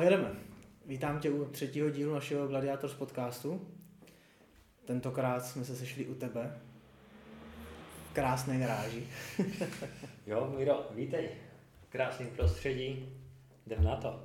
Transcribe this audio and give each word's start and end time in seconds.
Ahoj 0.00 0.10
jdeme. 0.10 0.32
Vítám 0.86 1.20
tě 1.20 1.30
u 1.30 1.44
třetího 1.44 1.90
dílu 1.90 2.14
našeho 2.14 2.48
Gladiators 2.48 2.94
podcastu. 2.94 3.68
Tentokrát 4.84 5.46
jsme 5.46 5.64
se 5.64 5.76
sešli 5.76 6.06
u 6.06 6.14
tebe. 6.14 6.60
V 8.10 8.14
krásné 8.14 8.58
garáži. 8.58 9.06
jo, 10.26 10.54
Miro, 10.58 10.86
vítej. 10.94 11.28
Krásný 11.88 12.26
prostředí. 12.26 13.08
Jdem 13.66 13.84
na 13.84 13.96
to. 13.96 14.24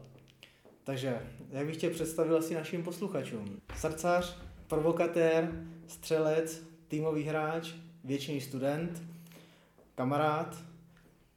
Takže, 0.83 1.19
jak 1.49 1.65
bych 1.65 1.77
tě 1.77 1.89
představil 1.89 2.37
asi 2.37 2.55
našim 2.55 2.83
posluchačům. 2.83 3.61
Srdcař, 3.75 4.37
provokatér, 4.67 5.65
střelec, 5.87 6.63
týmový 6.87 7.23
hráč, 7.23 7.73
věčný 8.03 8.41
student, 8.41 9.03
kamarád, 9.95 10.57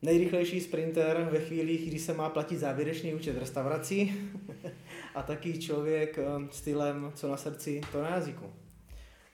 nejrychlejší 0.03 0.61
sprinter 0.61 1.29
ve 1.33 1.41
chvílích, 1.41 1.89
kdy 1.89 1.99
se 1.99 2.15
má 2.15 2.29
platit 2.29 2.59
závěrečný 2.59 3.15
účet 3.15 3.39
restaurací 3.39 4.15
a 5.15 5.23
taky 5.23 5.59
člověk 5.59 6.19
um, 6.37 6.49
stylem, 6.53 7.13
co 7.15 7.29
na 7.29 7.37
srdci, 7.37 7.81
to 7.93 8.03
na 8.03 8.11
jazyku. 8.11 8.53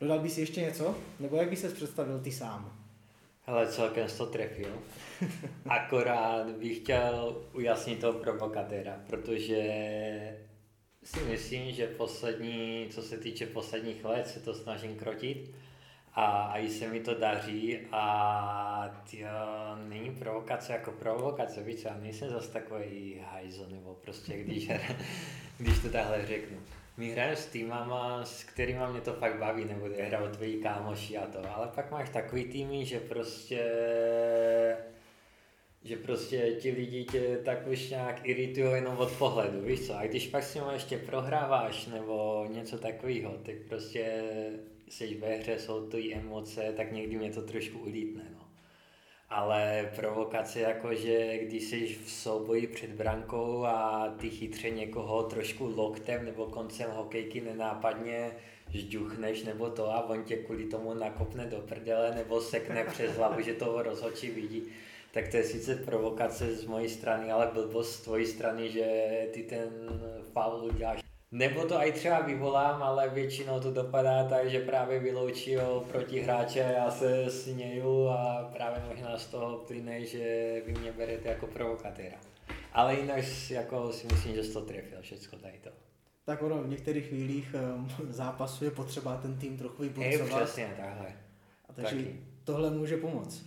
Dodal 0.00 0.18
bys 0.18 0.38
ještě 0.38 0.60
něco? 0.60 0.96
Nebo 1.20 1.36
jak 1.36 1.50
bys 1.50 1.60
se 1.60 1.68
představil 1.68 2.20
ty 2.20 2.32
sám? 2.32 2.84
Hele, 3.46 3.66
celkem 3.66 4.08
to 4.18 4.26
trefil. 4.26 4.72
Akorát 5.68 6.50
bych 6.50 6.78
chtěl 6.78 7.42
ujasnit 7.52 8.00
toho 8.00 8.18
provokatéra, 8.18 9.00
protože 9.06 9.62
si 11.04 11.20
myslím, 11.20 11.72
že 11.72 11.86
poslední, 11.86 12.88
co 12.90 13.02
se 13.02 13.18
týče 13.18 13.46
posledních 13.46 14.04
let, 14.04 14.28
se 14.28 14.40
to 14.40 14.54
snažím 14.54 14.96
krotit 14.96 15.54
a, 16.14 16.24
a 16.24 16.58
i 16.58 16.70
se 16.70 16.88
mi 16.88 17.00
to 17.00 17.14
daří 17.14 17.78
a 17.92 19.02
tyjo, 19.10 19.28
není 19.88 20.10
provokace 20.10 20.72
jako 20.72 20.92
provokace, 20.92 21.62
víš, 21.62 21.84
já 21.84 21.96
nejsem 21.96 22.30
zase 22.30 22.52
takový 22.52 23.22
hajzo, 23.30 23.66
nebo 23.70 23.94
prostě 23.94 24.36
když, 24.36 24.70
když 25.58 25.78
to 25.78 25.88
takhle 25.88 26.26
řeknu. 26.26 26.58
My 26.96 27.10
hrajeme 27.10 27.36
s 27.36 27.46
týmama, 27.46 28.24
s 28.24 28.44
kterými 28.44 28.80
mě 28.90 29.00
to 29.00 29.12
fakt 29.12 29.38
baví, 29.38 29.64
nebo 29.64 29.88
hrajou 30.06 30.28
tvoji 30.28 30.62
kámoši 30.62 31.16
a 31.16 31.26
to, 31.26 31.54
ale 31.54 31.68
pak 31.74 31.90
máš 31.90 32.10
takový 32.10 32.44
týmy, 32.44 32.84
že 32.84 33.00
prostě 33.00 33.60
že 35.84 35.96
prostě 35.96 36.52
ti 36.52 36.70
lidi 36.70 37.04
tě 37.04 37.38
tak 37.44 37.66
už 37.66 37.90
nějak 37.90 38.20
iritují 38.22 38.72
jenom 38.72 38.98
od 38.98 39.12
pohledu, 39.12 39.60
víš 39.60 39.86
co, 39.86 39.98
a 39.98 40.06
když 40.06 40.26
pak 40.26 40.42
s 40.42 40.54
nimi 40.54 40.66
ještě 40.72 40.98
prohráváš 40.98 41.86
nebo 41.86 42.46
něco 42.50 42.78
takového, 42.78 43.32
tak 43.32 43.54
prostě 43.68 44.22
jsi 44.88 45.14
ve 45.14 45.36
hře, 45.36 45.58
jsou 45.58 45.86
to 45.86 45.98
i 45.98 46.14
emoce, 46.14 46.72
tak 46.76 46.92
někdy 46.92 47.16
mě 47.16 47.30
to 47.30 47.42
trošku 47.42 47.78
ulítne, 47.78 48.22
no. 48.34 48.48
Ale 49.30 49.92
provokace 49.96 50.60
jako, 50.60 50.94
že 50.94 51.38
když 51.38 51.64
jsi 51.64 51.86
v 52.04 52.10
souboji 52.10 52.66
před 52.66 52.90
brankou 52.90 53.64
a 53.64 54.08
ty 54.18 54.30
chytře 54.30 54.70
někoho 54.70 55.22
trošku 55.22 55.72
loktem 55.76 56.24
nebo 56.24 56.46
koncem 56.46 56.90
hokejky 56.90 57.40
nenápadně 57.40 58.30
žďuchneš 58.68 59.42
nebo 59.42 59.70
to 59.70 59.90
a 59.90 60.08
on 60.08 60.24
tě 60.24 60.36
kvůli 60.36 60.64
tomu 60.64 60.94
nakopne 60.94 61.46
do 61.46 61.58
prdele 61.58 62.14
nebo 62.14 62.40
sekne 62.40 62.84
přes 62.92 63.16
hlavu, 63.16 63.42
že 63.42 63.54
toho 63.54 63.82
rozhodčí 63.82 64.30
vidí, 64.30 64.62
tak 65.12 65.28
to 65.28 65.36
je 65.36 65.44
sice 65.44 65.76
provokace 65.76 66.54
z 66.54 66.64
mojí 66.66 66.88
strany, 66.88 67.32
ale 67.32 67.50
blbost 67.54 67.92
z 67.92 68.00
tvojí 68.00 68.26
strany, 68.26 68.70
že 68.70 69.10
ty 69.32 69.42
ten 69.42 69.70
faul 70.32 70.64
uděláš. 70.64 71.03
Nebo 71.34 71.64
to 71.64 71.74
i 71.74 71.92
třeba 71.92 72.20
vyvolám, 72.20 72.82
ale 72.82 73.08
většinou 73.08 73.60
to 73.60 73.70
dopadá 73.70 74.24
tak, 74.28 74.50
že 74.50 74.60
právě 74.60 74.98
vyloučí 74.98 75.56
protihráče 75.88 76.64
a 76.64 76.70
já 76.70 76.90
se 76.90 77.30
sněju 77.30 78.08
a 78.08 78.50
právě 78.52 78.82
možná 78.88 79.18
z 79.18 79.26
toho 79.26 79.56
plyne, 79.56 80.04
že 80.04 80.62
vy 80.66 80.72
mě 80.72 80.92
berete 80.92 81.28
jako 81.28 81.46
provokatéra. 81.46 82.16
Ale 82.72 82.94
jinak 82.94 83.24
jako 83.50 83.92
si 83.92 84.06
myslím, 84.06 84.34
že 84.34 84.44
jsi 84.44 84.52
to 84.52 84.60
trefil 84.60 84.98
všechno 85.00 85.38
tady 85.38 85.58
to. 85.62 85.70
Tak 86.24 86.42
ono 86.42 86.62
v 86.62 86.68
některých 86.68 87.06
chvílích 87.06 87.54
um, 87.76 87.88
zápasu 88.12 88.64
je 88.64 88.70
potřeba 88.70 89.16
ten 89.16 89.38
tým 89.38 89.56
trochu 89.56 89.82
vyburcovat. 89.82 90.42
přesně, 90.42 90.74
takhle. 90.76 91.12
A 91.68 91.72
takže 91.72 91.96
Taky. 91.96 92.20
tohle 92.44 92.70
může 92.70 92.96
pomoct. 92.96 93.46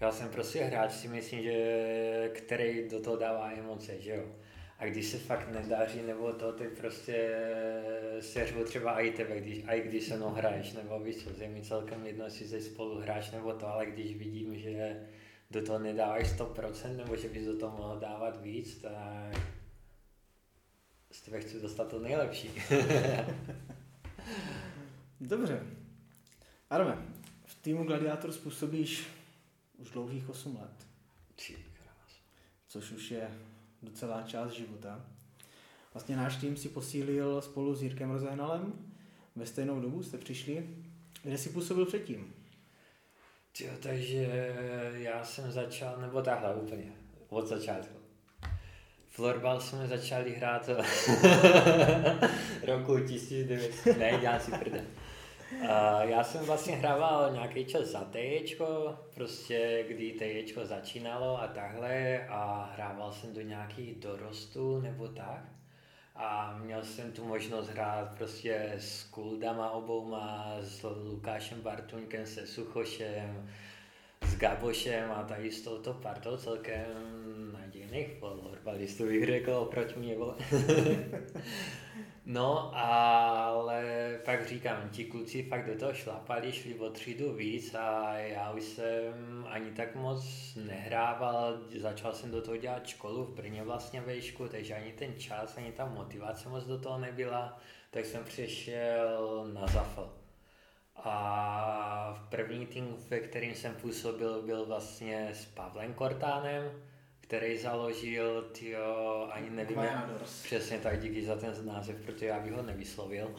Já 0.00 0.12
jsem 0.12 0.28
prostě 0.28 0.64
hráč, 0.64 0.92
si 0.92 1.08
myslím, 1.08 1.42
že 1.42 2.30
který 2.34 2.88
do 2.88 3.00
toho 3.00 3.16
dává 3.16 3.52
emoce, 3.52 4.00
že 4.00 4.14
jo. 4.14 4.24
A 4.78 4.86
když 4.86 5.06
se 5.06 5.18
fakt 5.18 5.52
nedaří 5.52 6.02
nebo 6.02 6.32
to, 6.32 6.52
ty 6.52 6.68
prostě 6.68 7.38
seřvu 8.20 8.64
třeba 8.64 9.00
i 9.00 9.10
tebe, 9.10 9.40
když, 9.40 9.64
i 9.66 9.80
když 9.80 10.04
se 10.04 10.16
mnou 10.16 10.30
hraješ, 10.30 10.72
nebo 10.72 11.00
víš 11.00 11.16
co, 11.24 11.42
je 11.42 11.48
mi 11.48 11.62
celkem 11.62 12.06
jedno, 12.06 12.24
jestli 12.24 12.48
jsi 12.48 12.60
spolu 12.60 13.00
hráč 13.00 13.30
nebo 13.30 13.52
to, 13.52 13.66
ale 13.66 13.86
když 13.86 14.16
vidím, 14.16 14.58
že 14.58 15.06
do 15.50 15.62
toho 15.62 15.78
nedáváš 15.78 16.26
100%, 16.26 16.96
nebo 16.96 17.16
že 17.16 17.28
bys 17.28 17.46
do 17.46 17.58
toho 17.58 17.76
mohl 17.76 17.98
dávat 17.98 18.42
víc, 18.42 18.78
tak 18.78 19.42
z 21.10 21.22
tebe 21.22 21.40
chci 21.40 21.60
dostat 21.60 21.88
to 21.88 21.98
nejlepší. 21.98 22.50
Dobře. 25.20 25.62
Arme, 26.70 27.06
v 27.44 27.54
týmu 27.54 27.84
Gladiátor 27.84 28.32
způsobíš 28.32 29.06
už 29.78 29.90
dlouhých 29.90 30.28
8 30.28 30.56
let. 30.56 30.86
Což 32.68 32.90
už 32.90 33.10
je 33.10 33.30
docela 33.82 34.22
část 34.22 34.52
života. 34.52 35.04
Vlastně 35.94 36.16
náš 36.16 36.36
tým 36.36 36.56
si 36.56 36.68
posílil 36.68 37.40
spolu 37.40 37.74
s 37.74 37.82
Jirkem 37.82 38.10
Rozehnalem. 38.10 38.72
Ve 39.36 39.46
stejnou 39.46 39.80
dobu 39.80 40.02
jste 40.02 40.18
přišli. 40.18 40.68
Kde 41.22 41.38
jsi 41.38 41.48
působil 41.48 41.86
předtím? 41.86 42.34
Jo, 43.60 43.70
takže 43.82 44.54
já 44.92 45.24
jsem 45.24 45.52
začal, 45.52 46.00
nebo 46.00 46.22
takhle 46.22 46.54
úplně, 46.54 46.92
od 47.28 47.46
začátku. 47.46 47.98
Florbal 49.08 49.60
jsme 49.60 49.88
začali 49.88 50.34
hrát 50.34 50.68
roku 52.66 52.98
1900, 52.98 53.98
ne, 53.98 54.18
dělám 54.20 54.40
si 54.40 54.50
prde. 54.50 54.84
Já 56.00 56.24
jsem 56.24 56.44
vlastně 56.44 56.76
hrával 56.76 57.32
nějaký 57.32 57.64
čas 57.64 57.82
za 57.82 58.04
teječko, 58.04 58.98
prostě 59.14 59.84
kdy 59.88 60.12
teječko 60.12 60.66
začínalo 60.66 61.42
a 61.42 61.46
takhle 61.46 62.26
a 62.28 62.70
hrával 62.74 63.12
jsem 63.12 63.34
do 63.34 63.40
nějakých 63.40 63.94
dorostů 63.94 64.80
nebo 64.80 65.08
tak. 65.08 65.44
A 66.14 66.58
měl 66.62 66.84
jsem 66.84 67.12
tu 67.12 67.24
možnost 67.24 67.68
hrát 67.68 68.14
prostě 68.16 68.74
s 68.78 69.04
Kuldama 69.04 69.70
obouma, 69.70 70.56
s 70.60 70.82
Lukášem 71.04 71.60
Bartuňkem, 71.60 72.26
se 72.26 72.46
Suchošem, 72.46 73.50
s 74.22 74.38
Gabošem 74.38 75.10
a 75.10 75.22
tady 75.22 75.50
s 75.50 75.62
touto 75.62 75.94
partou 75.94 76.36
celkem 76.36 76.86
nadějných 77.52 78.18
florbalistů 78.18 79.06
bych 79.06 79.26
řekl 79.26 79.50
oproti 79.50 79.98
mě. 79.98 80.16
No, 82.28 82.76
ale 82.76 83.84
pak 84.24 84.48
říkám, 84.48 84.88
ti 84.88 85.04
kluci 85.04 85.42
fakt 85.42 85.66
do 85.66 85.78
toho 85.78 85.94
šlapali, 85.94 86.52
šli 86.52 86.74
o 86.74 86.90
třídu 86.90 87.32
víc 87.32 87.74
a 87.74 88.18
já 88.18 88.50
už 88.50 88.62
jsem 88.62 89.46
ani 89.50 89.70
tak 89.70 89.94
moc 89.94 90.24
nehrával, 90.56 91.58
začal 91.78 92.12
jsem 92.12 92.30
do 92.30 92.42
toho 92.42 92.56
dělat 92.56 92.86
školu 92.86 93.24
v 93.24 93.34
Brně 93.34 93.62
vlastně 93.62 94.00
vejšku, 94.00 94.48
takže 94.48 94.74
ani 94.74 94.92
ten 94.92 95.18
čas, 95.18 95.56
ani 95.56 95.72
ta 95.72 95.86
motivace 95.86 96.48
moc 96.48 96.64
do 96.64 96.78
toho 96.78 96.98
nebyla, 96.98 97.58
tak 97.90 98.04
jsem 98.04 98.24
přišel 98.24 99.48
na 99.52 99.66
Zafl. 99.66 100.12
A 100.96 102.12
v 102.12 102.30
první 102.30 102.66
tým, 102.66 102.96
ve 103.08 103.20
kterým 103.20 103.54
jsem 103.54 103.74
působil, 103.74 104.42
byl 104.42 104.66
vlastně 104.66 105.28
s 105.32 105.44
Pavlem 105.44 105.94
Kortánem, 105.94 106.70
který 107.26 107.58
založil, 107.58 108.42
tyjo, 108.42 109.28
ani 109.32 109.50
nevím, 109.50 109.78
přesně 110.42 110.78
tak, 110.78 111.00
díky 111.00 111.24
za 111.24 111.36
ten 111.36 111.66
název, 111.66 111.96
protože 112.06 112.26
já 112.26 112.40
bych 112.40 112.52
ho 112.52 112.62
nevyslovil. 112.62 113.36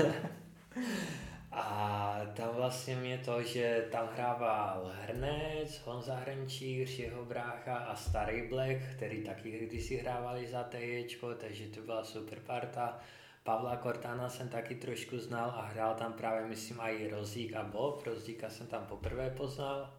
a 1.52 2.20
tam 2.34 2.48
vlastně 2.54 2.96
mě 2.96 3.18
to, 3.18 3.42
že 3.42 3.88
tam 3.92 4.08
hrával 4.14 4.92
Hrnec, 5.02 5.80
Honza 5.84 6.16
Hrnčíř, 6.16 6.98
jeho 6.98 7.24
brácha 7.24 7.76
a 7.76 7.96
Starý 7.96 8.48
Black, 8.48 8.76
který 8.96 9.22
taky 9.24 9.66
kdysi 9.66 9.96
hrávali 9.96 10.46
za 10.46 10.62
TJčko, 10.62 11.34
takže 11.34 11.66
to 11.66 11.80
byla 11.80 12.04
super 12.04 12.40
parta. 12.40 13.00
Pavla 13.42 13.76
Kortána 13.76 14.28
jsem 14.28 14.48
taky 14.48 14.74
trošku 14.74 15.18
znal 15.18 15.50
a 15.50 15.62
hrál 15.62 15.94
tam 15.94 16.12
právě, 16.12 16.46
myslím, 16.46 16.80
i 16.80 17.08
Rozík 17.08 17.56
a 17.56 17.62
Bob. 17.62 18.06
Rozíka 18.06 18.50
jsem 18.50 18.66
tam 18.66 18.86
poprvé 18.86 19.30
poznal. 19.30 19.90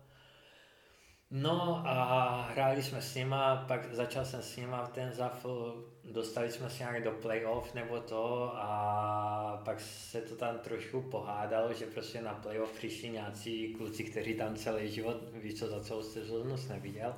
No 1.32 1.82
a 1.86 2.42
hráli 2.52 2.84
jsme 2.84 3.02
s 3.02 3.16
nima, 3.16 3.66
pak 3.68 3.94
začal 3.94 4.26
jsem 4.26 4.42
s 4.42 4.58
nima 4.58 4.86
v 4.86 4.90
ten 4.90 5.14
zafl, 5.14 5.86
dostali 6.04 6.52
jsme 6.52 6.70
se 6.70 6.84
nějak 6.84 7.04
do 7.04 7.12
playoff 7.12 7.74
nebo 7.74 8.00
to 8.00 8.52
a 8.56 9.62
pak 9.66 9.80
se 9.80 10.22
to 10.22 10.36
tam 10.36 10.60
trošku 10.60 11.02
pohádalo, 11.02 11.74
že 11.74 11.86
prostě 11.86 12.22
na 12.22 12.34
playoff 12.34 12.78
přišli 12.78 13.10
nějací 13.10 13.74
kluci, 13.74 14.04
kteří 14.04 14.34
tam 14.34 14.56
celý 14.56 14.92
život, 14.92 15.18
víš 15.34 15.60
co, 15.60 15.68
za 15.68 15.84
celou 15.84 16.04
sezónu 16.04 16.56
neviděl. 16.70 17.16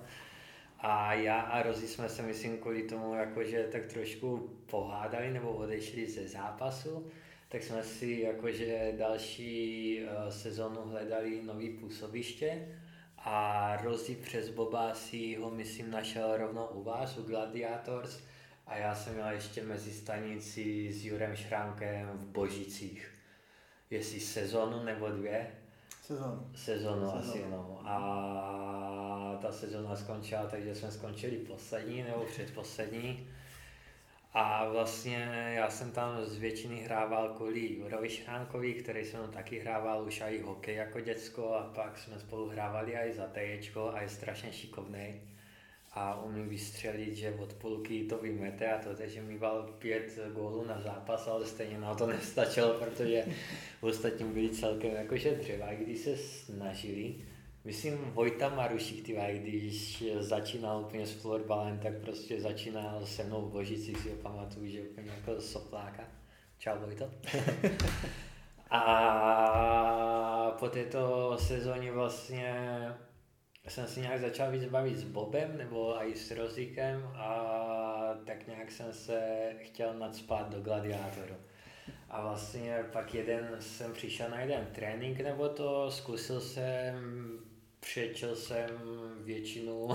A 0.79 1.13
já 1.13 1.39
a 1.39 1.61
Rozi 1.61 1.87
jsme 1.87 2.09
se, 2.09 2.21
myslím, 2.21 2.57
kvůli 2.57 2.83
tomu 2.83 3.13
jakože 3.13 3.67
tak 3.71 3.85
trošku 3.85 4.49
pohádali 4.65 5.31
nebo 5.31 5.51
odešli 5.51 6.07
ze 6.07 6.27
zápasu, 6.27 7.11
tak 7.49 7.63
jsme 7.63 7.83
si 7.83 8.19
jakože 8.23 8.93
další 8.97 9.99
uh, 10.01 10.29
sezónu 10.29 10.81
hledali 10.81 11.41
nový 11.43 11.69
působiště 11.69 12.67
a 13.25 13.75
Rozi 13.83 14.15
přes 14.15 14.49
Boba 14.49 14.93
si 14.93 15.35
ho, 15.35 15.49
myslím, 15.49 15.91
našel 15.91 16.37
rovnou 16.37 16.65
u 16.65 16.83
vás, 16.83 17.17
u 17.17 17.23
Gladiators 17.23 18.23
A 18.67 18.77
já 18.77 18.95
jsem 18.95 19.13
měl 19.13 19.29
ještě 19.29 19.63
mezi 19.63 19.93
stanici 19.93 20.93
s 20.93 21.05
Jurem 21.05 21.35
Šránkem 21.35 22.07
v 22.07 22.25
Božicích. 22.25 23.11
Jestli 23.89 24.19
sezonu 24.19 24.83
nebo 24.83 25.09
dvě? 25.09 25.51
Sezonu. 26.03 26.51
Sezonu 26.55 27.15
asi, 27.15 27.45
no. 27.49 27.81
A 27.85 29.39
ta 29.41 29.51
sezona 29.51 29.95
skončila, 29.95 30.47
takže 30.47 30.75
jsme 30.75 30.91
skončili 30.91 31.37
poslední 31.37 32.03
nebo 32.03 32.25
předposlední. 32.25 33.29
A 34.33 34.69
vlastně 34.69 35.15
já 35.55 35.69
jsem 35.69 35.91
tam 35.91 36.25
z 36.25 36.37
většiny 36.37 36.75
hrával 36.75 37.29
kvůli 37.29 37.73
Jurovi 37.73 38.09
Šránkovi, 38.09 38.73
který 38.73 39.05
jsem 39.05 39.31
taky 39.31 39.59
hrával 39.59 40.03
už 40.07 40.21
i 40.21 40.41
hokej 40.41 40.75
jako 40.75 40.99
děcko 40.99 41.53
a 41.53 41.63
pak 41.63 41.97
jsme 41.97 42.19
spolu 42.19 42.49
hrávali 42.49 42.95
i 42.95 43.13
za 43.13 43.27
teječko 43.27 43.91
a 43.93 44.01
je 44.01 44.09
strašně 44.09 44.51
šikovný 44.53 45.21
a 45.91 46.23
umí 46.23 46.43
vystřelit, 46.49 47.15
že 47.15 47.33
od 47.33 47.53
půlky 47.53 48.03
to 48.03 48.17
vymete 48.17 48.73
a 48.73 48.83
to, 48.83 48.95
takže 48.95 49.21
mi 49.21 49.39
dal 49.39 49.63
pět 49.79 50.19
gólů 50.33 50.65
na 50.65 50.81
zápas, 50.81 51.27
ale 51.27 51.45
stejně 51.45 51.77
na 51.77 51.95
to 51.95 52.07
nestačilo, 52.07 52.73
protože 52.73 53.25
ostatní 53.81 54.25
byli 54.25 54.49
celkem 54.49 54.91
jakože 54.91 55.31
dřeva, 55.31 55.73
když 55.73 55.99
se 55.99 56.17
snažili. 56.17 57.15
Myslím 57.63 57.97
Vojta 57.97 58.49
Marušík, 58.49 59.05
tyva, 59.05 59.27
když 59.31 60.03
začínal 60.19 60.81
úplně 60.81 61.07
s 61.07 61.21
florbalem, 61.21 61.79
tak 61.79 61.97
prostě 62.01 62.41
začínal 62.41 63.05
se 63.05 63.23
mnou 63.23 63.41
v 63.41 63.51
Božici, 63.51 63.95
si 63.95 64.09
ho 64.09 64.15
pamatuju, 64.15 64.67
že 64.67 64.81
úplně 64.81 65.11
jako 65.11 65.41
sopláka. 65.41 66.03
Čau 66.57 66.79
Vojto. 66.79 67.09
a 68.69 70.55
po 70.59 70.69
této 70.69 71.37
sezóně 71.37 71.91
vlastně 71.91 72.55
jsem 73.67 73.87
si 73.87 74.01
nějak 74.01 74.19
začal 74.19 74.51
víc 74.51 74.65
bavit 74.65 74.97
s 74.97 75.03
Bobem 75.03 75.57
nebo 75.57 76.03
i 76.03 76.15
s 76.15 76.31
Rozíkem 76.31 77.11
a 77.15 78.13
tak 78.25 78.47
nějak 78.47 78.71
jsem 78.71 78.93
se 78.93 79.51
chtěl 79.57 79.93
nadspat 79.93 80.49
do 80.49 80.61
gladiátoru. 80.61 81.35
A 82.09 82.21
vlastně 82.21 82.83
pak 82.91 83.13
jeden 83.13 83.55
jsem 83.59 83.93
přišel 83.93 84.29
na 84.29 84.41
jeden 84.41 84.65
trénink 84.65 85.19
nebo 85.19 85.49
to, 85.49 85.91
zkusil 85.91 86.41
jsem, 86.41 86.95
přečel 87.79 88.35
jsem 88.35 88.69
většinu 89.23 89.87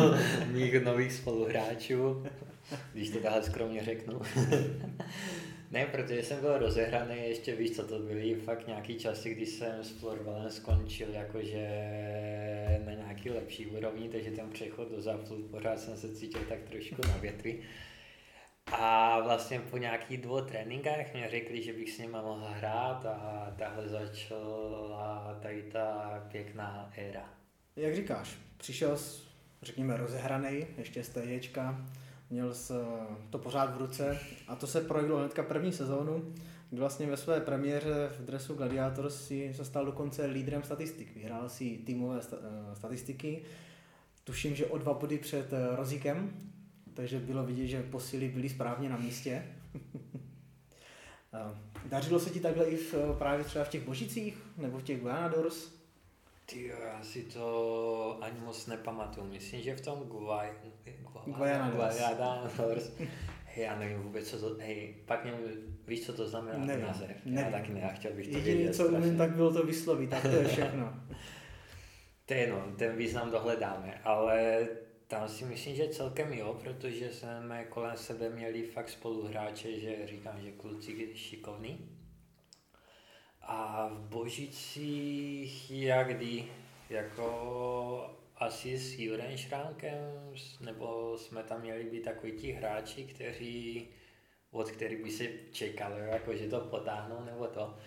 mých 0.52 0.84
nových 0.84 1.12
spoluhráčů, 1.12 2.24
když 2.92 3.10
to 3.10 3.18
takhle 3.18 3.42
skromně 3.42 3.84
řeknu. 3.84 4.20
Ne, 5.72 5.86
protože 5.86 6.22
jsem 6.22 6.40
byl 6.40 6.58
rozehraný, 6.58 7.16
ještě 7.28 7.54
víš, 7.54 7.70
co 7.70 7.86
to 7.86 7.98
byly 7.98 8.34
fakt 8.34 8.66
nějaký 8.66 8.94
časy, 8.94 9.34
kdy 9.34 9.46
jsem 9.46 9.84
s 9.84 9.90
florbalem 9.90 10.50
skončil 10.50 11.08
jakože 11.10 11.68
na 12.84 12.92
nějaký 12.92 13.30
lepší 13.30 13.66
úrovni, 13.66 14.08
takže 14.08 14.30
ten 14.30 14.50
přechod 14.50 14.90
do 14.90 15.00
záplu 15.00 15.42
pořád 15.50 15.80
jsem 15.80 15.96
se 15.96 16.14
cítil 16.14 16.40
tak 16.48 16.58
trošku 16.62 16.96
na 17.08 17.16
větvi. 17.16 17.58
A 18.66 19.20
vlastně 19.20 19.60
po 19.60 19.76
nějakých 19.76 20.20
dvou 20.20 20.40
tréninkách 20.40 21.14
mě 21.14 21.28
řekli, 21.28 21.62
že 21.62 21.72
bych 21.72 21.92
s 21.92 21.98
nimi 21.98 22.12
mohl 22.12 22.46
hrát 22.48 23.06
a 23.06 23.52
takhle 23.58 23.88
začala 23.88 25.38
tady 25.42 25.62
ta 25.62 26.20
pěkná 26.32 26.90
éra. 26.96 27.28
Jak 27.76 27.94
říkáš, 27.94 28.36
přišel 28.56 28.96
s, 28.96 29.28
řekněme, 29.62 29.96
rozehraný, 29.96 30.66
ještě 30.78 31.04
z 31.04 31.08
TJčka, 31.08 31.86
měl 32.30 32.54
jsi 32.54 32.72
to 33.30 33.38
pořád 33.38 33.74
v 33.74 33.78
ruce 33.78 34.18
a 34.48 34.56
to 34.56 34.66
se 34.66 34.80
projevilo 34.80 35.18
hnedka 35.18 35.42
první 35.42 35.72
sezónu, 35.72 36.34
kdy 36.70 36.80
vlastně 36.80 37.06
ve 37.06 37.16
své 37.16 37.40
premiéře 37.40 38.10
v 38.18 38.24
dresu 38.24 38.54
Gladiator 38.54 39.10
si 39.10 39.54
se 39.54 39.64
stal 39.64 39.86
dokonce 39.86 40.26
lídrem 40.26 40.62
statistik. 40.62 41.14
Vyhrál 41.14 41.48
si 41.48 41.78
týmové 41.78 42.20
eh, 42.32 42.76
statistiky, 42.76 43.42
tuším, 44.24 44.54
že 44.54 44.66
o 44.66 44.78
dva 44.78 44.94
body 44.94 45.18
před 45.18 45.52
eh, 45.52 45.76
Rozíkem, 45.76 46.32
takže 46.94 47.18
bylo 47.18 47.44
vidět, 47.44 47.66
že 47.66 47.82
posily 47.82 48.28
byly 48.28 48.48
správně 48.48 48.88
na 48.88 48.96
místě. 48.96 49.42
Dařilo 51.86 52.20
se 52.20 52.30
ti 52.30 52.40
takhle 52.40 52.64
i 52.64 52.76
v, 52.76 52.94
právě 53.18 53.44
třeba 53.44 53.64
v 53.64 53.68
těch 53.68 53.84
Božicích 53.84 54.38
nebo 54.56 54.78
v 54.78 54.82
těch 54.82 55.00
Guanadors? 55.00 55.72
Ty 56.46 56.66
já 56.66 57.02
si 57.02 57.22
to 57.22 58.18
ani 58.20 58.40
moc 58.40 58.66
nepamatuju. 58.66 59.26
Myslím, 59.26 59.62
že 59.62 59.76
v 59.76 59.80
tom 59.80 59.98
Guay... 59.98 60.50
Guayana 61.26 61.72
Hej, 63.44 63.64
já 63.64 63.78
nevím 63.78 63.98
vůbec, 63.98 64.30
co 64.30 64.38
to... 64.38 64.56
Hej, 64.60 64.94
pak 65.06 65.24
nevím, 65.24 65.40
víš, 65.88 66.06
co 66.06 66.12
to 66.12 66.28
znamená 66.28 66.58
nevím, 66.58 66.86
název? 66.86 67.10
Nevím. 67.24 67.38
Já 67.38 67.50
taky 67.50 67.72
ne, 67.72 67.80
já 67.80 67.88
chtěl 67.88 68.12
bych 68.12 68.28
to 68.28 68.36
Jediný, 68.36 68.56
vědět. 68.56 68.74
co 68.74 68.88
umím, 68.88 69.16
tak 69.16 69.36
bylo 69.36 69.52
to 69.52 69.66
vyslovit, 69.66 70.10
tak 70.10 70.22
to 70.22 70.28
je 70.28 70.48
všechno. 70.48 70.94
to 72.26 72.34
je 72.34 72.50
no, 72.50 72.64
ten 72.76 72.96
význam 72.96 73.30
dohledáme, 73.30 74.00
ale 74.04 74.66
tam 75.12 75.28
si 75.28 75.44
myslím, 75.44 75.76
že 75.76 75.88
celkem 75.88 76.32
jo, 76.32 76.58
protože 76.62 77.12
jsme 77.12 77.64
kolem 77.64 77.96
sebe 77.96 78.30
měli 78.30 78.62
fakt 78.62 78.88
spoluhráče, 78.88 79.80
že 79.80 80.06
říkám, 80.06 80.40
že 80.40 80.52
kluci 80.52 81.12
šikovní. 81.14 81.98
A 83.42 83.88
v 83.88 84.00
Božicích 84.00 85.70
jak 85.70 86.16
kdy, 86.16 86.44
jako 86.90 88.16
asi 88.36 88.78
s 88.78 88.98
Jurem 88.98 89.36
Šránkem, 89.36 90.32
nebo 90.60 91.18
jsme 91.18 91.42
tam 91.42 91.60
měli 91.60 91.84
být 91.84 92.04
takový 92.04 92.32
ti 92.32 92.52
hráči, 92.52 93.04
kteří, 93.04 93.88
od 94.50 94.70
kterých 94.70 95.04
by 95.04 95.10
se 95.10 95.24
čekalo, 95.52 95.96
jako 95.96 96.36
že 96.36 96.48
to 96.48 96.60
potáhnou 96.60 97.24
nebo 97.24 97.46
to. 97.46 97.78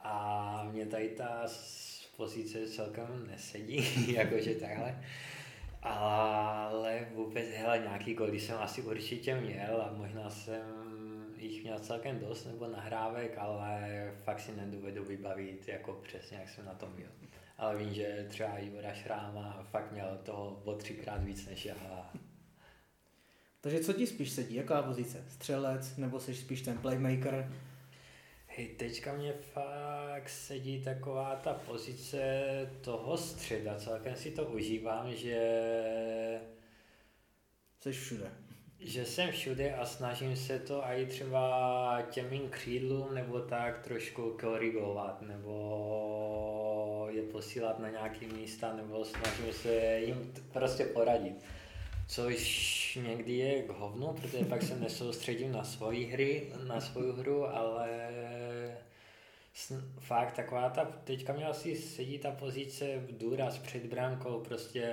A 0.00 0.68
mě 0.72 0.86
tady 0.86 1.08
ta 1.08 1.46
pozice 2.16 2.66
celkem 2.66 3.26
nesedí, 3.26 4.12
jakože 4.14 4.54
takhle. 4.54 5.04
Ale 5.82 6.61
vůbec, 7.32 7.48
hele, 7.56 7.78
nějaký 7.78 8.14
goly 8.14 8.40
jsem 8.40 8.58
asi 8.58 8.82
určitě 8.82 9.34
měl 9.34 9.82
a 9.82 9.94
možná 9.96 10.30
jsem 10.30 10.62
jich 11.36 11.62
měl 11.62 11.78
celkem 11.78 12.18
dost 12.18 12.44
nebo 12.44 12.66
nahrávek, 12.66 13.34
ale 13.38 14.12
fakt 14.24 14.40
si 14.40 14.56
nedovedu 14.56 15.04
vybavit 15.04 15.68
jako 15.68 15.92
přesně, 15.92 16.36
jak 16.36 16.48
jsem 16.48 16.64
na 16.64 16.74
tom 16.74 16.92
byl. 16.96 17.06
Ale 17.58 17.76
vím, 17.76 17.94
že 17.94 18.26
třeba 18.28 18.58
Jura 18.58 18.94
Šráma 18.94 19.66
fakt 19.70 19.92
měl 19.92 20.20
toho 20.22 20.62
o 20.64 20.74
třikrát 20.74 21.24
víc 21.24 21.46
než 21.46 21.64
já. 21.64 22.12
Takže 23.60 23.80
co 23.80 23.92
ti 23.92 24.06
spíš 24.06 24.30
sedí? 24.30 24.54
Jaká 24.54 24.82
pozice? 24.82 25.24
Střelec 25.28 25.96
nebo 25.96 26.20
jsi 26.20 26.34
spíš 26.34 26.62
ten 26.62 26.78
playmaker? 26.78 27.52
Hej, 28.46 28.68
teďka 28.68 29.12
mě 29.12 29.32
fakt 29.32 30.28
sedí 30.28 30.82
taková 30.82 31.36
ta 31.36 31.54
pozice 31.54 32.42
toho 32.80 33.16
středa. 33.16 33.74
Celkem 33.74 34.16
si 34.16 34.30
to 34.30 34.44
užívám, 34.44 35.14
že... 35.14 35.38
Jsi 37.82 37.92
všude 37.92 38.32
že 38.84 39.04
jsem 39.04 39.30
všude 39.30 39.74
a 39.74 39.86
snažím 39.86 40.36
se 40.36 40.58
to 40.58 40.82
i 40.84 41.06
třeba 41.06 42.02
těm 42.10 42.48
křídlům 42.50 43.14
nebo 43.14 43.40
tak 43.40 43.84
trošku 43.84 44.36
korigovat, 44.40 45.22
nebo 45.22 47.08
je 47.10 47.22
posílat 47.22 47.78
na 47.78 47.90
nějaké 47.90 48.26
místa, 48.26 48.72
nebo 48.76 49.04
snažím 49.04 49.52
se 49.52 49.98
jim 49.98 50.32
prostě 50.52 50.84
poradit. 50.84 51.44
Což 52.08 52.98
někdy 53.02 53.32
je 53.32 53.62
k 53.62 53.68
hovnu, 53.68 54.12
protože 54.12 54.44
pak 54.44 54.62
se 54.62 54.76
nesoustředím 54.76 55.52
na 55.52 55.64
svoji 55.64 56.04
hry, 56.04 56.52
na 56.68 56.80
svou 56.80 57.12
hru, 57.12 57.46
ale 57.46 57.88
fakt 59.98 60.32
taková 60.32 60.70
ta, 60.70 60.84
teďka 60.84 61.32
mě 61.32 61.46
asi 61.46 61.76
sedí 61.76 62.18
ta 62.18 62.30
pozice 62.30 62.98
v 62.98 63.18
důraz 63.18 63.58
před 63.58 63.86
bránkou, 63.86 64.40
prostě 64.40 64.88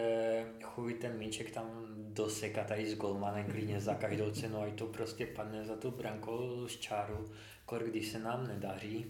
chuj 0.64 0.94
ten 0.94 1.18
míček 1.18 1.52
tam 1.52 1.86
dosekat 1.98 2.68
tady 2.68 2.90
s 2.90 2.96
golmanem 2.96 3.46
klidně 3.46 3.80
za 3.80 3.96
každou 3.96 4.32
cenu, 4.32 4.62
ať 4.62 4.74
to 4.74 4.86
prostě 4.86 5.26
padne 5.26 5.66
za 5.66 5.76
tu 5.76 5.92
brankou 5.92 6.68
z 6.68 6.78
čáru, 6.78 7.32
kor 7.66 7.84
když 7.84 8.08
se 8.08 8.20
nám 8.20 8.48
nedaří. 8.48 9.06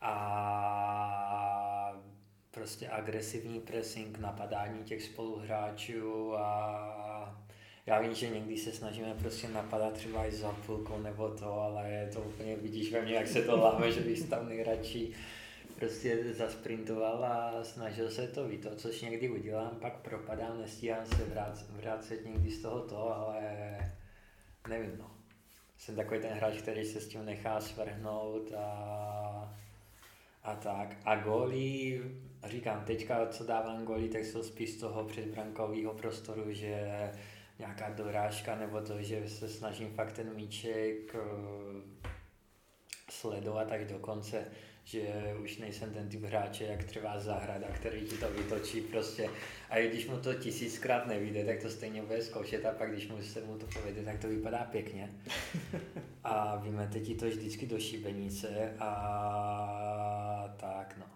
A 0.00 2.02
prostě 2.50 2.88
agresivní 2.88 3.60
pressing, 3.60 4.18
napadání 4.18 4.84
těch 4.84 5.02
spoluhráčů 5.02 6.36
a 6.36 7.45
já 7.86 8.00
vím, 8.00 8.14
že 8.14 8.28
někdy 8.28 8.56
se 8.56 8.72
snažíme 8.72 9.14
prostě 9.14 9.48
napadat 9.48 9.92
třeba 9.92 10.26
i 10.26 10.32
za 10.32 10.52
půlkou 10.66 10.98
nebo 10.98 11.28
to, 11.28 11.52
ale 11.52 12.10
to 12.12 12.20
úplně 12.20 12.56
vidíš 12.56 12.92
ve 12.92 13.02
mně, 13.02 13.14
jak 13.14 13.28
se 13.28 13.42
to 13.42 13.56
láme, 13.56 13.92
že 13.92 14.00
bych 14.00 14.28
tam 14.28 14.48
nejradši 14.48 15.12
prostě 15.78 16.34
zasprintoval 16.34 17.24
a 17.24 17.64
snažil 17.64 18.10
se 18.10 18.28
to 18.28 18.48
víc, 18.48 18.66
což 18.76 19.02
někdy 19.02 19.30
udělám, 19.30 19.78
pak 19.80 20.00
propadám, 20.00 20.60
nestíhám 20.60 21.06
se 21.06 21.24
vrát, 21.24 21.64
vrátit 21.70 22.24
někdy 22.24 22.50
z 22.50 22.62
toho 22.62 22.80
to, 22.80 23.16
ale 23.16 23.42
nevím 24.68 24.98
no. 24.98 25.10
Jsem 25.78 25.96
takový 25.96 26.20
ten 26.20 26.32
hráč, 26.32 26.54
který 26.54 26.84
se 26.84 27.00
s 27.00 27.08
tím 27.08 27.24
nechá 27.24 27.60
svrhnout 27.60 28.52
a, 28.52 29.56
a 30.42 30.56
tak. 30.56 30.96
A 31.04 31.16
góly, 31.16 32.00
říkám, 32.44 32.84
teďka 32.84 33.26
co 33.26 33.44
dávám 33.44 33.84
góly, 33.84 34.08
tak 34.08 34.24
jsou 34.24 34.42
spíš 34.42 34.70
z 34.70 34.80
toho 34.80 35.04
předbrankového 35.04 35.94
prostoru, 35.94 36.52
že 36.52 37.10
nějaká 37.58 37.88
dorážka 37.88 38.56
nebo 38.56 38.80
to, 38.80 39.02
že 39.02 39.28
se 39.28 39.48
snažím 39.48 39.90
fakt 39.90 40.12
ten 40.12 40.34
míček 40.34 41.14
eh, 41.14 42.08
sledovat 43.10 43.72
až 43.72 43.84
do 43.84 43.98
konce 43.98 44.46
že 44.86 45.34
už 45.42 45.58
nejsem 45.58 45.90
ten 45.90 46.08
typ 46.08 46.22
hráče, 46.22 46.64
jak 46.64 46.84
třeba 46.84 47.18
zahrada, 47.18 47.66
který 47.68 48.00
ti 48.00 48.16
to 48.16 48.30
vytočí 48.30 48.80
prostě. 48.80 49.30
A 49.70 49.78
i 49.78 49.88
když 49.88 50.08
mu 50.08 50.18
to 50.18 50.34
tisíckrát 50.34 51.06
nevíde, 51.06 51.44
tak 51.44 51.62
to 51.62 51.70
stejně 51.70 52.02
bude 52.02 52.22
zkoušet 52.22 52.66
a 52.66 52.72
pak 52.72 52.90
když 52.90 53.08
mu 53.08 53.22
se 53.22 53.40
mu 53.40 53.58
to 53.58 53.66
povede, 53.66 54.02
tak 54.02 54.18
to 54.18 54.28
vypadá 54.28 54.58
pěkně. 54.58 55.12
A 56.24 56.56
vymete 56.56 57.00
ti 57.00 57.14
to 57.14 57.26
vždycky 57.26 57.66
do 57.66 57.78
šibenice 57.78 58.74
a 58.78 60.54
tak 60.56 60.96
no. 60.98 61.15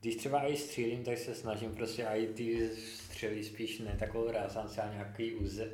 Když 0.00 0.16
třeba 0.16 0.46
i 0.46 0.56
střílím, 0.56 1.04
tak 1.04 1.18
se 1.18 1.34
snažím 1.34 1.74
prostě 1.74 2.04
i 2.04 2.26
ty 2.26 2.70
střely 2.76 3.44
spíš 3.44 3.78
ne 3.78 3.96
takovou 3.98 4.30
rázance, 4.30 4.82
ale 4.82 4.92
nějaký 4.92 5.34
úze, 5.34 5.72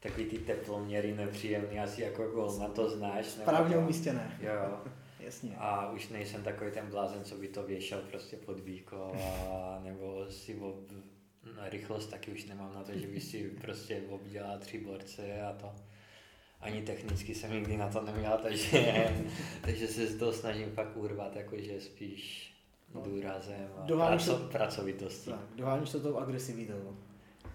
takový 0.00 0.26
ty 0.26 0.38
teploměry 0.38 1.14
nepříjemný, 1.14 1.80
asi 1.80 2.02
jako 2.02 2.26
golman 2.28 2.72
to 2.72 2.90
znáš. 2.90 3.26
Správně 3.26 3.76
umístěné. 3.76 4.38
Jo. 4.40 4.80
Jasně. 5.20 5.56
A 5.58 5.90
už 5.90 6.08
nejsem 6.08 6.42
takový 6.42 6.70
ten 6.70 6.86
blázen, 6.86 7.24
co 7.24 7.34
by 7.34 7.48
to 7.48 7.62
věšel 7.62 7.98
prostě 7.98 8.36
pod 8.36 8.60
víko, 8.60 9.12
a, 9.52 9.80
nebo 9.84 10.26
si 10.30 10.54
ob, 10.54 10.90
na 11.56 11.68
rychlost 11.68 12.06
taky 12.06 12.30
už 12.30 12.44
nemám 12.44 12.74
na 12.74 12.84
to, 12.84 12.98
že 12.98 13.06
by 13.06 13.20
si 13.20 13.50
prostě 13.60 14.02
obdělal 14.08 14.58
tři 14.58 14.78
borce 14.78 15.42
a 15.42 15.52
to. 15.52 15.74
Ani 16.60 16.82
technicky 16.82 17.34
jsem 17.34 17.52
nikdy 17.52 17.76
na 17.76 17.88
to 17.88 18.02
neměl, 18.02 18.38
takže, 18.42 19.10
takže 19.62 19.88
se 19.88 20.06
z 20.06 20.18
toho 20.18 20.32
snažím 20.32 20.70
fakt 20.70 20.96
urvat, 20.96 21.36
jakože 21.36 21.80
spíš 21.80 22.54
no. 22.94 23.00
důrazem 23.00 23.68
a 23.78 23.86
Doháníš 23.86 24.24
praco, 24.24 24.38
to- 24.42 24.48
pracovitostí. 24.48 25.30
Tak, 25.30 25.40
doháníš 25.56 25.90
to 25.90 26.00
tou 26.00 26.16
agresivitou. 26.16 26.96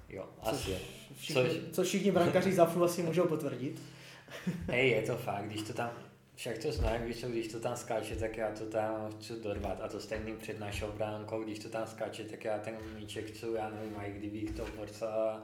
Jo, 0.09 0.25
Což 0.43 0.53
asi. 0.53 0.77
Všichni, 1.15 1.41
Což- 1.43 1.71
co 1.71 1.83
všichni 1.83 2.11
brankaři 2.11 2.53
za 2.53 2.65
FU 2.65 2.83
asi 2.83 3.03
můžou 3.03 3.27
potvrdit. 3.27 3.81
Hej, 4.67 4.89
je 4.89 5.01
to 5.01 5.17
fakt, 5.17 5.45
když 5.45 5.61
to 5.61 5.73
tam, 5.73 5.91
však 6.35 6.57
to 6.57 6.71
znám, 6.71 7.01
víš 7.05 7.21
co, 7.21 7.27
když 7.27 7.47
to 7.47 7.59
tam 7.59 7.75
skáče, 7.75 8.15
tak 8.15 8.37
já 8.37 8.51
to 8.51 8.65
tam 8.65 9.11
chci 9.11 9.33
dorvat 9.43 9.81
a 9.81 9.87
to 9.87 9.99
stejným 9.99 10.37
před 10.37 10.59
našou 10.59 10.91
bránkou, 10.91 11.43
když 11.43 11.59
to 11.59 11.69
tam 11.69 11.87
skáče, 11.87 12.23
tak 12.23 12.43
já 12.45 12.57
ten 12.59 12.75
míček 12.99 13.25
chci, 13.25 13.45
já 13.55 13.69
nevím, 13.69 13.95
i 14.01 14.11
kdybych 14.11 14.51
to 14.51 14.65
borca 14.77 15.41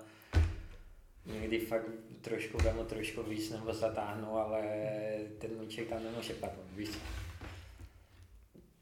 někdy 1.25 1.59
fakt 1.59 1.85
trošku 2.21 2.57
vemu 2.57 2.83
trošku 2.83 3.23
víc 3.23 3.49
nebo 3.51 3.73
zatáhnu, 3.73 4.37
ale 4.37 4.61
ten 5.39 5.51
míček 5.59 5.87
tam 5.87 6.03
nemůže 6.03 6.33
padnout, 6.33 6.65
víš 6.75 6.89
co, 6.89 6.99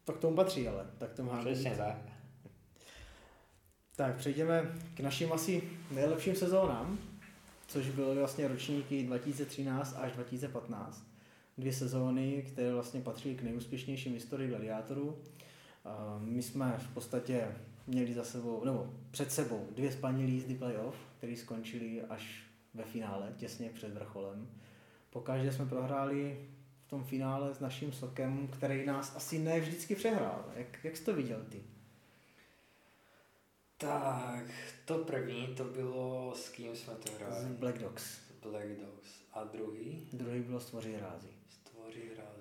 To 0.08 0.14
k 0.14 0.20
tomu 0.20 0.36
patří, 0.36 0.68
ale 0.68 0.86
tak 0.98 1.12
to 1.12 1.22
má 1.22 1.40
přesně 1.40 1.70
tak. 1.76 1.96
Tak 3.96 4.16
přejdeme 4.16 4.74
k 4.94 5.00
našim 5.00 5.32
asi 5.32 5.62
nejlepším 5.90 6.36
sezónám, 6.36 6.98
což 7.66 7.90
byly 7.90 8.18
vlastně 8.18 8.48
ročníky 8.48 9.02
2013 9.02 9.96
až 9.98 10.12
2015. 10.12 11.06
Dvě 11.58 11.72
sezóny, 11.72 12.44
které 12.52 12.72
vlastně 12.72 13.00
patří 13.00 13.36
k 13.36 13.42
nejúspěšnějším 13.42 14.12
v 14.12 14.14
historii 14.14 14.48
gladiátorů. 14.48 15.18
My 16.18 16.42
jsme 16.42 16.74
v 16.78 16.94
podstatě 16.94 17.48
měli 17.86 18.14
za 18.14 18.24
sebou, 18.24 18.64
nebo 18.64 18.94
před 19.10 19.32
sebou 19.32 19.68
dvě 19.74 19.92
spanilé 19.92 20.30
jízdy 20.30 20.54
playoff, 20.54 20.96
které 21.18 21.36
skončily 21.36 22.02
až 22.02 22.42
ve 22.74 22.84
finále, 22.84 23.32
těsně 23.36 23.70
před 23.70 23.94
vrcholem. 23.94 24.48
Pokaždé 25.10 25.52
jsme 25.52 25.66
prohráli 25.66 26.48
v 26.88 26.90
tom 26.90 27.04
finále 27.04 27.54
s 27.54 27.60
naším 27.60 27.92
sokem, 27.92 28.48
který 28.48 28.86
nás 28.86 29.16
asi 29.16 29.38
ne 29.38 29.60
vždycky 29.60 29.94
přehrál. 29.94 30.44
Jak, 30.54 30.84
jak 30.84 30.96
jsi 30.96 31.04
to 31.04 31.14
viděl 31.14 31.44
ty? 31.48 31.62
Tak, 33.76 34.44
to 34.84 34.98
první, 34.98 35.46
to 35.46 35.64
bylo, 35.64 36.34
s 36.34 36.48
kým 36.48 36.76
jsme 36.76 36.94
to 36.94 37.12
Z 37.12 37.14
hráli? 37.14 37.44
Black 37.44 37.78
Dogs. 37.78 38.18
Black 38.42 38.66
Dogs. 38.66 39.22
A 39.32 39.44
druhý? 39.44 40.08
Druhý 40.12 40.40
bylo 40.40 40.60
Stvoří 40.60 40.96
rázy. 40.96 41.28
Stvoří 41.50 42.02
hrázi. 42.14 42.37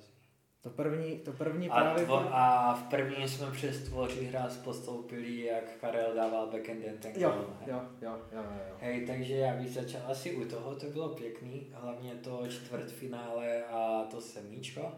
To 0.68 0.74
první, 0.74 1.20
to 1.20 1.32
první 1.34 1.70
A, 1.70 1.82
právě... 1.82 2.06
tvo, 2.06 2.16
a 2.16 2.74
v 2.74 2.84
první 2.90 3.28
jsme 3.28 3.52
přes 3.52 3.80
tvoří 3.84 4.26
hráz 4.26 4.58
postoupili, 4.58 5.42
jak 5.46 5.78
Karel 5.82 6.16
dával 6.16 6.48
backendem 6.52 6.98
ten 6.98 7.12
Jo, 7.16 7.46
jo, 7.68 7.82
jo, 8.02 8.18
jo, 8.32 8.40
jo. 8.70 8.76
Hej, 8.80 9.08
takže 9.08 9.36
já 9.36 9.56
bych 9.56 9.70
začal 9.74 10.02
asi 10.08 10.36
u 10.36 10.46
toho, 10.46 10.76
to 10.76 10.86
bylo 10.86 11.10
pěkný, 11.10 11.68
hlavně 11.74 12.12
to 12.16 12.44
čtvrtfinále 12.50 13.64
a 13.66 14.04
to 14.12 14.22
semíčko. 14.22 14.92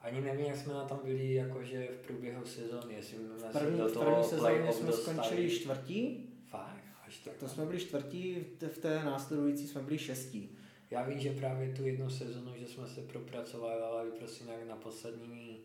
Ani 0.00 0.20
nevím, 0.20 0.46
jak 0.46 0.56
jsme 0.56 0.74
na 0.74 0.84
tom 0.84 1.00
byli 1.04 1.34
jakože 1.34 1.88
v 2.02 2.06
průběhu 2.06 2.44
sezóny, 2.46 2.94
jestli 2.94 3.16
jsme 3.16 3.60
první, 3.60 3.78
do 3.78 3.88
v 3.88 3.92
toho 3.92 4.04
první 4.04 4.24
sezóně 4.24 4.72
jsme 4.72 4.86
dostali. 4.86 5.16
skončili 5.18 5.50
čtvrtí, 5.50 6.30
Fakt? 6.50 6.84
Až 7.06 7.18
tak. 7.18 7.34
to 7.34 7.48
jsme 7.48 7.66
byli 7.66 7.80
čtvrtí, 7.80 8.34
v 8.34 8.58
té- 8.58 8.68
v 8.68 8.78
té 8.78 9.04
následující 9.04 9.68
jsme 9.68 9.82
byli 9.82 9.98
šestí. 9.98 10.56
Já 10.90 11.02
vím, 11.02 11.20
že 11.20 11.32
právě 11.32 11.74
tu 11.74 11.86
jednu 11.86 12.10
sezonu, 12.10 12.52
že 12.56 12.66
jsme 12.66 12.88
se 12.88 13.00
propracovali 13.00 14.10
prostě 14.10 14.44
nějak 14.44 14.66
na 14.66 14.76
poslední, 14.76 15.60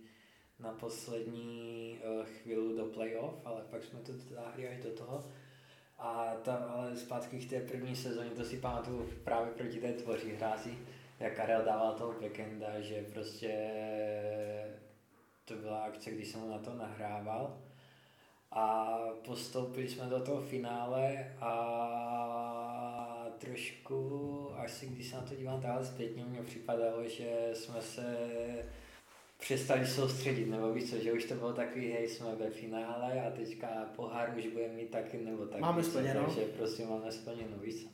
na 0.59 0.71
poslední 0.71 1.99
uh, 2.19 2.25
chvíli 2.25 2.77
do 2.77 2.85
playoff, 2.85 3.35
ale 3.45 3.61
pak 3.69 3.83
jsme 3.83 3.99
to 3.99 4.11
zahájili 4.17 4.67
až 4.67 4.83
do 4.83 4.89
toho. 4.89 5.25
A 5.97 6.35
tam 6.43 6.63
ale 6.69 6.97
zpátky 6.97 7.39
k 7.39 7.49
té 7.49 7.59
první 7.59 7.95
sezóně, 7.95 8.29
to 8.29 8.43
si 8.43 8.57
pamatuju 8.57 9.09
právě 9.23 9.53
proti 9.53 9.79
té 9.79 9.93
tvoří 9.93 10.31
hrázi, 10.31 10.77
jak 11.19 11.35
Karel 11.35 11.65
dával 11.65 11.93
toho 11.93 12.15
backenda, 12.21 12.79
že 12.79 13.05
prostě 13.13 13.71
to 15.45 15.55
byla 15.55 15.83
akce, 15.83 16.11
když 16.11 16.27
jsem 16.27 16.41
mu 16.41 16.51
na 16.51 16.59
to 16.59 16.73
nahrával. 16.73 17.57
A 18.51 18.97
postoupili 19.25 19.89
jsme 19.89 20.05
do 20.05 20.19
toho 20.19 20.41
finále 20.41 21.35
a 21.39 22.98
trošku, 23.39 24.49
asi 24.57 24.85
když 24.85 25.07
se 25.07 25.15
na 25.15 25.21
to 25.21 25.35
dívám 25.35 25.61
takhle 25.61 25.85
zpětně, 25.85 26.25
mně 26.25 26.43
připadalo, 26.43 27.07
že 27.07 27.49
jsme 27.53 27.81
se 27.81 28.17
přestali 29.39 29.87
soustředit, 29.87 30.45
nebo 30.45 30.73
víš 30.73 30.89
co, 30.89 30.97
že 30.97 31.13
už 31.13 31.25
to 31.25 31.33
bylo 31.33 31.53
takový, 31.53 31.91
hej, 31.91 32.07
jsme 32.07 32.35
ve 32.35 32.49
finále 32.49 33.21
a 33.27 33.31
teďka 33.31 33.67
pohár 33.95 34.33
už 34.37 34.47
budeme 34.47 34.73
mít 34.73 34.89
taky, 34.89 35.17
nebo 35.17 35.45
tak. 35.45 35.59
Máme 35.59 35.83
splněno. 35.83 36.25
Takže 36.25 36.41
prostě 36.41 36.85
máme 36.85 37.11
splněno, 37.11 37.57
víš 37.61 37.83
co. 37.83 37.89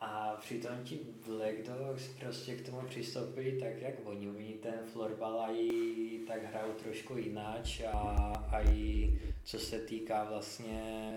A 0.00 0.36
přitom 0.40 0.84
ti 0.84 1.00
Black 1.26 1.56
Dogs 1.66 2.08
prostě 2.20 2.56
k 2.56 2.66
tomu 2.66 2.82
přistoupili 2.88 3.52
tak, 3.52 3.82
jak 3.82 3.94
oni, 4.04 4.28
oni 4.28 4.52
ten 4.62 4.80
florbal 4.92 5.40
a 5.40 5.50
i 5.52 6.18
tak 6.26 6.44
hrajou 6.44 6.72
trošku 6.72 7.16
jináč 7.16 7.80
a, 7.92 7.98
a 8.50 8.62
i 8.62 9.14
co 9.44 9.58
se 9.58 9.78
týká 9.78 10.24
vlastně 10.24 11.12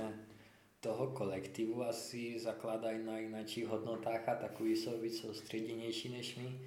toho 0.83 1.07
kolektivu 1.07 1.83
asi 1.83 2.39
zakládají 2.39 3.03
na 3.03 3.17
jináčích 3.17 3.67
hodnotách 3.67 4.29
a 4.29 4.35
takový 4.35 4.75
jsou 4.75 5.01
víc 5.01 5.21
soustředěnější 5.21 6.09
než 6.09 6.35
my. 6.35 6.59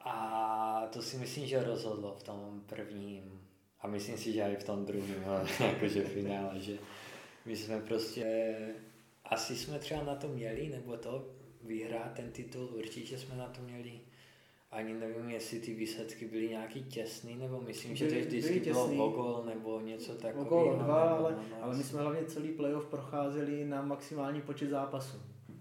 A 0.00 0.88
to 0.92 1.02
si 1.02 1.16
myslím, 1.16 1.46
že 1.46 1.64
rozhodlo 1.64 2.14
v 2.14 2.22
tom 2.22 2.62
prvním 2.66 3.40
a 3.80 3.86
myslím 3.86 4.16
si, 4.16 4.32
že 4.32 4.42
i 4.42 4.56
v 4.56 4.64
tom 4.64 4.84
druhém, 4.84 5.24
jakože 5.60 6.04
finále, 6.04 6.60
že 6.60 6.78
my 7.44 7.56
jsme 7.56 7.80
prostě, 7.80 8.56
asi 9.24 9.56
jsme 9.56 9.78
třeba 9.78 10.02
na 10.02 10.14
to 10.14 10.28
měli, 10.28 10.68
nebo 10.68 10.96
to 10.96 11.28
vyhrát 11.62 12.12
ten 12.12 12.32
titul, 12.32 12.64
určitě 12.74 13.18
jsme 13.18 13.36
na 13.36 13.48
to 13.48 13.62
měli. 13.62 14.00
Ani 14.70 14.94
nevím, 14.94 15.30
jestli 15.30 15.60
ty 15.60 15.74
výsledky 15.74 16.24
byly 16.28 16.48
nějaký 16.48 16.82
těsný, 16.84 17.36
nebo 17.36 17.60
myslím, 17.66 17.96
že 17.96 18.06
to 18.06 18.14
Byly- 18.14 18.26
vždycky 18.26 18.60
bylo 18.60 18.84
těsný. 18.86 19.00
o 19.00 19.08
gol 19.08 19.42
nebo 19.46 19.80
něco 19.80 20.12
takového. 20.14 20.46
Okolo 20.46 20.76
dva, 20.76 21.02
ale, 21.02 21.32
no, 21.32 21.44
no, 21.50 21.56
ale 21.64 21.76
my 21.76 21.82
jsme 21.84 22.00
hlavně 22.00 22.24
celý 22.24 22.48
playoff 22.48 22.86
procházeli 22.86 23.64
na 23.64 23.82
maximální 23.82 24.40
počet 24.40 24.70
zápasů. 24.70 25.16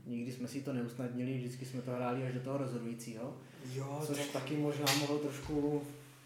Nikdy 0.06 0.32
jsme 0.32 0.48
si 0.48 0.62
to 0.62 0.74
neusnadnili, 0.74 1.38
vždycky 1.38 1.66
jsme 1.66 1.82
to 1.82 1.92
hráli 1.92 2.24
až 2.24 2.34
do 2.34 2.40
toho 2.40 2.58
rozhodujícího, 2.58 3.38
Jo, 3.74 4.00
což 4.06 4.18
tak 4.18 4.32
taky 4.32 4.58
možná 4.58 4.86
mohlo 5.00 5.18
trošku 5.20 5.82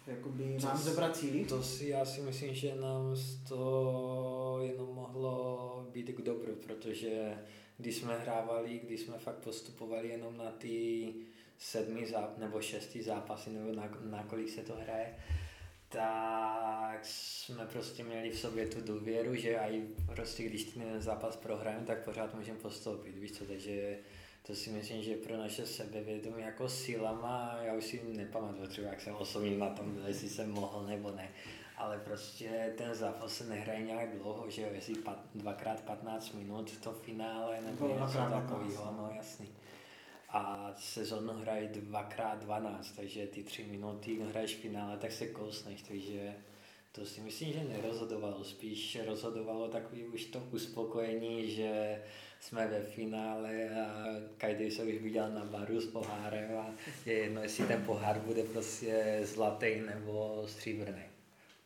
jakoby 0.06 0.56
To 0.60 0.66
nám 0.66 0.78
zebrat 0.78 1.16
síly. 1.16 1.44
To 1.44 1.62
si 1.62 1.88
já 1.88 2.04
si 2.04 2.20
myslím, 2.20 2.54
že 2.54 2.74
nám 2.80 3.16
to 3.48 4.58
jenom 4.62 4.88
mohlo 4.94 5.86
být 5.92 6.06
k 6.06 6.20
dobru, 6.22 6.52
protože 6.66 7.38
když 7.78 7.96
jsme 7.96 8.18
hrávali, 8.18 8.80
když 8.84 9.00
jsme 9.00 9.18
fakt 9.18 9.38
postupovali 9.38 10.08
jenom 10.08 10.36
na 10.36 10.50
ty 10.50 11.04
sedmi 11.62 12.06
záp- 12.06 12.38
nebo 12.38 12.60
šestý 12.60 13.02
zápasy, 13.02 13.50
nebo 13.50 13.72
na, 13.72 13.88
na 14.00 14.22
kolik 14.22 14.50
se 14.50 14.62
to 14.62 14.74
hraje, 14.74 15.14
tak 15.88 17.00
jsme 17.02 17.66
prostě 17.66 18.04
měli 18.04 18.30
v 18.30 18.38
sobě 18.38 18.66
tu 18.66 18.80
důvěru, 18.80 19.34
že 19.34 19.56
i 19.70 19.82
prostě 20.06 20.42
když 20.42 20.64
ten 20.64 21.02
zápas 21.02 21.36
prohrajeme, 21.36 21.86
tak 21.86 22.04
pořád 22.04 22.34
můžeme 22.34 22.58
postoupit, 22.58 23.18
víš 23.18 23.32
co, 23.32 23.44
takže 23.44 23.98
to 24.46 24.54
si 24.54 24.70
myslím, 24.70 25.02
že 25.02 25.14
pro 25.14 25.36
naše 25.36 25.66
sebevědomí 25.66 26.42
jako 26.42 26.68
sílama, 26.68 27.58
já 27.62 27.74
už 27.74 27.84
si 27.84 28.02
nepamatuju 28.16 28.66
třeba, 28.66 28.88
jak 28.88 29.00
jsem 29.00 29.14
osobně 29.14 29.58
na 29.58 29.70
tom 29.70 29.94
byl, 29.94 30.06
jestli 30.06 30.28
jsem 30.28 30.50
mohl 30.50 30.86
nebo 30.86 31.10
ne, 31.10 31.28
ale 31.76 31.98
prostě 31.98 32.74
ten 32.78 32.94
zápas 32.94 33.32
se 33.32 33.44
nehraje 33.44 33.82
nějak 33.82 34.18
dlouho, 34.18 34.50
že 34.50 34.62
jo, 34.62 34.68
jestli 34.72 34.94
pat, 34.94 35.18
dvakrát 35.34 35.80
15 35.80 36.32
minut 36.32 36.78
to 36.80 36.92
finále 36.92 37.60
nebo 37.60 37.88
něco 37.88 37.98
dvakrát 37.98 38.30
15, 38.30 38.42
takového, 38.42 38.94
no 38.98 39.12
jasný. 39.16 39.48
A 40.32 40.74
sezonu 40.76 41.32
hrají 41.32 41.68
dvakrát 41.68 42.42
12, 42.42 42.92
takže 42.96 43.26
ty 43.26 43.44
tři 43.44 43.64
minuty 43.64 44.18
hraješ 44.20 44.54
finále, 44.54 44.96
tak 44.96 45.12
se 45.12 45.26
kousneš, 45.26 45.82
takže 45.82 46.34
to 46.92 47.04
si 47.04 47.20
myslím, 47.20 47.52
že 47.52 47.64
nerozhodovalo, 47.64 48.44
spíš 48.44 48.98
rozhodovalo 49.06 49.68
takový 49.68 50.04
už 50.04 50.24
to 50.24 50.38
uspokojení, 50.50 51.50
že 51.50 52.02
jsme 52.40 52.66
ve 52.66 52.82
finále 52.82 53.70
a 53.70 54.04
každý 54.36 54.70
se 54.70 54.82
už 54.82 54.94
viděl 54.94 55.30
na 55.30 55.44
baru 55.44 55.80
s 55.80 55.86
pohárem 55.86 56.58
a 56.58 56.70
je 57.06 57.12
jedno, 57.12 57.42
jestli 57.42 57.66
ten 57.66 57.84
pohár 57.84 58.18
bude 58.18 58.42
prostě 58.42 59.20
zlatý 59.22 59.80
nebo 59.80 60.44
stříbrný. 60.46 61.02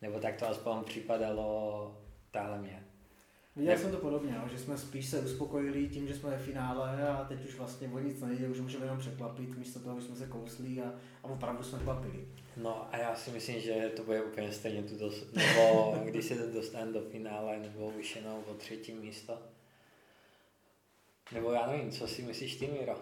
Nebo 0.03 0.21
tak 0.21 0.37
to 0.37 0.49
aspoň 0.49 0.85
připadalo 0.85 1.99
táhle 2.31 2.59
mě. 2.59 2.86
Viděl 3.57 3.79
jsem 3.79 3.91
to 3.91 3.97
podobně, 3.97 4.33
no, 4.33 4.49
že 4.49 4.59
jsme 4.59 4.79
spíš 4.79 5.07
se 5.07 5.21
uspokojili 5.21 5.89
tím, 5.89 6.09
že 6.09 6.15
jsme 6.15 6.31
ve 6.31 6.39
finále 6.39 7.09
a 7.09 7.25
teď 7.25 7.45
už 7.45 7.55
vlastně 7.59 7.89
o 7.89 7.99
nic 7.99 8.21
nejde, 8.21 8.49
už 8.49 8.61
můžeme 8.61 8.85
jenom 8.85 8.99
překvapit, 8.99 9.57
místo 9.57 9.81
toho, 9.81 9.93
aby 9.93 10.03
jsme 10.03 10.17
se 10.17 10.27
kousli 10.27 10.81
a, 10.83 10.95
a 11.23 11.25
opravdu 11.25 11.63
jsme 11.63 11.79
kvapili. 11.79 12.29
No 12.57 12.95
a 12.95 12.97
já 12.97 13.15
si 13.15 13.31
myslím, 13.31 13.61
že 13.61 13.93
to 13.97 14.03
bude 14.05 14.23
úplně 14.23 14.53
stejně 14.53 14.83
tu 14.83 14.99
dos- 14.99 15.33
nebo 15.33 15.95
když 16.05 16.25
se 16.25 16.35
dostane 16.35 16.93
do 16.93 17.01
finále, 17.01 17.59
nebo 17.59 17.87
už 17.89 18.17
jenom 18.17 18.45
o 18.47 18.55
třetí 18.55 18.95
místo. 18.95 19.39
Nebo 21.33 21.53
já 21.53 21.67
nevím, 21.67 21.91
co 21.91 22.09
si 22.09 22.23
myslíš 22.23 22.57
ty, 22.57 22.67
Miro? 22.67 22.99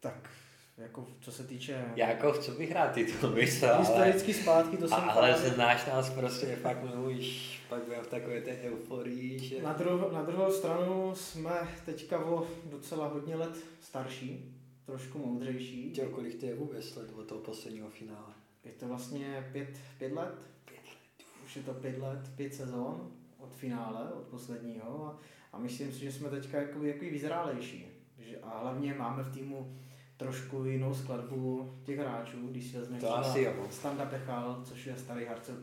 Tak, 0.00 0.30
jako 0.78 1.06
co 1.20 1.32
se 1.32 1.44
týče 1.44 1.84
Já 1.96 2.08
jako 2.08 2.32
chci 2.32 2.50
vyhrát 2.50 2.92
titul, 2.92 3.30
víš 3.30 3.60
co, 3.60 3.66
ale, 3.66 3.78
historicky 3.78 4.34
zpátky, 4.34 4.76
to 4.76 4.84
a, 4.84 4.88
jsem 4.88 5.10
ale 5.10 5.32
právě- 5.32 5.50
znáš 5.50 5.86
nás 5.86 6.10
prostě, 6.10 6.56
fakt 6.56 6.84
už 7.08 7.56
pak 7.68 7.82
budeme 7.82 8.02
v 8.02 8.06
takové 8.06 8.40
té 8.40 8.50
euforii, 8.62 9.38
že... 9.38 9.62
Na, 9.62 9.78
druh- 9.78 10.12
na 10.12 10.22
druhou 10.22 10.52
stranu 10.52 11.14
jsme 11.14 11.68
teďka 11.84 12.24
o 12.24 12.46
docela 12.64 13.08
hodně 13.08 13.36
let 13.36 13.56
starší, 13.80 14.54
trošku 14.86 15.18
moudřejší. 15.18 15.90
Tě, 15.90 16.02
kolik 16.06 16.40
to 16.40 16.46
je 16.46 16.54
vůbec 16.54 16.96
let 16.96 17.10
od 17.16 17.26
toho 17.26 17.40
posledního 17.40 17.90
finále? 17.90 18.32
Je 18.64 18.72
to 18.72 18.88
vlastně 18.88 19.48
pět, 19.52 19.68
pět 19.98 20.12
let? 20.12 20.34
Pět 20.64 20.80
let. 20.88 21.26
Už 21.44 21.56
je 21.56 21.62
to 21.62 21.74
pět 21.74 21.98
let, 21.98 22.20
pět 22.36 22.54
sezon 22.54 23.10
od 23.38 23.54
finále, 23.54 24.12
od 24.12 24.22
posledního 24.22 25.06
a, 25.06 25.18
a 25.52 25.58
myslím 25.58 25.92
si, 25.92 26.00
že 26.00 26.12
jsme 26.12 26.28
teďka 26.28 26.58
jakoby, 26.60 26.88
jakoby 26.88 27.10
vyzrálejší. 27.10 27.86
Že, 28.18 28.36
a 28.42 28.58
hlavně 28.58 28.94
máme 28.94 29.22
v 29.22 29.34
týmu 29.34 29.76
trošku 30.16 30.64
jinou 30.64 30.94
skladbu 30.94 31.72
těch 31.84 31.98
hráčů, 31.98 32.48
když 32.50 32.66
si 32.66 32.78
vezmeš 32.78 33.00
To 33.00 33.16
asi 33.16 33.40
jo. 33.40 33.52
Standa 33.70 34.04
Pechal, 34.04 34.62
což 34.64 34.86
je 34.86 34.96
starý 34.96 35.24
harcov, 35.24 35.54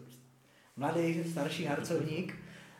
mladý, 0.75 1.24
starší 1.24 1.65
harcovník, 1.65 2.36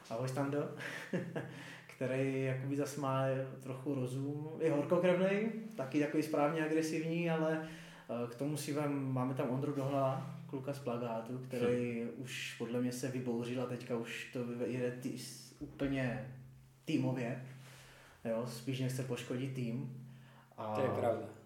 ahoj 0.10 0.30
Stando, 0.30 0.70
který 1.88 2.44
jakoby 2.44 2.76
zase 2.78 3.02
má 3.02 3.24
trochu 3.60 3.96
rozum, 3.96 4.50
je 4.60 4.72
horkokrevný, 4.72 5.52
taky 5.76 6.00
takový 6.00 6.24
správně 6.24 6.66
agresivní, 6.66 7.30
ale 7.30 7.68
eh, 8.10 8.32
k 8.32 8.36
tomu 8.36 8.58
si 8.58 8.74
vem, 8.74 9.14
máme 9.14 9.34
tam 9.34 9.50
Ondru 9.50 9.74
Dohla, 9.74 10.36
kluka 10.48 10.74
z 10.74 10.80
Plagátu, 10.80 11.38
který 11.38 12.04
už 12.18 12.56
podle 12.58 12.82
mě 12.82 12.92
se 12.92 13.08
vybouřil 13.08 13.62
a 13.62 13.66
teďka 13.66 13.98
už 13.98 14.30
to 14.34 14.40
jede 14.66 14.92
tý, 14.92 15.18
úplně 15.60 16.36
týmově, 16.86 17.46
jo, 18.26 18.46
spíš 18.48 18.80
nechce 18.80 19.04
poškodit 19.04 19.54
tým. 19.54 20.06
A 20.58 20.76
To 20.76 20.82
je 20.82 20.88
pravda. 20.88 21.43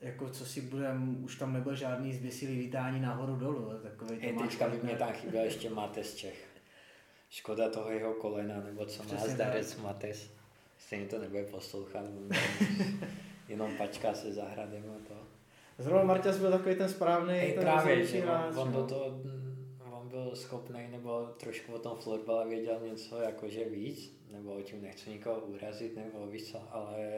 Jako 0.00 0.30
co 0.30 0.46
si 0.46 0.60
budem, 0.60 1.24
už 1.24 1.36
tam 1.36 1.52
nebude 1.52 1.76
žádný 1.76 2.12
zběsilý 2.12 2.58
lítání 2.58 3.00
nahoru 3.00 3.36
dolů, 3.36 3.72
takový 3.82 4.20
Hej, 4.20 4.32
teďka 4.32 4.68
by 4.68 4.78
mě 4.82 4.96
tam 4.96 5.12
chyběl 5.12 5.44
ještě 5.44 5.70
Mates 5.70 6.14
Čech. 6.14 6.48
Škoda 7.30 7.68
toho 7.68 7.90
jeho 7.90 8.14
kolena, 8.14 8.60
nebo 8.60 8.86
co 8.86 9.02
má 9.02 9.06
Přesně 9.06 9.28
zdarec 9.28 9.76
Mates. 9.76 10.30
Stejně 10.78 11.06
to 11.06 11.18
nebude 11.18 11.44
poslouchat, 11.44 12.04
jenom 13.48 13.76
pačká 13.76 14.14
se 14.14 14.32
zahradem 14.32 14.84
a 14.96 15.08
to. 15.08 15.14
Zrovna 15.78 16.02
Marťas 16.02 16.38
byl 16.38 16.50
takový 16.50 16.74
ten 16.74 16.88
správný, 16.88 17.34
Hej, 17.34 17.52
ten 17.52 17.62
právě, 17.62 18.06
že 18.06 18.24
on, 18.24 18.58
on, 18.58 18.72
no. 18.72 18.80
do 18.80 18.86
toho, 18.86 19.20
byl 20.24 20.36
schopný 20.36 20.88
nebo 20.90 21.26
trošku 21.26 21.72
o 21.72 21.78
tom 21.78 21.98
florbale 21.98 22.48
věděl 22.48 22.80
něco 22.84 23.20
jakože 23.20 23.64
víc, 23.64 24.18
nebo 24.30 24.62
tím 24.62 24.82
nechci 24.82 25.10
nikoho 25.10 25.40
urazit, 25.40 25.96
nebo 25.96 26.26
víš 26.26 26.50
co, 26.50 26.62
ale 26.70 27.08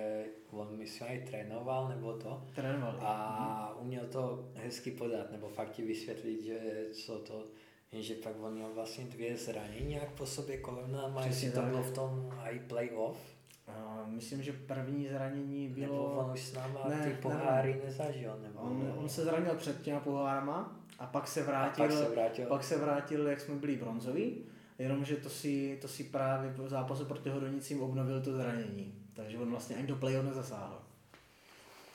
on 0.50 0.68
myslím 0.76 1.08
i 1.08 1.24
trénoval, 1.30 1.88
nebo 1.88 2.12
to. 2.12 2.42
Trénoval. 2.54 2.96
A 3.00 3.76
uměl 3.80 4.06
to 4.06 4.48
hezky 4.54 4.90
podat, 4.90 5.32
nebo 5.32 5.48
fakt 5.48 5.70
ti 5.70 5.82
vysvětlit, 5.82 6.42
že 6.42 6.86
co 6.92 7.18
to, 7.18 7.44
jenže 7.92 8.14
pak 8.14 8.32
on 8.42 8.54
měl 8.54 8.74
vlastně 8.74 9.04
dvě 9.04 9.36
zranění 9.36 9.92
jak 9.92 10.12
po 10.12 10.26
sobě 10.26 10.56
kolena, 10.58 11.14
Přesně 11.20 11.48
jestli 11.48 11.60
to 11.60 11.66
bylo 11.66 11.82
v 11.82 11.94
tom 11.94 12.34
i 12.42 12.58
playoff, 12.58 13.18
A 13.66 14.04
myslím, 14.06 14.42
že 14.42 14.52
první 14.52 15.08
zranění 15.08 15.68
nebo 15.68 15.94
bylo... 15.94 16.18
on 16.18 16.32
už 16.32 16.40
s 16.40 16.54
náma 16.54 16.88
Ne, 16.88 17.02
ty 17.02 17.08
ne, 17.08 17.18
poháry 17.22 17.80
nezažil, 17.84 18.38
nebo 18.42 18.60
On, 18.60 18.94
on 18.98 19.08
se 19.08 19.24
zranil 19.24 19.54
před 19.54 19.82
těma 19.82 20.00
pohárama 20.00 20.80
a 21.00 21.06
pak 21.06 21.28
se 21.28 21.42
vrátil, 21.42 21.84
pak 21.84 21.92
se 21.96 22.08
vrátil. 22.08 22.46
pak 22.46 22.64
se 22.64 22.78
vrátil, 22.78 23.26
jak 23.26 23.40
jsme 23.40 23.54
byli 23.54 23.76
bronzoví, 23.76 24.44
jenomže 24.78 25.16
to 25.16 25.28
si, 25.28 25.78
to 25.82 25.88
si 25.88 26.04
právě 26.04 26.50
v 26.50 26.68
zápasu 26.68 27.04
proti 27.04 27.28
Hodonicím 27.28 27.82
obnovil 27.82 28.20
to 28.20 28.32
zranění. 28.32 28.94
Takže 29.14 29.38
on 29.38 29.50
vlastně 29.50 29.76
ani 29.76 29.86
do 29.86 29.96
playoff 29.96 30.26
nezasáhl. 30.26 30.78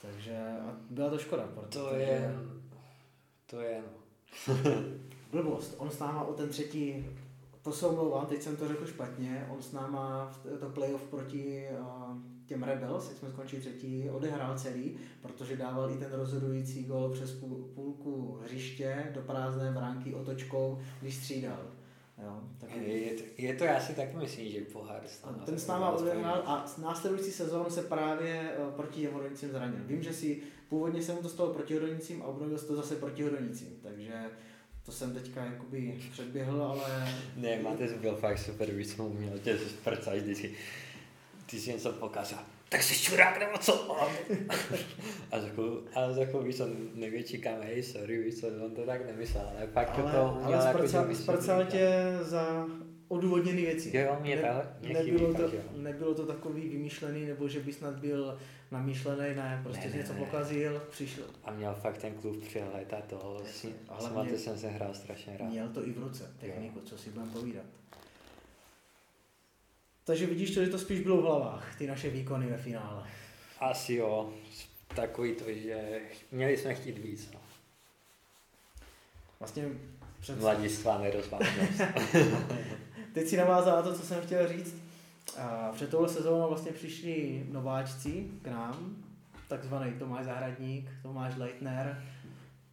Takže 0.02 0.36
a 0.68 0.76
byla 0.90 1.10
to 1.10 1.18
škoda. 1.18 1.42
To 1.42 1.60
protože- 1.60 2.00
je, 2.00 2.34
to 3.46 3.60
je, 3.60 3.82
no. 3.82 4.54
Blbost. 5.32 5.74
On 5.78 5.90
s 5.90 5.98
náma 5.98 6.22
o 6.22 6.32
ten 6.32 6.48
třetí, 6.48 7.06
to 7.62 7.72
se 7.72 7.86
omlouvám, 7.86 8.26
teď 8.26 8.42
jsem 8.42 8.56
to 8.56 8.68
řekl 8.68 8.86
špatně, 8.86 9.46
on 9.50 9.62
s 9.62 9.72
náma 9.72 10.26
v 10.44 10.58
to 10.60 10.68
playoff 10.70 11.02
proti 11.02 11.68
uh, 11.80 12.16
těm 12.46 12.62
Rebels, 12.62 13.08
jak 13.08 13.18
jsme 13.18 13.30
skončili 13.30 13.62
třetí, 13.62 14.10
odehrál 14.10 14.58
celý, 14.58 14.96
protože 15.22 15.56
dával 15.56 15.90
i 15.90 15.96
ten 15.96 16.12
rozhodující 16.12 16.84
gol 16.84 17.10
přes 17.10 17.32
půl, 17.32 17.68
půlku 17.74 18.38
hřiště 18.44 19.04
do 19.14 19.20
prázdné 19.20 19.72
bránky 19.72 20.14
otočkou, 20.14 20.78
když 21.00 21.14
střídal. 21.14 21.66
Jo, 22.22 22.40
tak 22.58 22.76
Je, 22.76 23.14
to, 23.14 23.22
je 23.38 23.54
to, 23.54 23.64
já 23.64 23.80
si 23.80 23.94
taky 23.94 24.16
myslím, 24.16 24.52
že 24.52 24.60
pohár 24.60 25.02
s 25.06 25.24
a 25.24 25.30
náma 25.30 25.44
ten 25.44 25.58
s 25.58 25.66
náma 25.66 25.90
odehrál 25.90 26.42
a 26.46 26.64
následující 26.82 27.32
sezónu 27.32 27.70
se 27.70 27.82
právě 27.82 28.50
eh, 28.52 28.72
proti 28.76 29.02
Jevodonicím 29.02 29.50
zranil. 29.50 29.80
Vím, 29.86 30.02
že 30.02 30.12
si 30.12 30.42
původně 30.68 31.02
se 31.02 31.12
mu 31.12 31.22
to 31.22 31.28
stalo 31.28 31.54
proti 31.54 31.74
Hodonicím 31.74 32.22
a 32.22 32.24
obnovil 32.24 32.58
se 32.58 32.66
to 32.66 32.76
zase 32.76 32.96
proti 32.96 33.22
Hodonicím, 33.22 33.78
takže 33.82 34.12
to 34.86 34.92
jsem 34.92 35.14
teďka 35.14 35.44
jakoby 35.44 35.98
předběhl, 36.12 36.62
ale 36.62 37.14
Ne, 37.36 37.62
máte 37.62 37.86
byl 37.86 38.16
fakt 38.16 38.38
super, 38.38 38.70
víc 38.70 38.94
jsem 38.94 39.04
uměl 39.04 39.38
tě 39.38 39.58
zprcat 39.58 40.14
vždycky. 40.14 40.54
Ty 41.46 41.60
jsi 41.60 41.72
něco 41.72 41.92
pokazal. 41.92 42.38
Tak 42.68 42.82
jsi 42.82 42.98
čurák 43.04 43.40
nebo 43.40 43.58
co? 43.58 43.96
A 45.32 45.40
řekl, 45.40 45.84
a 45.94 46.12
řekl, 46.14 46.42
víš 46.42 46.56
co, 46.56 46.68
největší 46.94 47.38
kam, 47.38 47.60
hej, 47.62 47.82
sorry, 47.82 48.18
víš 48.22 48.40
co, 48.40 48.46
on 48.64 48.70
to 48.74 48.86
tak 48.86 49.06
nemyslel, 49.06 49.50
ale 49.56 49.66
pak 49.66 49.98
ale, 49.98 50.12
to 50.12 50.34
uměl 50.42 50.58
ale 50.60 50.66
jako, 50.66 50.82
že 50.82 50.88
zprcal 50.88 51.06
vysvětlit. 51.58 51.70
tě 51.70 51.88
za 52.22 52.66
odůvodněné 53.08 53.60
věci. 53.60 53.96
Jo, 53.96 54.16
mě 54.20 54.36
tak- 54.36 54.80
mě 54.82 54.94
nebylo, 54.94 55.34
to, 55.34 55.42
fakt, 55.42 55.52
jo. 55.52 55.60
nebylo 55.76 56.14
to 56.14 56.26
takový 56.26 56.68
vymýšlený, 56.68 57.24
nebo 57.26 57.48
že 57.48 57.60
by 57.60 57.72
snad 57.72 57.94
byl 57.94 58.38
namýšlený, 58.70 59.34
ne, 59.36 59.60
prostě 59.62 59.84
Ne, 59.84 59.90
si 59.90 59.96
ne, 59.96 60.02
něco 60.02 60.12
ne. 60.12 60.18
pokazil, 60.18 60.82
přišel. 60.90 61.24
A 61.44 61.50
měl 61.52 61.74
fakt 61.74 61.98
ten 61.98 62.14
klub 62.14 62.44
přehled 62.44 62.92
a 62.94 63.00
to, 63.00 63.42
s, 63.52 63.66
A 63.88 64.00
s 64.00 64.06
hlavně- 64.06 64.16
Mate 64.30 64.38
jsem 64.38 64.58
se 64.58 64.68
hrál 64.68 64.94
strašně 64.94 65.36
rád. 65.38 65.48
Měl 65.48 65.68
to 65.68 65.86
i 65.88 65.90
v 65.92 65.98
ruce, 65.98 66.30
techniku, 66.40 66.80
co 66.80 66.98
si 66.98 67.10
budeme 67.10 67.32
povídat. 67.32 67.64
Takže 70.06 70.26
vidíš 70.26 70.54
to, 70.54 70.64
že 70.64 70.70
to 70.70 70.78
spíš 70.78 71.00
bylo 71.00 71.16
v 71.16 71.24
hlavách, 71.24 71.78
ty 71.78 71.86
naše 71.86 72.10
výkony 72.10 72.46
ve 72.46 72.56
finále. 72.56 73.02
Asi 73.60 73.94
jo, 73.94 74.32
takový 74.94 75.34
to, 75.34 75.44
že 75.52 76.00
měli 76.32 76.56
jsme 76.56 76.74
chtít 76.74 76.98
víc. 76.98 77.30
No. 77.34 77.40
Vlastně 79.38 79.64
před, 80.20 80.40
Mladistvá 80.40 80.98
nerozvážnost. 80.98 81.80
teď 83.12 83.26
si 83.26 83.36
navázal 83.36 83.76
na 83.76 83.82
to, 83.82 83.94
co 83.98 84.02
jsem 84.02 84.22
chtěl 84.22 84.48
říct. 84.48 84.76
A 85.38 85.72
před 85.72 85.90
touhle 85.90 86.08
sezónou 86.08 86.48
vlastně 86.48 86.72
přišli 86.72 87.46
nováčci 87.50 88.26
k 88.42 88.46
nám, 88.46 88.96
takzvaný 89.48 89.92
Tomáš 89.92 90.24
Zahradník, 90.24 90.90
Tomáš 91.02 91.36
Leitner, 91.36 92.04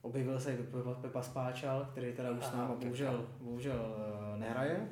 objevil 0.01 0.39
se 0.39 0.53
i 0.53 0.57
Pepa, 1.01 1.23
Spáčal, 1.23 1.87
který 1.91 2.13
teda 2.13 2.31
už 2.31 2.45
s 2.45 2.49
Pepa. 2.49 2.75
bohužel, 2.79 3.25
bohužel 3.39 3.95
eh, 4.35 4.39
nehraje. 4.39 4.87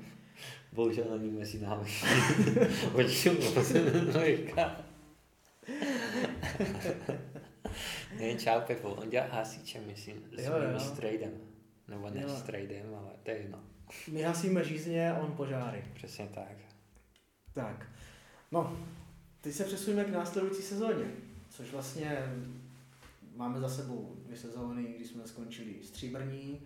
Bohužel 0.72 1.06
není 1.18 1.32
mezi 1.32 1.60
námi. 1.60 1.90
Počím, 2.92 3.38
Ne, 8.20 8.36
čau 8.36 8.62
Pepo, 8.68 8.90
on 8.90 9.10
dělá 9.10 9.26
hasiče, 9.26 9.82
myslím, 9.82 10.24
s 10.38 10.46
Jo, 10.46 10.54
mým 10.60 10.70
jo. 11.22 11.30
Nebo 11.88 12.10
ne 12.10 12.22
Jo. 12.22 12.30
strejdem, 12.30 12.96
ale 12.96 13.12
to 13.24 13.32
je 13.32 13.38
jedno. 13.38 13.60
My 14.12 14.22
hasíme 14.22 14.64
žízně, 14.64 15.14
on 15.22 15.32
požáry. 15.32 15.84
Přesně 15.94 16.30
tak. 16.36 16.56
Tak, 17.54 17.90
no, 18.52 18.78
teď 19.42 19.54
se 19.54 19.64
přesuneme 19.64 20.04
k 20.10 20.14
následující 20.14 20.62
sezóně, 20.62 21.06
což 21.50 21.72
vlastně 21.72 22.18
máme 23.36 23.60
za 23.60 23.70
sebou 23.70 24.16
dvě 24.26 24.38
sezóny, 24.38 24.84
kdy 24.84 25.06
jsme 25.08 25.28
skončili 25.28 25.76
stříbrní, 25.84 26.62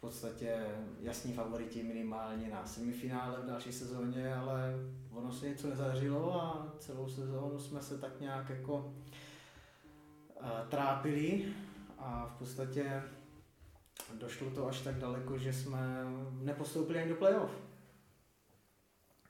v 0.00 0.08
podstatě 0.08 0.66
jasní 1.00 1.32
favoriti 1.32 1.82
minimálně 1.82 2.48
na 2.48 2.66
semifinále 2.66 3.42
v 3.42 3.46
další 3.46 3.72
sezóně, 3.72 4.34
ale 4.34 4.74
ono 5.10 5.32
se 5.32 5.48
něco 5.48 5.70
nezařilo 5.70 6.42
a 6.42 6.72
celou 6.78 7.08
sezónu 7.08 7.58
jsme 7.58 7.82
se 7.82 7.98
tak 7.98 8.20
nějak 8.20 8.50
jako 8.50 8.94
eh, 10.40 10.46
trápili 10.68 11.54
a 11.98 12.26
v 12.26 12.38
podstatě 12.38 13.02
došlo 14.18 14.50
to 14.50 14.68
až 14.68 14.80
tak 14.80 14.98
daleko, 14.98 15.38
že 15.38 15.52
jsme 15.52 16.04
nepostoupili 16.32 16.98
ani 16.98 17.08
do 17.08 17.16
playoff. 17.16 17.52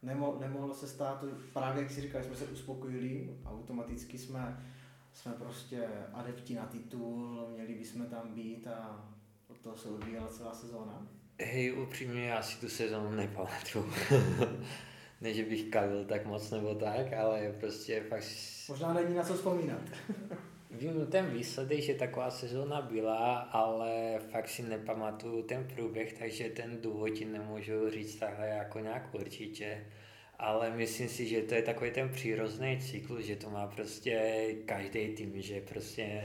Nemo, 0.02 0.36
nemohlo 0.40 0.74
se 0.74 0.88
stát, 0.88 1.24
právě 1.52 1.82
jak 1.82 1.92
si 1.92 2.00
říkal, 2.00 2.22
jsme 2.22 2.36
se 2.36 2.44
uspokojili, 2.44 3.38
automaticky 3.46 4.18
jsme, 4.18 4.66
jsme 5.12 5.32
prostě 5.32 5.88
adepti 6.12 6.54
na 6.54 6.66
titul, 6.66 7.48
měli 7.52 7.74
bychom 7.74 8.06
tam 8.06 8.34
být 8.34 8.66
a 8.66 9.10
toho 9.62 9.76
se 9.76 9.88
odvíjela 9.88 10.28
celá 10.28 10.54
sezóna. 10.54 11.06
Hej, 11.40 11.72
upřímně, 11.72 12.26
já 12.26 12.42
si 12.42 12.60
tu 12.60 12.68
sezónu 12.68 13.10
nepamatuju. 13.10 13.92
ne, 15.20 15.34
že 15.34 15.44
bych 15.44 15.70
kalil 15.70 16.04
tak 16.04 16.26
moc 16.26 16.50
nebo 16.50 16.74
tak, 16.74 17.12
ale 17.12 17.54
prostě 17.60 18.02
fakt... 18.08 18.24
Možná 18.68 18.92
není 18.92 19.14
na 19.14 19.22
co 19.22 19.34
vzpomínat. 19.34 19.80
Vím 20.70 21.06
ten 21.06 21.26
výsledek, 21.26 21.80
že 21.80 21.94
taková 21.94 22.30
sezóna 22.30 22.82
byla, 22.82 23.38
ale 23.38 24.18
fakt 24.30 24.48
si 24.48 24.62
nepamatuju 24.62 25.42
ten 25.42 25.68
průběh, 25.74 26.12
takže 26.12 26.48
ten 26.48 26.78
důvod 26.80 27.08
ti 27.08 27.24
nemůžu 27.24 27.90
říct 27.90 28.16
takhle 28.16 28.48
jako 28.48 28.78
nějak 28.78 29.14
určitě. 29.14 29.86
Ale 30.38 30.70
myslím 30.70 31.08
si, 31.08 31.26
že 31.26 31.42
to 31.42 31.54
je 31.54 31.62
takový 31.62 31.90
ten 31.90 32.08
přirozený 32.08 32.80
cyklus, 32.80 33.24
že 33.24 33.36
to 33.36 33.50
má 33.50 33.66
prostě 33.66 34.46
každý 34.66 35.08
tým, 35.08 35.42
že 35.42 35.60
prostě 35.60 36.22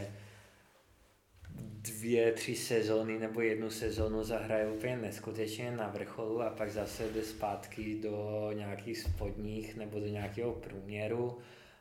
dvě, 1.61 2.31
tři 2.31 2.55
sezóny 2.55 3.19
nebo 3.19 3.41
jednu 3.41 3.69
sezónu 3.69 4.23
zahraje 4.23 4.67
úplně 4.67 4.97
neskutečně 4.97 5.71
na 5.71 5.87
vrcholu 5.87 6.41
a 6.41 6.49
pak 6.49 6.71
zase 6.71 7.07
jde 7.07 7.21
zpátky 7.21 7.99
do 8.03 8.49
nějakých 8.53 8.97
spodních 8.99 9.75
nebo 9.75 9.99
do 9.99 10.07
nějakého 10.07 10.53
průměru, 10.53 11.37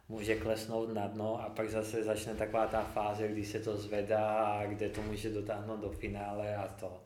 může 0.09 0.37
klesnout 0.37 0.95
na 0.95 1.07
dno 1.07 1.43
a 1.43 1.49
pak 1.49 1.71
zase 1.71 2.05
začne 2.05 2.35
taková 2.35 2.67
ta 2.67 2.83
fáze, 2.83 3.29
kdy 3.29 3.45
se 3.45 3.61
to 3.61 3.77
zvedá 3.77 4.29
a 4.29 4.67
kde 4.67 4.89
to 4.89 5.03
může 5.03 5.31
dotáhnout 5.31 5.81
do 5.81 5.91
finále 5.91 6.57
a 6.57 6.69
to. 6.69 7.01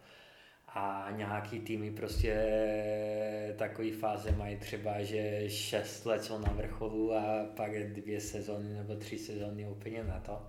A 0.74 1.08
nějaký 1.16 1.60
týmy 1.60 1.90
prostě 1.90 2.34
takový 3.58 3.90
fáze 3.90 4.32
mají 4.32 4.56
třeba, 4.56 5.02
že 5.02 5.44
6 5.50 6.06
let 6.06 6.24
jsou 6.24 6.38
na 6.38 6.52
vrcholu 6.52 7.14
a 7.14 7.46
pak 7.56 7.92
dvě 7.92 8.20
sezóny 8.20 8.74
nebo 8.74 8.96
tři 8.96 9.18
sezóny 9.18 9.66
úplně 9.66 10.04
na 10.04 10.20
to. 10.20 10.46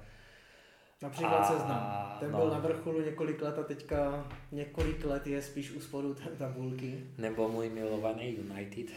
Například 1.01 1.37
a, 1.37 1.43
seznam. 1.43 2.17
Ten 2.19 2.31
no. 2.31 2.37
byl 2.37 2.49
na 2.49 2.59
vrcholu 2.59 3.01
několik 3.01 3.41
let 3.41 3.59
a 3.59 3.63
teďka 3.63 4.27
několik 4.51 5.05
let 5.05 5.27
je 5.27 5.41
spíš 5.41 5.71
u 5.71 5.79
spodu 5.79 6.15
tabulky. 6.37 7.03
Nebo 7.17 7.49
můj 7.49 7.69
milovaný 7.69 8.37
United. 8.37 8.87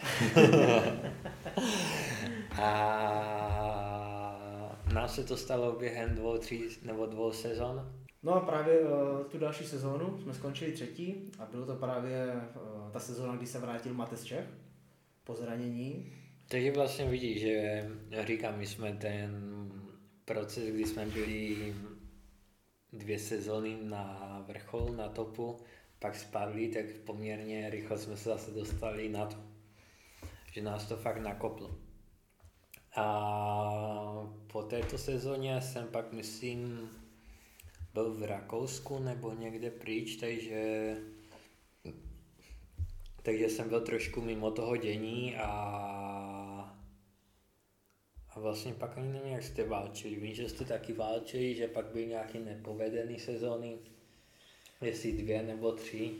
a 2.62 3.22
nám 4.94 5.08
se 5.08 5.24
to 5.24 5.36
stalo 5.36 5.72
během 5.72 6.14
dvou, 6.14 6.38
tří 6.38 6.68
nebo 6.82 7.06
dvou 7.06 7.32
sezon. 7.32 7.92
No 8.22 8.34
a 8.34 8.40
právě 8.40 8.80
uh, 8.80 8.88
tu 9.30 9.38
další 9.38 9.64
sezónu 9.64 10.18
jsme 10.18 10.34
skončili 10.34 10.72
třetí 10.72 11.30
a 11.38 11.46
bylo 11.50 11.66
to 11.66 11.74
právě 11.74 12.32
uh, 12.34 12.90
ta 12.90 13.00
sezóna, 13.00 13.36
kdy 13.36 13.46
se 13.46 13.58
vrátil 13.58 13.94
Matez 13.94 14.24
Čech 14.24 14.44
po 15.24 15.34
zranění. 15.34 16.12
Takže 16.48 16.72
vlastně 16.72 17.04
vidíš, 17.04 17.40
že 17.40 17.90
říkám, 18.26 18.58
my 18.58 18.66
jsme 18.66 18.92
ten 18.92 19.52
proces, 20.24 20.64
kdy 20.64 20.84
jsme 20.84 21.06
byli 21.06 21.74
dvě 22.92 23.18
sezóny 23.18 23.78
na 23.82 24.44
vrchol, 24.48 24.88
na 24.96 25.08
topu, 25.08 25.56
pak 25.98 26.16
spadli, 26.16 26.68
tak 26.68 26.86
poměrně 27.04 27.70
rychle 27.70 27.98
jsme 27.98 28.16
se 28.16 28.28
zase 28.28 28.50
dostali 28.50 29.08
na 29.08 29.26
to. 29.26 29.36
Že 30.52 30.62
nás 30.62 30.84
to 30.84 30.96
fakt 30.96 31.18
nakoplo. 31.18 31.70
A 32.96 34.28
po 34.46 34.62
této 34.62 34.98
sezóně 34.98 35.60
jsem 35.60 35.86
pak, 35.88 36.12
myslím, 36.12 36.90
byl 37.94 38.14
v 38.14 38.22
Rakousku 38.22 38.98
nebo 38.98 39.34
někde 39.34 39.70
pryč, 39.70 40.16
takže 40.16 40.96
takže 43.22 43.48
jsem 43.48 43.68
byl 43.68 43.80
trošku 43.80 44.20
mimo 44.20 44.50
toho 44.50 44.76
dění 44.76 45.36
a 45.36 45.48
a 48.34 48.40
vlastně 48.40 48.74
pak 48.74 48.98
ani 48.98 49.12
nevím, 49.12 49.32
jak 49.32 49.42
jste 49.42 49.64
válčili. 49.64 50.14
Vím, 50.16 50.34
že 50.34 50.48
jste 50.48 50.64
taky 50.64 50.92
válčili, 50.92 51.54
že 51.54 51.68
pak 51.68 51.86
byly 51.86 52.06
nějaké 52.06 52.38
nepovedené 52.38 53.18
sezóny, 53.18 53.78
jestli 54.80 55.12
dvě 55.12 55.42
nebo 55.42 55.72
tři. 55.72 56.10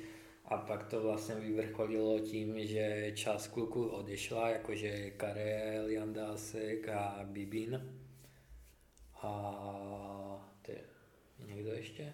A 0.44 0.56
pak 0.56 0.86
to 0.86 1.02
vlastně 1.02 1.34
vyvrcholilo 1.34 2.20
tím, 2.20 2.66
že 2.66 3.12
část 3.14 3.46
kluků 3.46 3.86
odešla, 3.86 4.50
jakože 4.50 5.10
Karel, 5.10 5.88
Jandásek 5.88 6.88
a 6.88 7.20
Bibin. 7.24 7.98
A 9.22 10.52
ty, 10.62 10.78
někdo 11.46 11.72
ještě? 11.72 12.12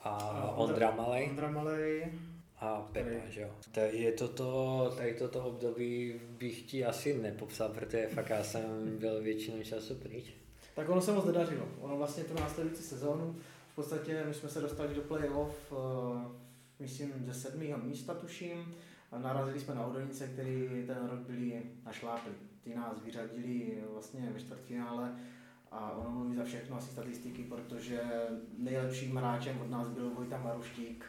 A 0.00 0.50
Ondra 0.56 0.90
Malej. 0.90 1.28
Ondra 1.30 1.50
Malej 1.50 2.12
a 2.60 2.88
Pepa, 2.92 3.30
že 3.30 3.40
jo. 3.40 3.50
Takže 3.72 4.12
toto, 4.12 4.92
tady 4.96 5.14
toto 5.14 5.44
období 5.44 6.20
bych 6.28 6.62
ti 6.62 6.84
asi 6.84 7.18
nepopsal, 7.18 7.68
protože 7.68 8.08
fakt 8.08 8.30
já 8.30 8.44
jsem 8.44 8.98
byl 8.98 9.22
většinu 9.22 9.62
času 9.62 9.94
pryč. 9.94 10.34
Tak 10.74 10.88
ono 10.88 11.00
se 11.00 11.12
moc 11.12 11.24
nedařilo. 11.24 11.68
Ono 11.80 11.96
vlastně 11.96 12.24
tu 12.24 12.34
následující 12.34 12.82
sezónu, 12.82 13.36
v 13.72 13.74
podstatě 13.74 14.24
my 14.28 14.34
jsme 14.34 14.48
se 14.48 14.60
dostali 14.60 14.94
do 14.94 15.00
playoff, 15.00 15.72
uh, 15.72 15.78
myslím, 16.78 17.12
ze 17.26 17.34
sedmého 17.34 17.78
místa 17.78 18.14
tuším, 18.14 18.74
a 19.12 19.18
narazili 19.18 19.60
jsme 19.60 19.74
na 19.74 19.86
Odonice, 19.86 20.28
který 20.28 20.84
ten 20.86 21.08
rok 21.10 21.18
byli 21.18 21.62
na 21.84 21.92
šlápy. 21.92 22.30
Ty 22.64 22.74
nás 22.74 23.02
vyřadili 23.04 23.78
vlastně 23.92 24.30
ve 24.34 24.40
čtvrtfinále 24.40 25.16
a 25.70 25.90
ono 25.90 26.10
mluví 26.10 26.36
za 26.36 26.44
všechno 26.44 26.76
asi 26.76 26.90
statistiky, 26.90 27.42
protože 27.42 28.00
nejlepším 28.58 29.16
hráčem 29.16 29.60
od 29.60 29.70
nás 29.70 29.88
byl 29.88 30.10
Vojta 30.10 30.38
Maruštík, 30.38 31.04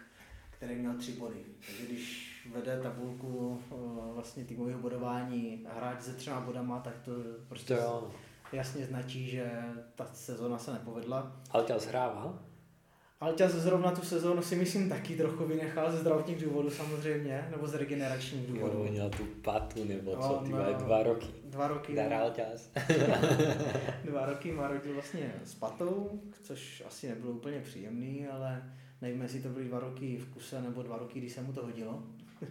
který 0.57 0.75
měl 0.75 0.93
tři 0.93 1.11
body. 1.11 1.39
Takže 1.67 1.85
když 1.85 2.33
vede 2.55 2.79
tabulku 2.83 3.59
eh, 3.71 3.75
vlastně 4.13 4.45
týmového 4.45 4.79
bodování 4.79 5.67
hráč 5.75 6.01
se 6.01 6.13
třema 6.13 6.41
bodama, 6.41 6.79
tak 6.79 6.93
to 7.05 7.11
prostě 7.47 7.75
to 7.75 8.11
jasně 8.51 8.85
značí, 8.85 9.29
že 9.29 9.51
ta 9.95 10.07
sezona 10.13 10.57
se 10.57 10.73
nepovedla. 10.73 11.31
Alťas 11.51 11.87
hrával? 11.87 12.39
Alťas 13.19 13.51
zrovna 13.51 13.91
tu 13.91 14.01
sezónu 14.01 14.41
si 14.41 14.55
myslím 14.55 14.89
taky 14.89 15.15
trochu 15.15 15.45
vynechal 15.45 15.91
ze 15.91 15.97
zdravotních 15.97 16.43
důvodů 16.43 16.69
samozřejmě, 16.69 17.47
nebo 17.51 17.67
z 17.67 17.73
regeneračních 17.73 18.47
důvodů. 18.47 18.77
Jo, 18.77 18.91
měl 18.91 19.09
tu 19.09 19.25
patu 19.25 19.83
nebo 19.83 20.15
co, 20.15 20.41
ty 20.45 20.51
no, 20.51 20.73
dva 20.73 21.03
roky. 21.03 21.27
Dva 21.43 21.67
roky. 21.67 21.95
Dar 21.95 22.13
Alťas. 22.13 22.69
dva 24.03 24.25
roky 24.25 24.51
má 24.51 24.67
rodil 24.67 24.93
vlastně 24.93 25.33
s 25.43 25.55
patou, 25.55 26.21
což 26.43 26.83
asi 26.87 27.07
nebylo 27.07 27.33
úplně 27.33 27.61
příjemný, 27.61 28.27
ale 28.27 28.63
nevím, 29.01 29.21
jestli 29.21 29.41
to 29.41 29.49
byly 29.49 29.65
dva 29.65 29.79
roky 29.79 30.17
v 30.17 30.33
kuse 30.33 30.61
nebo 30.61 30.83
dva 30.83 30.97
roky, 30.97 31.19
kdy 31.19 31.29
se 31.29 31.41
mu 31.41 31.53
to 31.53 31.65
hodilo. 31.65 32.03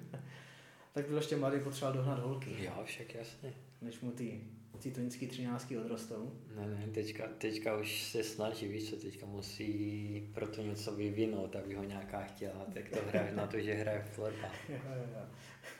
tak 0.94 1.08
byl 1.08 1.16
ještě 1.16 1.36
mladý, 1.36 1.60
potřeboval 1.60 1.96
dohnat 1.96 2.18
holky. 2.18 2.56
Jo, 2.58 2.82
však 2.84 3.14
jasně. 3.14 3.54
Než 3.82 4.00
mu 4.00 4.10
ty 4.10 4.40
citonický 4.78 5.26
třináctky 5.26 5.78
odrostou. 5.78 6.32
Ne, 6.56 6.66
ne, 6.66 6.86
teďka, 6.94 7.24
teďka 7.38 7.76
už 7.76 8.02
se 8.02 8.22
snaží, 8.22 8.68
víš 8.68 8.90
co, 8.90 8.96
teďka 8.96 9.26
musí 9.26 10.30
proto 10.34 10.62
něco 10.62 10.94
vyvinout, 10.94 11.56
aby 11.56 11.74
ho 11.74 11.84
nějaká 11.84 12.22
chtěla, 12.22 12.64
tak 12.74 12.88
to 12.88 12.98
hraje 13.08 13.34
na 13.34 13.46
to, 13.46 13.60
že 13.60 13.74
hraje 13.74 14.04
florba. 14.12 14.48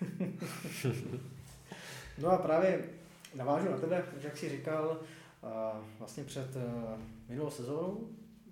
no 2.19 2.31
a 2.31 2.39
právě 2.39 2.85
navážu 3.35 3.71
na 3.71 3.79
tebe, 3.79 4.05
jak 4.23 4.37
jsi 4.37 4.49
říkal, 4.49 5.01
vlastně 5.99 6.25
před 6.25 6.49
minulou 7.29 7.51
sezónou 7.51 8.09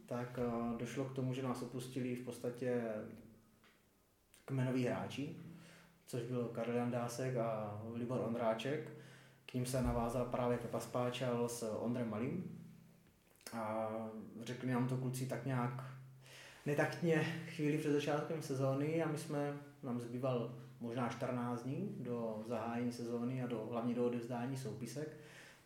tak 0.06 0.38
eh, 0.38 0.78
došlo 0.78 1.04
k 1.04 1.12
tomu, 1.12 1.34
že 1.34 1.42
nás 1.42 1.62
opustili 1.62 2.16
v 2.16 2.24
podstatě 2.24 2.82
kmenoví 4.44 4.84
hráči, 4.84 5.36
což 6.06 6.22
byl 6.22 6.44
Karel 6.44 6.76
Jandásek 6.76 7.36
a 7.36 7.80
Libor 7.94 8.20
Ondráček. 8.20 8.90
K 9.46 9.54
ním 9.54 9.66
se 9.66 9.82
navázal 9.82 10.24
právě 10.24 10.58
Pepa 10.58 10.80
Spáčal 10.80 11.48
s 11.48 11.76
Ondrem 11.78 12.10
Malým. 12.10 12.60
A 13.52 13.88
řekli 14.42 14.72
nám 14.72 14.88
to 14.88 14.96
kluci 14.96 15.26
tak 15.26 15.46
nějak 15.46 15.84
netaktně 16.66 17.24
chvíli 17.48 17.78
před 17.78 17.92
začátkem 17.92 18.42
sezóny 18.42 19.02
a 19.02 19.08
my 19.08 19.18
jsme, 19.18 19.56
nám 19.82 20.00
zbýval 20.00 20.54
možná 20.80 21.08
14 21.08 21.62
dní 21.62 21.96
do 21.98 22.44
zahájení 22.48 22.92
sezóny 22.92 23.42
a 23.42 23.46
do, 23.46 23.66
hlavně 23.70 23.94
do 23.94 24.06
odevzdání 24.06 24.56
soupisek, 24.56 25.16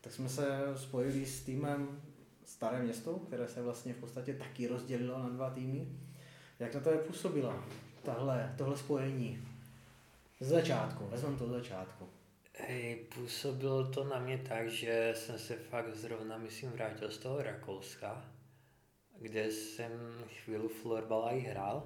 tak 0.01 0.13
jsme 0.13 0.29
se 0.29 0.47
spojili 0.75 1.25
s 1.25 1.43
týmem 1.43 2.01
staré 2.49 2.83
město, 2.83 3.13
které 3.13 3.47
se 3.47 3.61
vlastně 3.61 3.93
v 3.93 3.97
podstatě 3.97 4.33
taky 4.33 4.67
rozdělilo 4.67 5.19
na 5.19 5.29
dva 5.29 5.49
týmy. 5.49 5.87
Jak 6.59 6.75
na 6.75 6.79
to 6.79 6.89
je 6.89 6.97
působila 6.97 7.63
tahle, 8.03 8.55
tohle 8.57 8.77
spojení? 8.77 9.43
Z 10.39 10.47
začátku, 10.47 11.07
vezmeme 11.07 11.37
to 11.37 11.47
z 11.47 11.51
začátku. 11.51 12.05
Hej, 12.57 12.95
působilo 12.95 13.91
to 13.91 14.03
na 14.03 14.19
mě 14.19 14.37
tak, 14.37 14.69
že 14.69 15.13
jsem 15.15 15.39
se 15.39 15.55
fakt 15.55 15.95
zrovna, 15.95 16.37
myslím, 16.37 16.71
vrátil 16.71 17.11
z 17.11 17.17
toho 17.17 17.41
Rakouska, 17.41 18.25
kde 19.19 19.51
jsem 19.51 19.91
chvíli 20.27 20.67
florbala 20.67 21.31
i 21.31 21.39
hrál 21.39 21.83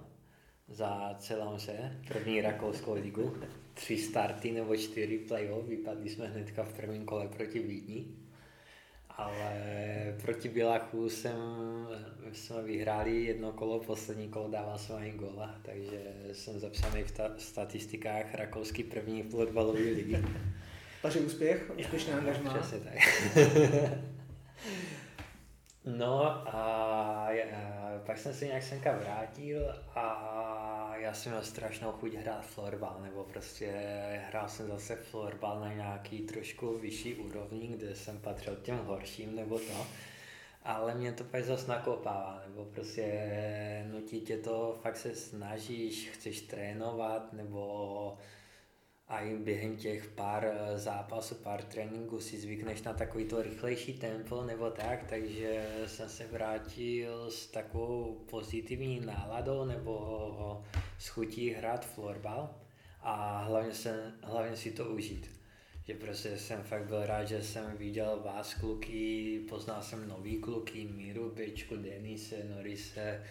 za 0.68 1.16
celou 1.20 1.60
se, 1.60 2.02
první 2.08 2.42
rakouskou 2.42 2.94
ligu. 2.94 3.38
Tři 3.74 3.98
starty 3.98 4.52
nebo 4.52 4.78
čtyři 4.78 5.18
playoff, 5.18 5.66
vypadli 5.66 6.10
jsme 6.10 6.28
hnedka 6.28 6.64
v 6.64 6.74
prvním 6.74 7.06
kole 7.06 7.28
proti 7.28 7.60
Vídni 7.60 8.23
ale 9.18 9.54
proti 10.22 10.50
Bilachu 10.50 11.10
jsem, 11.10 11.38
jsme 12.34 12.62
vyhráli 12.62 13.24
jedno 13.24 13.52
kolo, 13.52 13.80
poslední 13.80 14.30
kolo 14.30 14.50
dával 14.50 14.78
jsem 14.78 14.96
ani 14.96 15.12
gola, 15.12 15.56
takže 15.62 16.02
jsem 16.32 16.60
zapsaný 16.60 17.04
v 17.04 17.12
ta, 17.12 17.32
statistikách 17.38 18.36
rakouský 18.36 18.84
první 18.84 19.24
fotbalový 19.24 19.90
ligy. 19.90 20.26
Takže 21.02 21.20
úspěch, 21.20 21.72
úspěšná 21.80 22.18
angažmá. 22.18 22.54
Přesně 22.54 22.80
tak. 22.80 22.94
no 25.98 26.24
a, 26.56 27.28
a 27.28 28.00
pak 28.06 28.18
jsem 28.18 28.34
se 28.34 28.46
nějak 28.46 28.64
semka 28.64 28.98
vrátil 28.98 29.76
a 29.96 30.73
já 31.04 31.14
jsem 31.14 31.32
měl 31.32 31.44
strašnou 31.44 31.92
chuť 31.92 32.14
hrát 32.14 32.46
florbal, 32.46 33.00
nebo 33.02 33.24
prostě 33.24 33.72
hrál 34.28 34.50
jsem 34.50 34.68
zase 34.68 34.96
florbal 34.96 35.60
na 35.60 35.74
nějaký 35.74 36.22
trošku 36.22 36.78
vyšší 36.78 37.16
úrovni, 37.16 37.68
kde 37.68 37.96
jsem 37.96 38.20
patřil 38.20 38.56
těm 38.56 38.78
horším 38.78 39.36
nebo 39.36 39.60
to. 39.60 39.88
Ale 40.64 40.96
mě 40.96 41.12
to 41.14 41.24
pak 41.24 41.44
zase 41.44 41.68
nakopává, 41.68 42.44
nebo 42.48 42.66
prostě 42.66 43.86
nutí 43.92 44.22
tě 44.22 44.38
to, 44.38 44.80
fakt 44.82 44.98
se 44.98 45.16
snažíš, 45.16 46.10
chceš 46.10 46.42
trénovat, 46.42 47.34
nebo 47.34 48.18
a 49.08 49.20
i 49.20 49.36
během 49.38 49.78
těch 49.78 50.10
pár 50.10 50.46
eh, 50.46 50.80
zápasů, 50.80 51.36
pár 51.36 51.64
tréninků 51.64 52.20
si 52.20 52.40
zvykneš 52.40 52.82
na 52.82 52.94
takový 52.94 53.26
to 53.26 53.42
rychlejší 53.42 53.94
tempo 53.94 54.44
nebo 54.44 54.70
tak, 54.70 55.04
takže 55.10 55.70
jsem 55.86 56.10
se 56.10 56.28
vrátil 56.28 57.32
s 57.32 57.48
takovou 57.48 58.26
pozitivní 58.30 59.00
náladou 59.00 59.66
nebo 59.66 60.64
s 61.00 61.08
chutí 61.08 61.50
hrát 61.50 61.86
florbal 61.86 62.56
a 63.02 63.44
hlavně, 63.44 63.74
se, 63.74 64.14
hlavně 64.22 64.58
si 64.58 64.72
to 64.72 64.86
užít. 64.86 65.30
Že 65.88 65.94
prostě 65.94 66.38
jsem 66.38 66.64
fakt 66.64 66.86
byl 66.86 67.06
rád, 67.06 67.26
že 67.26 67.44
jsem 67.44 67.78
viděl 67.78 68.22
vás 68.26 68.54
kluky, 68.54 69.40
poznal 69.50 69.82
jsem 69.82 70.08
nový 70.08 70.38
kluky, 70.38 70.86
Míru, 70.86 71.32
Bečku, 71.36 71.76
Denise, 71.76 72.44
Norise, 72.56 73.24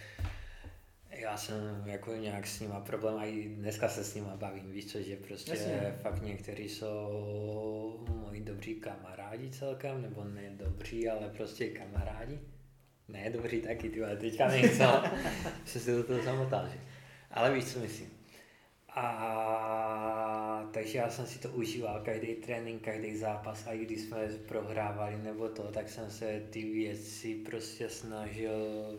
já 1.15 1.37
jsem 1.37 1.83
jako 1.85 2.15
nějak 2.15 2.47
s 2.47 2.59
nima 2.59 2.79
problém 2.79 3.17
a 3.17 3.25
i 3.25 3.47
dneska 3.47 3.89
se 3.89 4.03
s 4.03 4.15
nima 4.15 4.35
bavím, 4.35 4.71
víš 4.71 4.91
co, 4.91 5.01
že 5.01 5.15
prostě 5.15 5.51
Jasně. 5.51 5.95
fakt 6.01 6.21
někteří 6.21 6.69
jsou 6.69 8.05
moji 8.21 8.41
dobří 8.41 8.75
kamarádi 8.75 9.49
celkem, 9.49 10.01
nebo 10.01 10.23
ne 10.23 10.49
dobří, 10.49 11.09
ale 11.09 11.29
prostě 11.29 11.69
kamarádi. 11.69 12.39
Ne 13.07 13.29
dobří 13.29 13.61
taky, 13.61 13.89
ty 13.89 14.03
ale 14.03 14.17
teďka 14.17 14.47
nejsou, 14.47 14.83
jsem 15.65 15.81
se 15.81 15.95
do 15.95 16.03
toho 16.03 16.23
zamotal, 16.23 16.69
že? 16.69 16.77
Ale 17.31 17.53
víš 17.53 17.65
co 17.73 17.79
myslím. 17.79 18.22
A 18.95 20.69
takže 20.71 20.97
já 20.97 21.09
jsem 21.09 21.25
si 21.25 21.39
to 21.39 21.49
užíval, 21.49 22.01
každý 22.05 22.35
trénink, 22.35 22.81
každý 22.81 23.17
zápas, 23.17 23.67
a 23.67 23.71
i 23.71 23.85
když 23.85 24.01
jsme 24.01 24.27
prohrávali 24.47 25.17
nebo 25.17 25.49
to, 25.49 25.63
tak 25.63 25.89
jsem 25.89 26.11
se 26.11 26.41
ty 26.49 26.63
věci 26.63 27.35
prostě 27.35 27.89
snažil 27.89 28.51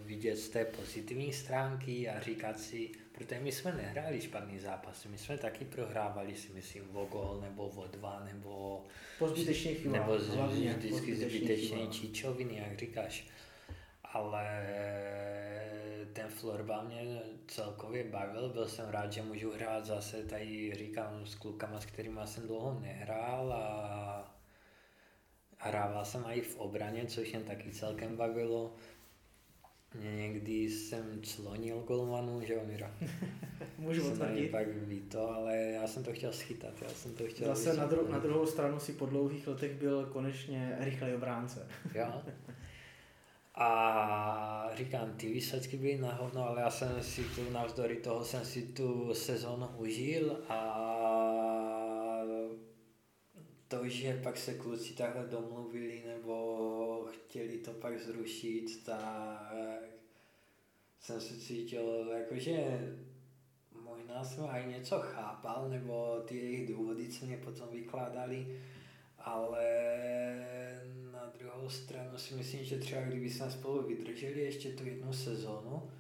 vidět 0.03 0.37
z 0.37 0.49
té 0.49 0.65
pozitivní 0.65 1.33
stránky 1.33 2.09
a 2.09 2.21
říkat 2.21 2.61
si, 2.61 2.91
protože 3.13 3.41
my 3.41 3.53
jsme 3.53 3.73
nehráli 3.73 4.21
špatný 4.21 4.59
zápas, 4.59 5.05
my 5.05 5.19
jsme 5.19 5.39
taky 5.39 5.65
prohrávali 5.65 6.35
si 6.35 6.53
myslím 6.53 6.97
o 6.97 7.05
gol 7.05 7.41
nebo 7.43 7.69
o 7.69 7.87
dva 7.87 8.23
nebo 8.33 8.85
po 9.19 9.27
chybách, 9.29 9.85
nebo 9.85 10.19
z, 10.19 10.37
vždycky 10.77 11.17
zbytečné 11.17 11.87
číčoviny, 11.87 12.57
jak 12.57 12.79
říkáš. 12.79 13.27
Ale 14.05 14.67
ten 16.15 16.29
florbal 16.29 16.85
mě 16.85 17.23
celkově 17.47 18.05
bavil, 18.05 18.49
byl 18.49 18.69
jsem 18.69 18.89
rád, 18.89 19.13
že 19.13 19.23
můžu 19.23 19.51
hrát 19.53 19.85
zase, 19.87 20.23
tady 20.25 20.75
říkám 20.75 21.27
s 21.27 21.35
klukama, 21.35 21.81
s 21.81 21.87
kterými 21.87 22.21
jsem 22.25 22.47
dlouho 22.47 22.81
nehrál 22.81 23.53
a 23.53 24.35
hrával 25.59 26.05
jsem 26.05 26.25
i 26.29 26.41
v 26.41 26.57
obraně, 26.59 27.07
což 27.07 27.33
mě 27.33 27.41
taky 27.41 27.71
celkem 27.71 28.17
bavilo. 28.17 28.75
Někdy 30.17 30.53
jsem 30.71 31.23
clonil 31.23 31.81
golmanu, 31.81 32.41
že 32.43 32.53
jo, 32.55 32.61
Mira? 32.67 32.95
Můžu 33.79 34.11
potvrdit. 34.11 34.51
pak 34.51 34.67
ví 34.69 35.01
to, 35.01 35.31
ale 35.31 35.57
já 35.57 35.87
jsem 35.87 36.05
to 36.05 36.13
chtěl 36.13 36.33
schytat, 36.33 36.83
já 36.83 36.89
jsem 36.89 37.15
to 37.15 37.27
chtěl 37.27 37.47
Zase 37.49 37.77
na, 37.77 37.89
dru- 37.89 38.09
na 38.09 38.19
druhou 38.19 38.47
stranu 38.47 38.81
si 38.81 38.93
po 38.93 39.07
dlouhých 39.07 39.47
letech 39.47 39.73
byl 39.75 40.07
konečně 40.07 40.77
rychlej 40.81 41.15
obránce. 41.15 41.69
jo, 41.95 42.23
A 43.55 44.71
říkám, 44.75 45.13
ty 45.17 45.33
výsledky 45.33 45.77
byly 45.77 45.99
na 45.99 46.15
hovno, 46.15 46.49
ale 46.49 46.61
já 46.61 46.71
jsem 46.71 47.03
si 47.03 47.25
tu, 47.25 47.51
navzdory 47.51 47.97
toho 47.97 48.25
jsem 48.25 48.45
si 48.45 48.63
tu 48.63 49.15
sezónu 49.15 49.69
užil 49.77 50.45
a 50.49 50.61
to, 53.69 53.89
že 53.89 54.21
pak 54.23 54.37
se 54.37 54.55
kluci 54.55 54.95
takhle 54.95 55.27
domluvili 55.27 56.03
nebo 56.07 57.09
chtěli 57.11 57.59
to 57.59 57.73
pak 57.73 57.99
zrušit, 57.99 58.85
tak 58.87 59.85
jsem 61.01 61.21
se 61.21 61.37
cítil 61.37 62.13
jakože 62.19 62.79
možná 63.83 64.25
jsem 64.25 64.47
aj 64.47 64.67
něco 64.67 64.99
chápal, 64.99 65.69
nebo 65.69 66.21
ty 66.21 66.37
jejich 66.37 66.69
důvody, 66.69 67.09
co 67.09 67.27
mě 67.27 67.37
potom 67.37 67.69
vykládali, 67.69 68.61
ale 69.25 69.65
na 71.13 71.33
druhou 71.39 71.71
stranu 71.71 72.19
si 72.19 72.35
myslím, 72.35 72.65
že 72.65 72.79
třeba 72.79 73.03
kdyby 73.03 73.31
jsme 73.31 73.51
spolu 73.51 73.83
vydrželi 73.83 74.41
ještě 74.41 74.73
tu 74.73 74.87
jednu 74.87 75.13
sezónu 75.13 75.91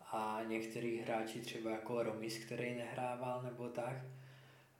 a 0.00 0.40
některý 0.48 0.98
hráči 0.98 1.40
třeba 1.40 1.70
jako 1.70 2.02
Romis, 2.02 2.44
který 2.44 2.74
nehrával 2.74 3.42
nebo 3.42 3.68
tak, 3.68 3.96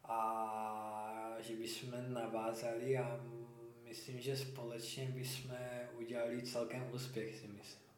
a 0.04 1.36
že 1.40 1.56
bychom 1.56 1.90
navázali 2.08 2.98
a 2.98 3.20
myslím, 3.88 4.20
že 4.20 4.36
společně 4.36 5.06
bychom 5.06 5.56
udělali 5.98 6.42
celkem 6.42 6.90
úspěch, 6.92 7.36
si 7.36 7.48
myslím 7.48 7.91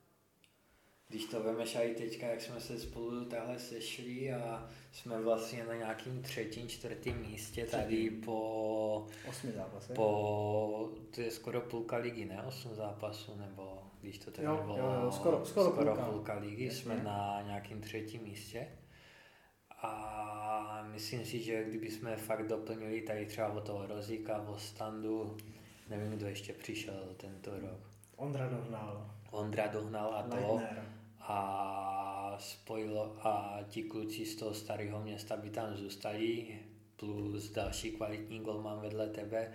když 1.08 1.24
to 1.24 1.42
vemeš 1.42 1.74
i 1.74 1.94
teďka, 1.94 2.26
jak 2.26 2.40
jsme 2.40 2.60
se 2.60 2.78
spolu 2.78 3.24
takhle 3.24 3.58
sešli 3.58 4.32
a 4.32 4.68
jsme 4.92 5.22
vlastně 5.22 5.64
na 5.64 5.74
nějakým 5.74 6.22
třetím, 6.22 6.68
čtvrtém 6.68 7.20
místě 7.20 7.66
tady 7.66 8.10
po... 8.10 9.06
Osmi 9.28 9.52
zápasech. 9.52 9.96
Po, 9.96 10.90
to 11.14 11.20
je 11.20 11.30
skoro 11.30 11.60
půlka 11.60 11.96
ligy, 11.96 12.24
ne? 12.24 12.42
Osm 12.42 12.74
zápasů, 12.74 13.36
nebo 13.36 13.82
když 14.00 14.18
to 14.18 14.30
tak 14.30 14.44
jo, 14.44 14.60
bylo, 14.62 14.78
jo, 14.78 15.00
jo, 15.04 15.12
skoro, 15.12 15.44
skoro, 15.44 15.70
skoro 15.70 15.94
půlka. 15.94 16.10
půlka 16.10 16.34
ligy, 16.34 16.64
Jasně. 16.64 16.80
jsme 16.80 17.02
na 17.02 17.42
nějakým 17.46 17.80
třetím 17.80 18.22
místě. 18.22 18.68
A 19.82 20.86
myslím 20.92 21.24
si, 21.24 21.42
že 21.42 21.64
kdyby 21.64 21.90
jsme 21.90 22.16
fakt 22.16 22.48
doplnili 22.48 23.00
tady 23.02 23.26
třeba 23.26 23.48
o 23.48 23.60
toho 23.60 23.86
Rozíka, 23.86 24.38
o 24.48 24.58
Standu, 24.58 25.36
nevím, 25.88 26.10
kdo 26.12 26.26
ještě 26.26 26.52
přišel 26.52 27.14
tento 27.16 27.50
rok. 27.58 27.90
Ondra 28.16 28.48
dohnal. 28.48 29.10
Ondra 29.34 29.66
dohnal 29.66 30.14
a 30.14 30.22
to. 30.22 30.60
A 31.20 32.36
spojilo 32.38 33.16
a 33.20 33.58
ti 33.68 33.82
kluci 33.82 34.26
z 34.26 34.36
toho 34.36 34.54
starého 34.54 35.02
města 35.02 35.36
by 35.36 35.50
tam 35.50 35.76
zůstali, 35.76 36.58
plus 36.96 37.50
další 37.50 37.90
kvalitní 37.90 38.40
golman 38.40 38.80
vedle 38.80 39.08
tebe, 39.08 39.52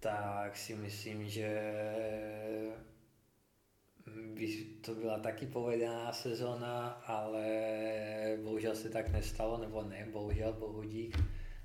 tak 0.00 0.56
si 0.56 0.74
myslím, 0.74 1.28
že 1.28 1.72
by 4.34 4.64
to 4.80 4.94
byla 4.94 5.18
taky 5.18 5.46
povedená 5.46 6.12
sezóna, 6.12 6.88
ale 7.06 7.46
bohužel 8.44 8.74
se 8.74 8.88
tak 8.90 9.08
nestalo, 9.08 9.58
nebo 9.58 9.82
ne, 9.82 10.08
bohužel, 10.12 10.52
bohudík. 10.52 11.18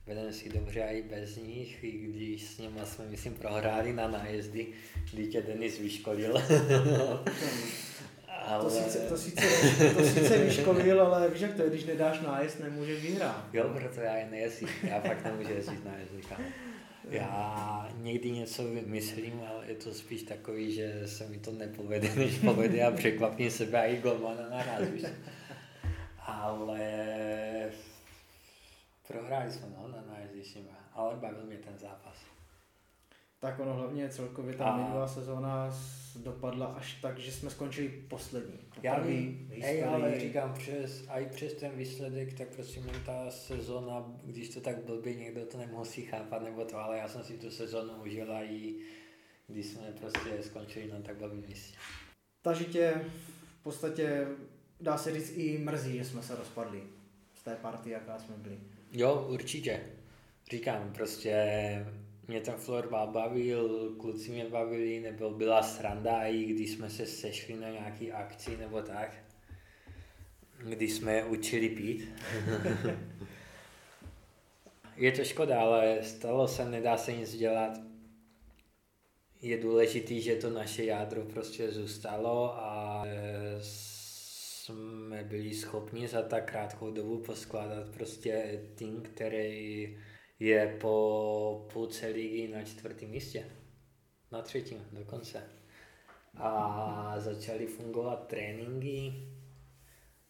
Vedeme 0.07 0.33
si 0.33 0.49
dobře 0.49 0.81
i 0.81 1.01
bez 1.01 1.37
nich, 1.37 1.83
i 1.83 1.91
když 1.91 2.43
s 2.43 2.57
nimi 2.57 2.79
jsme, 2.83 3.05
myslím, 3.05 3.33
prohráli 3.33 3.93
na 3.93 4.07
nájezdy, 4.07 4.67
kdy 5.11 5.27
tě 5.27 5.41
Denis 5.41 5.79
vyškolil. 5.79 6.33
Ale... 8.47 8.63
To, 8.63 8.69
sice, 8.69 8.99
to, 8.99 9.17
sice, 9.17 9.41
to 9.97 10.03
sice 10.03 10.37
vyškolil, 10.37 11.01
ale 11.01 11.29
víš 11.29 11.41
jak 11.41 11.53
to 11.53 11.61
je, 11.61 11.69
když 11.69 11.85
nedáš 11.85 12.21
nájezd, 12.21 12.59
nemůžeš 12.59 13.01
vyhrát. 13.01 13.45
Jo, 13.53 13.69
proto 13.79 14.01
já 14.01 14.15
je 14.15 14.27
nejezdím. 14.31 14.69
Já 14.83 15.01
fakt 15.01 15.23
nemůžu 15.23 15.53
jezdit 15.53 15.79
říkám. 16.15 16.41
Já 17.09 17.89
někdy 18.01 18.31
něco 18.31 18.63
myslím, 18.85 19.41
ale 19.49 19.65
je 19.67 19.75
to 19.75 19.93
spíš 19.93 20.23
takový, 20.23 20.71
že 20.71 21.01
se 21.05 21.27
mi 21.27 21.37
to 21.37 21.51
nepovede, 21.51 22.15
než 22.15 22.37
povede 22.37 22.83
a 22.83 22.91
překvapím 22.91 23.51
sebe 23.51 23.81
a 23.81 23.85
i 23.85 23.97
golmana 23.97 24.49
naraz, 24.49 24.89
víš. 24.93 25.03
Ale 26.19 26.79
prohráli 29.07 29.51
jsme 29.51 29.67
no, 29.77 29.87
na 29.87 30.03
nájezdi 30.07 30.65
ale 30.93 31.15
bavil 31.15 31.45
mě 31.45 31.57
ten 31.57 31.77
zápas. 31.77 32.15
Tak 33.39 33.59
ono 33.59 33.73
hlavně 33.73 34.09
celkově 34.09 34.53
ta 34.53 34.65
a... 34.65 34.77
minulá 34.77 35.07
sezóna 35.07 35.69
dopadla 36.15 36.65
až 36.65 36.93
tak, 37.01 37.19
že 37.19 37.31
jsme 37.31 37.49
skončili 37.49 37.89
poslední. 37.89 38.59
Já 38.83 38.99
vím, 38.99 39.49
ej, 39.61 39.83
ale 39.83 40.19
říkám 40.19 40.53
přes, 40.53 41.05
a 41.09 41.19
i 41.19 41.25
přes 41.25 41.53
ten 41.53 41.71
výsledek, 41.71 42.33
tak 42.33 42.47
prostě 42.47 42.79
mě 42.79 42.93
ta 43.05 43.31
sezóna, 43.31 44.05
když 44.23 44.49
to 44.49 44.61
tak 44.61 44.85
blbě 44.85 45.15
někdo 45.15 45.45
to 45.45 45.57
nemohl 45.57 45.85
si 45.85 46.01
chápat 46.01 46.43
nebo 46.43 46.65
to, 46.65 46.77
ale 46.77 46.97
já 46.97 47.07
jsem 47.07 47.23
si 47.23 47.37
tu 47.37 47.51
sezónu 47.51 47.93
užila 47.93 48.43
i 48.43 48.75
když 49.47 49.65
jsme 49.65 49.91
prostě 49.99 50.43
skončili 50.43 50.91
na 50.91 50.99
tak 50.99 51.17
blbém 51.17 51.43
místě. 51.47 51.77
Takže 52.41 52.65
tě 52.65 53.01
v 53.59 53.63
podstatě 53.63 54.27
dá 54.81 54.97
se 54.97 55.13
říct 55.13 55.37
i 55.37 55.57
mrzí, 55.57 55.97
že 55.97 56.05
jsme 56.05 56.23
se 56.23 56.35
rozpadli 56.35 56.83
z 57.35 57.43
té 57.43 57.55
party, 57.55 57.89
jaká 57.89 58.19
jsme 58.19 58.35
byli. 58.37 58.59
Jo, 58.91 59.27
určitě. 59.29 59.81
Říkám, 60.51 60.93
prostě 60.93 61.35
mě 62.27 62.41
ten 62.41 62.53
florbal 62.53 63.07
bavil, 63.07 63.95
kluci 63.99 64.31
mě 64.31 64.45
bavili, 64.45 64.99
nebo 64.99 65.29
byla 65.29 65.63
sranda, 65.63 66.23
i 66.23 66.43
když 66.43 66.71
jsme 66.71 66.89
se 66.89 67.05
sešli 67.05 67.55
na 67.55 67.69
nějaký 67.69 68.11
akci 68.11 68.57
nebo 68.57 68.81
tak, 68.81 69.17
když 70.63 70.93
jsme 70.93 71.25
učili 71.25 71.69
pít. 71.69 72.09
je 74.97 75.11
to 75.11 75.23
škoda, 75.23 75.61
ale 75.61 75.97
stalo 76.03 76.47
se, 76.47 76.69
nedá 76.69 76.97
se 76.97 77.13
nic 77.13 77.37
dělat. 77.37 77.79
Je 79.41 79.57
důležitý, 79.57 80.21
že 80.21 80.35
to 80.35 80.49
naše 80.49 80.83
jádro 80.83 81.25
prostě 81.25 81.71
zůstalo 81.71 82.53
a 82.57 83.03
jsme 84.67 85.23
byli 85.23 85.53
schopni 85.53 86.07
za 86.07 86.21
tak 86.21 86.51
krátkou 86.51 86.91
dobu 86.91 87.17
poskládat 87.17 87.89
prostě 87.89 88.61
tým, 88.75 89.01
který 89.01 89.97
je 90.39 90.77
po 90.81 91.67
půlce 91.73 92.07
ligy 92.07 92.47
na 92.47 92.63
čtvrtém 92.63 93.09
místě. 93.09 93.45
Na 94.31 94.41
třetím 94.41 94.87
dokonce. 94.91 95.43
A 96.35 97.13
začaly 97.17 97.67
fungovat 97.67 98.27
tréninky, 98.27 99.13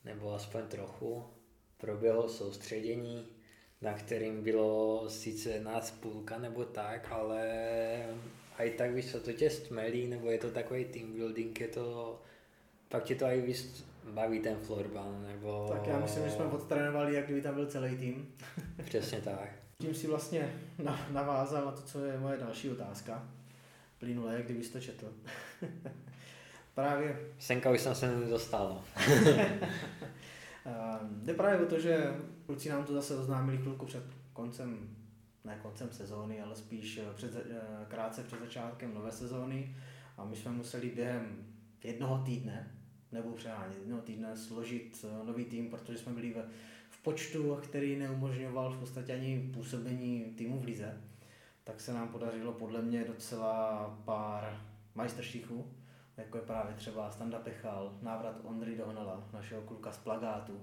nebo 0.04 0.34
aspoň 0.34 0.62
trochu. 0.67 1.23
Proběhlo 1.78 2.30
soustředění, 2.30 3.28
na 3.82 3.93
kterým 3.93 4.43
bylo 4.43 5.10
sice 5.10 5.60
nás 5.60 5.91
půlka 5.91 6.38
nebo 6.38 6.65
tak, 6.65 7.12
ale 7.12 7.43
aj 8.58 8.71
tak 8.71 8.93
víš 8.93 9.12
co, 9.12 9.19
to 9.19 9.34
tě 9.34 9.50
stmelí, 9.50 10.08
nebo 10.08 10.32
je 10.32 10.38
to 10.38 10.52
takový 10.52 10.86
team 10.86 11.13
building, 11.13 11.62
je 11.62 11.67
to, 11.67 12.21
pak 12.89 13.04
tě 13.04 13.15
to 13.15 13.26
víc 13.45 13.88
baví 14.13 14.39
ten 14.39 14.58
florbal, 14.58 15.20
nebo... 15.28 15.67
Tak 15.72 15.88
já 15.88 16.00
myslím, 16.00 16.24
že 16.24 16.32
jsme 16.32 16.46
odtrénovali, 16.46 17.15
jak 17.15 17.26
kdyby 17.26 17.41
tam 17.41 17.56
byl 17.56 17.65
celý 17.65 17.98
tým. 17.98 18.28
Přesně 18.86 19.22
tak. 19.22 19.50
Tím 19.82 19.93
si 19.93 20.08
vlastně 20.08 20.54
navázal 21.12 21.65
na 21.65 21.72
to, 21.72 21.82
co 21.82 22.06
je 22.06 22.20
moje 22.20 22.38
další 22.38 22.70
otázka. 22.70 23.30
Plynule, 24.00 24.34
jak 24.34 24.46
kdybyste 24.46 24.80
to 24.80 24.86
četl. 24.86 25.13
právě... 26.74 27.20
Senka 27.39 27.72
už 27.72 27.82
jsem 27.82 27.96
se 27.96 28.20
nedostal. 28.20 28.70
No. 28.70 28.84
Ehm, 30.67 31.22
jde 31.24 31.34
právě 31.34 31.65
o 31.65 31.70
to, 31.70 31.80
že 31.80 32.15
kluci 32.46 32.70
nám 32.70 32.84
to 32.84 32.93
zase 32.93 33.15
oznámili 33.15 33.58
chvilku 33.58 33.86
před 33.86 34.04
koncem, 34.34 34.96
ne 35.43 35.60
koncem 35.62 35.88
sezóny, 35.91 36.41
ale 36.41 36.56
spíš 36.56 36.98
eh, 36.98 37.13
před, 37.15 37.36
eh, 37.36 37.86
krátce 37.88 38.24
před 38.24 38.39
začátkem 38.39 38.93
nové 38.93 39.12
sezóny 39.12 39.76
a 40.17 40.26
my 40.26 40.36
jsme 40.36 40.52
museli 40.52 40.89
během 40.89 41.46
jednoho 41.84 42.24
týdne, 42.24 42.76
nebo 43.12 43.32
přehánět, 43.32 43.78
jednoho 43.80 44.02
týdne 44.02 44.38
složit 44.38 45.06
eh, 45.06 45.26
nový 45.26 45.46
tým, 45.46 45.70
protože 45.70 45.98
jsme 45.98 46.13
byli 46.13 46.34
ve, 46.34 46.50
v 46.89 47.04
počtu, 47.04 47.56
který 47.56 48.00
neumožňoval 48.00 48.72
v 48.72 48.80
podstatě 48.80 49.13
ani 49.13 49.52
působení 49.54 50.26
týmu 50.38 50.60
v 50.60 50.65
lize, 50.65 51.02
tak 51.63 51.82
se 51.82 51.93
nám 51.93 52.08
podařilo 52.08 52.54
podle 52.54 52.82
mě 52.82 53.04
docela 53.04 53.89
pár 54.06 54.62
majstrštíků, 54.96 55.65
jako 56.17 56.38
je 56.38 56.43
právě 56.43 56.74
třeba 56.74 57.12
Standa 57.12 57.39
Pechal, 57.39 57.98
návrat 58.02 58.36
Ondry 58.43 58.76
Dohnala, 58.76 59.24
našeho 59.34 59.62
kluka 59.62 59.91
z 59.91 59.98
Plagátu, 59.98 60.62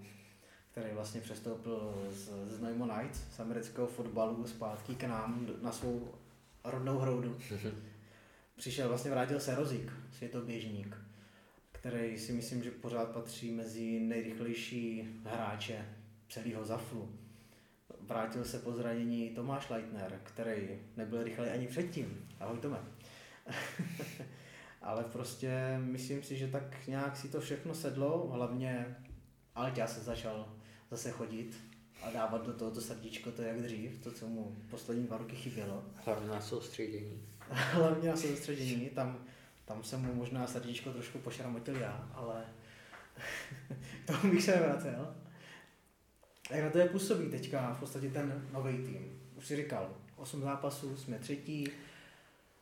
který 0.71 0.95
vlastně 0.95 1.21
přestoupil 1.21 2.09
z, 2.11 2.31
z 2.47 2.61
Neumo 2.61 2.87
Knights, 2.87 3.21
z 3.31 3.41
amerického 3.41 3.87
fotbalu, 3.87 4.47
zpátky 4.47 4.95
k 4.95 5.03
nám 5.03 5.47
na 5.63 5.73
svou 5.73 6.15
rodnou 6.65 6.99
hroudu. 6.99 7.37
Přišel, 8.57 8.89
vlastně 8.89 9.11
vrátil 9.11 9.41
se 9.41 9.55
Rozik, 9.55 9.93
světoběžník, 10.13 11.04
který 11.85 12.19
si 12.19 12.33
myslím, 12.33 12.63
že 12.63 12.71
pořád 12.71 13.11
patří 13.11 13.51
mezi 13.51 14.01
nejrychlejší 14.01 15.09
hráče 15.25 15.87
celého 16.29 16.65
Zaflu. 16.65 17.19
Vrátil 18.01 18.45
se 18.45 18.59
po 18.59 18.73
zranění 18.73 19.31
Tomáš 19.31 19.71
Leitner, 19.71 20.21
který 20.23 20.81
nebyl 20.97 21.23
rychlej 21.23 21.51
ani 21.53 21.67
předtím. 21.67 22.29
Ahoj 22.41 22.59
Tome. 22.59 22.79
ale 24.83 25.05
prostě 25.05 25.79
myslím 25.79 26.23
si, 26.23 26.37
že 26.37 26.49
tak 26.49 26.87
nějak 26.87 27.17
si 27.17 27.29
to 27.29 27.41
všechno 27.41 27.75
sedlo, 27.75 28.29
hlavně 28.33 28.97
já 29.77 29.87
se 29.87 30.01
začal 30.01 30.57
zase 30.91 31.11
chodit 31.11 31.57
a 32.03 32.11
dávat 32.11 32.47
do 32.47 32.53
toho 32.53 32.71
to 32.71 32.81
srdíčko, 32.81 33.33
to 33.33 33.43
jak 33.43 33.63
dřív, 33.63 33.99
to, 34.03 34.13
co 34.13 34.27
mu 34.27 34.57
poslední 34.71 35.07
dva 35.07 35.19
roky 35.19 35.37
chybělo. 35.37 35.85
Hlavně 36.05 36.29
na 36.29 36.41
soustředění. 36.41 37.23
Hlavně 37.51 38.09
na 38.09 38.17
soustředění, 38.17 38.91
tam, 38.91 39.25
tam 39.65 39.85
jsem 39.85 40.03
mu 40.03 40.15
možná 40.15 40.47
srdíčko 40.47 40.93
trošku 40.93 41.19
pošramotil 41.19 41.77
já, 41.77 42.09
ale 42.15 42.45
to 44.07 44.27
bych 44.29 44.43
se 44.43 44.61
vracel. 44.61 45.15
Jak 46.51 46.65
na 46.65 46.71
to 46.71 46.79
je 46.79 46.89
působí 46.89 47.31
teďka 47.31 47.75
v 47.75 47.81
podstatě 47.81 48.11
ten 48.11 48.49
nový 48.53 48.73
tým? 48.73 49.21
Už 49.37 49.47
si 49.47 49.57
říkal, 49.57 49.97
8 50.17 50.41
zápasů, 50.41 50.97
jsme 50.97 51.19
třetí, 51.19 51.71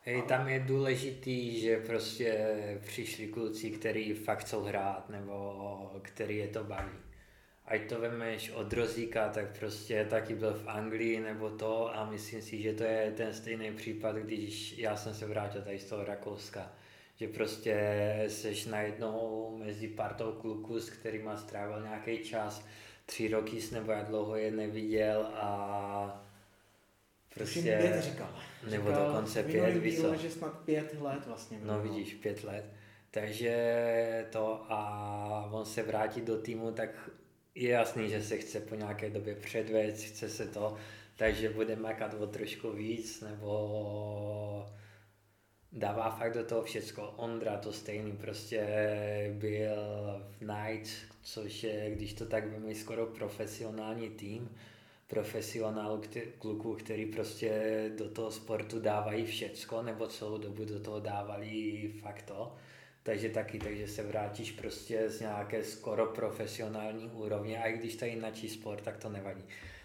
Hej, 0.05 0.21
tam 0.21 0.47
je 0.47 0.59
důležitý, 0.59 1.61
že 1.61 1.77
prostě 1.77 2.55
přišli 2.85 3.27
kluci, 3.27 3.71
kteří 3.71 4.13
fakt 4.13 4.39
chcou 4.39 4.63
hrát, 4.63 5.09
nebo 5.09 5.99
který 6.01 6.37
je 6.37 6.47
to 6.47 6.63
baví. 6.63 6.97
Ať 7.65 7.89
to 7.89 7.99
vemeš 7.99 8.49
od 8.49 8.73
Rozíka, 8.73 9.29
tak 9.29 9.59
prostě 9.59 10.05
taky 10.09 10.35
byl 10.35 10.53
v 10.53 10.67
Anglii 10.67 11.19
nebo 11.19 11.49
to 11.49 11.97
a 11.97 12.09
myslím 12.09 12.41
si, 12.41 12.61
že 12.61 12.73
to 12.73 12.83
je 12.83 13.13
ten 13.17 13.33
stejný 13.33 13.71
případ, 13.71 14.15
když 14.15 14.77
já 14.77 14.95
jsem 14.95 15.13
se 15.13 15.25
vrátil 15.25 15.61
tady 15.61 15.79
z 15.79 15.85
toho 15.85 16.03
Rakouska. 16.03 16.71
Že 17.15 17.27
prostě 17.27 17.75
seš 18.27 18.65
najednou 18.65 19.55
mezi 19.63 19.87
partou 19.87 20.31
kluků, 20.31 20.79
s 20.79 20.89
kterými 20.89 21.29
strávil 21.35 21.81
nějaký 21.81 22.17
čas, 22.23 22.65
tři 23.05 23.27
roky 23.27 23.59
nebo 23.71 23.91
jak 23.91 24.07
dlouho 24.07 24.35
je 24.35 24.51
neviděl 24.51 25.29
a 25.33 26.23
Prostě, 27.33 27.61
pět 27.61 28.03
říkal. 28.03 28.29
Nebo 28.69 28.89
říkal, 28.89 29.07
dokonce 29.07 29.43
pět, 29.43 29.77
víš 29.77 30.01
co? 30.01 30.15
že 30.15 30.31
snad 30.31 30.59
pět 30.59 31.01
let 31.01 31.25
vlastně. 31.27 31.57
Bylo. 31.57 31.73
No 31.73 31.79
vidíš, 31.81 32.13
pět 32.13 32.43
let. 32.43 32.65
Takže 33.11 34.27
to 34.31 34.65
a 34.69 35.49
on 35.51 35.65
se 35.65 35.83
vrátí 35.83 36.21
do 36.21 36.37
týmu, 36.37 36.71
tak 36.71 37.09
je 37.55 37.69
jasný, 37.69 38.09
že 38.09 38.23
se 38.23 38.37
chce 38.37 38.59
po 38.59 38.75
nějaké 38.75 39.09
době 39.09 39.35
předvést, 39.35 40.03
chce 40.03 40.29
se 40.29 40.47
to, 40.47 40.77
takže 41.15 41.49
bude 41.49 41.75
makat 41.75 42.13
o 42.13 42.27
trošku 42.27 42.71
víc, 42.71 43.21
nebo 43.21 44.65
dává 45.73 46.09
fakt 46.09 46.33
do 46.33 46.43
toho 46.43 46.63
všecko. 46.63 47.13
Ondra 47.15 47.57
to 47.57 47.73
stejný 47.73 48.11
prostě 48.11 48.65
byl 49.33 49.75
v 50.39 50.41
Night, 50.41 50.89
což 51.23 51.63
je, 51.63 51.91
když 51.95 52.13
to 52.13 52.25
tak 52.25 52.47
víme, 52.47 52.75
skoro 52.75 53.05
profesionální 53.05 54.09
tým, 54.09 54.49
profesionálů, 55.07 56.01
kluků, 56.39 56.75
který 56.75 57.05
prostě 57.05 57.51
do 57.97 58.09
toho 58.09 58.31
sportu 58.31 58.79
dávají 58.79 59.25
všecko, 59.25 59.81
nebo 59.81 60.07
celou 60.07 60.37
dobu 60.37 60.65
do 60.65 60.79
toho 60.79 60.99
dávali 60.99 61.91
fakt 62.01 62.21
to. 62.21 62.55
Takže 63.03 63.29
taky, 63.29 63.59
takže 63.59 63.87
se 63.87 64.03
vrátíš 64.03 64.51
prostě 64.51 65.09
z 65.09 65.19
nějaké 65.19 65.63
skoro 65.63 66.05
profesionální 66.05 67.09
úrovně, 67.09 67.63
a 67.63 67.67
i 67.67 67.77
když 67.77 67.95
to 67.95 68.05
je 68.05 68.11
jináčí 68.11 68.49
sport, 68.49 68.81
tak 68.81 68.97
to 68.97 69.09
nevadí. 69.09 69.43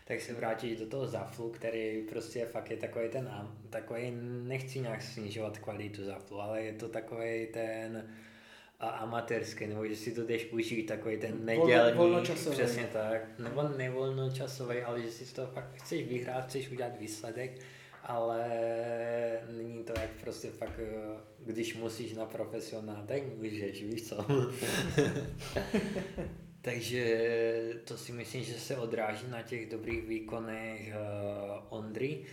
Tak 0.09 0.21
se 0.21 0.35
vrátíš 0.35 0.79
do 0.79 0.87
toho 0.87 1.07
zaflu, 1.07 1.51
který 1.51 2.03
prostě 2.03 2.47
fakt 2.47 2.71
je 2.71 2.77
takový 2.77 3.09
ten, 3.09 3.49
takový, 3.71 4.13
nechci 4.43 4.81
nějak 4.81 5.03
snižovat 5.03 5.59
kvalitu 5.59 6.05
zaflu, 6.05 6.41
ale 6.41 6.63
je 6.63 6.73
to 6.73 6.89
takový 6.89 7.47
ten, 7.53 8.09
a 8.81 8.89
amatérské, 8.89 9.67
nebo 9.67 9.87
že 9.87 9.97
si 9.97 10.13
to 10.13 10.25
jdeš 10.25 10.53
užít, 10.53 10.87
takový 10.87 11.17
ten 11.17 11.45
nedělní, 11.45 11.97
volnočasový. 11.97 12.57
přesně 12.57 12.89
tak, 12.93 13.39
nebo 13.39 13.63
nevolnočasový, 13.63 14.83
ale 14.83 15.03
že 15.03 15.11
si 15.11 15.35
to 15.35 15.47
fakt 15.47 15.75
chceš 15.75 16.09
vyhrát, 16.09 16.47
chceš 16.47 16.71
udělat 16.71 16.99
výsledek, 16.99 17.59
ale 18.03 18.49
není 19.57 19.85
to 19.85 19.93
jak 20.01 20.11
prostě 20.11 20.51
fakt, 20.51 20.81
když 21.39 21.77
musíš 21.77 22.15
na 22.15 22.27
profesionál, 22.27 23.05
tak 23.07 23.23
můžeš, 23.37 23.83
víš 23.83 24.09
co. 24.09 24.27
Takže 26.69 27.25
to 27.85 27.97
si 27.97 28.13
myslím, 28.13 28.45
že 28.45 28.61
se 28.61 28.77
odráží 28.77 29.27
na 29.29 29.43
těch 29.43 29.71
dobrých 29.71 30.05
výkonech 30.05 30.89
uh, 30.89 31.79
Ondry. 31.79 32.25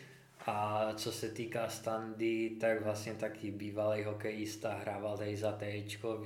A 0.46 0.94
co 0.94 1.12
se 1.12 1.30
týká 1.30 1.70
standy, 1.70 2.50
tak 2.60 2.84
vlastně 2.84 3.14
taky 3.14 3.52
bývalý 3.52 4.04
hokejista, 4.04 4.74
hrával 4.74 5.18
tady 5.18 5.38
za 5.38 5.60
Tčko, 5.86 6.24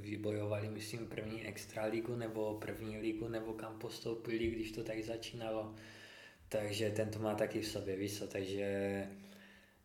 vybojovali 0.00 0.68
myslím 0.68 1.06
první 1.06 1.46
extraligu 1.46 2.16
nebo 2.16 2.54
první 2.54 2.98
ligu, 2.98 3.28
nebo 3.28 3.52
kam 3.52 3.78
postoupili, 3.78 4.46
když 4.46 4.72
to 4.72 4.84
tak 4.84 5.02
začínalo. 5.04 5.74
Takže 6.48 6.90
ten 6.90 7.10
to 7.10 7.18
má 7.18 7.34
taky 7.34 7.60
v 7.60 7.68
sobě, 7.68 7.96
víš 7.96 8.22
takže 8.28 9.02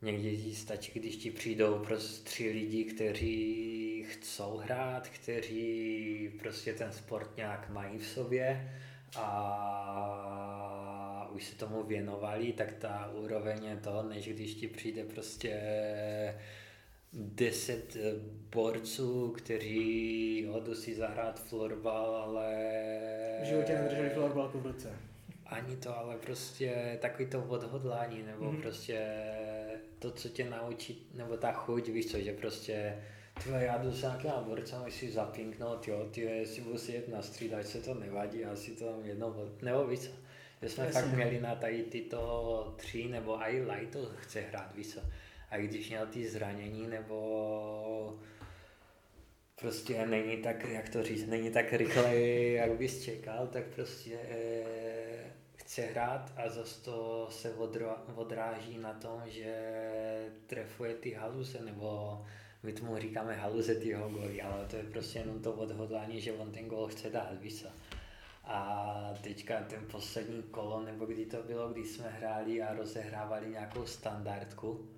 někdy 0.02 0.56
stačí, 0.56 1.00
když 1.00 1.16
ti 1.16 1.32
přijdou 1.32 1.80
prostě 1.80 2.24
tři 2.24 2.50
lidi, 2.50 2.84
kteří 2.84 3.91
chcou 4.04 4.58
hrát, 4.58 5.08
kteří 5.08 6.32
prostě 6.40 6.74
ten 6.74 6.92
sport 6.92 7.38
nějak 7.38 7.70
mají 7.70 7.98
v 7.98 8.08
sobě 8.08 8.72
a 9.18 9.82
už 11.32 11.44
se 11.46 11.56
tomu 11.56 11.84
věnovali, 11.84 12.54
tak 12.54 12.74
ta 12.74 13.12
úroveň 13.14 13.66
je 13.66 13.76
to, 13.76 14.04
než 14.04 14.28
když 14.28 14.54
ti 14.54 14.68
přijde 14.68 15.04
prostě 15.04 15.62
deset 17.14 17.98
borců, 18.54 19.34
kteří 19.38 20.46
hodou 20.50 20.76
si 20.76 20.96
zahrát 20.96 21.44
florbal, 21.44 22.16
ale... 22.16 22.54
V 23.42 23.46
životě 23.46 23.74
nedrželi 23.74 24.10
florbalku 24.10 24.60
v 24.60 24.66
ruce. 24.66 24.90
Ani 25.46 25.76
to, 25.76 25.98
ale 25.98 26.18
prostě 26.18 26.98
takový 27.02 27.30
to 27.30 27.44
odhodlání, 27.44 28.24
nebo 28.24 28.52
mm. 28.52 28.62
prostě 28.62 29.08
to, 30.00 30.12
co 30.12 30.30
tě 30.30 30.50
naučí, 30.50 31.08
nebo 31.14 31.38
ta 31.38 31.52
chuť, 31.52 31.88
víš 31.88 32.12
co, 32.12 32.20
že 32.20 32.34
prostě 32.34 32.96
Tyhle, 33.44 33.64
já 33.64 33.78
jdu 33.78 33.92
s 33.92 34.02
nějakýma 34.02 34.42
borcami 34.42 34.92
si 34.92 35.12
zapinknout, 35.12 35.88
jo, 35.88 36.08
ty, 36.12 36.22
jestli 36.22 36.62
budu 36.62 36.78
jet 36.88 37.08
na 37.08 37.22
střídačce, 37.22 37.82
to 37.82 37.94
nevadí, 37.94 38.46
asi 38.46 38.72
to 38.72 38.86
tam 38.86 39.06
jedno, 39.06 39.36
nebo 39.62 39.88
víc 39.88 40.12
že 40.62 40.70
jsme 40.70 40.86
Jasně. 40.86 41.02
fakt 41.02 41.14
měli 41.14 41.42
na 41.42 41.56
tady 41.56 41.84
tyto 41.84 42.74
tři, 42.78 43.08
nebo 43.08 43.42
i 43.42 43.62
Light 43.62 43.94
to 43.94 44.06
chce 44.16 44.42
hrát 44.42 44.76
víc. 44.76 44.98
A 45.50 45.58
když 45.58 45.90
měl 45.90 46.08
ty 46.08 46.30
zranění, 46.30 46.88
nebo 46.88 48.20
prostě 49.56 50.06
není 50.06 50.38
tak, 50.38 50.70
jak 50.70 50.90
to 50.90 51.04
říct, 51.04 51.28
není 51.28 51.52
tak 51.52 51.74
rychle, 51.74 52.20
jak 52.20 52.72
bys 52.72 53.04
čekal, 53.04 53.48
tak 53.48 53.64
prostě 53.64 54.20
eh, 54.30 55.34
chce 55.56 55.82
hrát 55.82 56.34
a 56.38 56.50
zase 56.50 56.84
to 56.84 57.28
se 57.32 57.54
odráží 58.16 58.78
na 58.78 58.94
tom, 58.94 59.22
že 59.26 59.56
trefuje 60.48 60.94
ty 60.94 61.12
haluze, 61.12 61.60
nebo 61.66 62.22
my 62.64 62.74
tomu 62.74 62.98
říkáme 62.98 63.36
haluze 63.36 63.76
ty 63.76 63.88
jeho 63.88 64.10
goly, 64.10 64.42
ale 64.42 64.66
to 64.66 64.76
je 64.76 64.84
prostě 64.84 65.20
jenom 65.20 65.42
to 65.42 65.54
odhodlání, 65.54 66.22
že 66.22 66.34
on 66.34 66.52
ten 66.52 66.66
gol 66.66 66.88
chce 66.88 67.10
dát, 67.10 67.42
víš 67.42 67.62
co. 67.62 67.68
A 68.44 69.14
teďka 69.24 69.62
ten 69.62 69.86
poslední 69.92 70.44
kolo, 70.44 70.82
nebo 70.82 71.06
kdy 71.06 71.26
to 71.26 71.44
bylo, 71.44 71.70
kdy 71.70 71.86
jsme 71.86 72.10
hráli 72.10 72.62
a 72.62 72.74
rozehrávali 72.74 73.50
nějakou 73.50 73.86
standardku, 73.86 74.90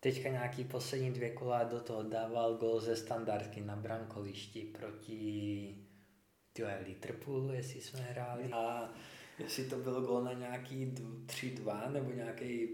teďka 0.00 0.28
nějaký 0.28 0.64
poslední 0.64 1.10
dvě 1.10 1.30
kola 1.30 1.64
do 1.64 1.80
toho 1.80 2.02
dával 2.02 2.54
gol 2.54 2.80
ze 2.80 2.96
standardky 2.96 3.60
na 3.60 3.76
brankolišti 3.76 4.60
proti 4.60 5.76
tyhle 6.52 6.80
Liverpoolu, 6.86 7.52
jestli 7.52 7.80
jsme 7.80 8.00
hráli. 8.00 8.52
A 8.52 8.92
jestli 9.38 9.64
to 9.64 9.76
bylo 9.76 10.00
gol 10.00 10.24
na 10.24 10.32
nějaký 10.32 10.86
3-2 11.26 11.92
nebo 11.92 12.10
nějaký 12.10 12.68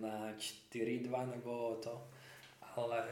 na 0.00 0.32
4-2 0.32 1.30
nebo 1.30 1.74
to. 1.82 2.08
Ale 2.76 3.04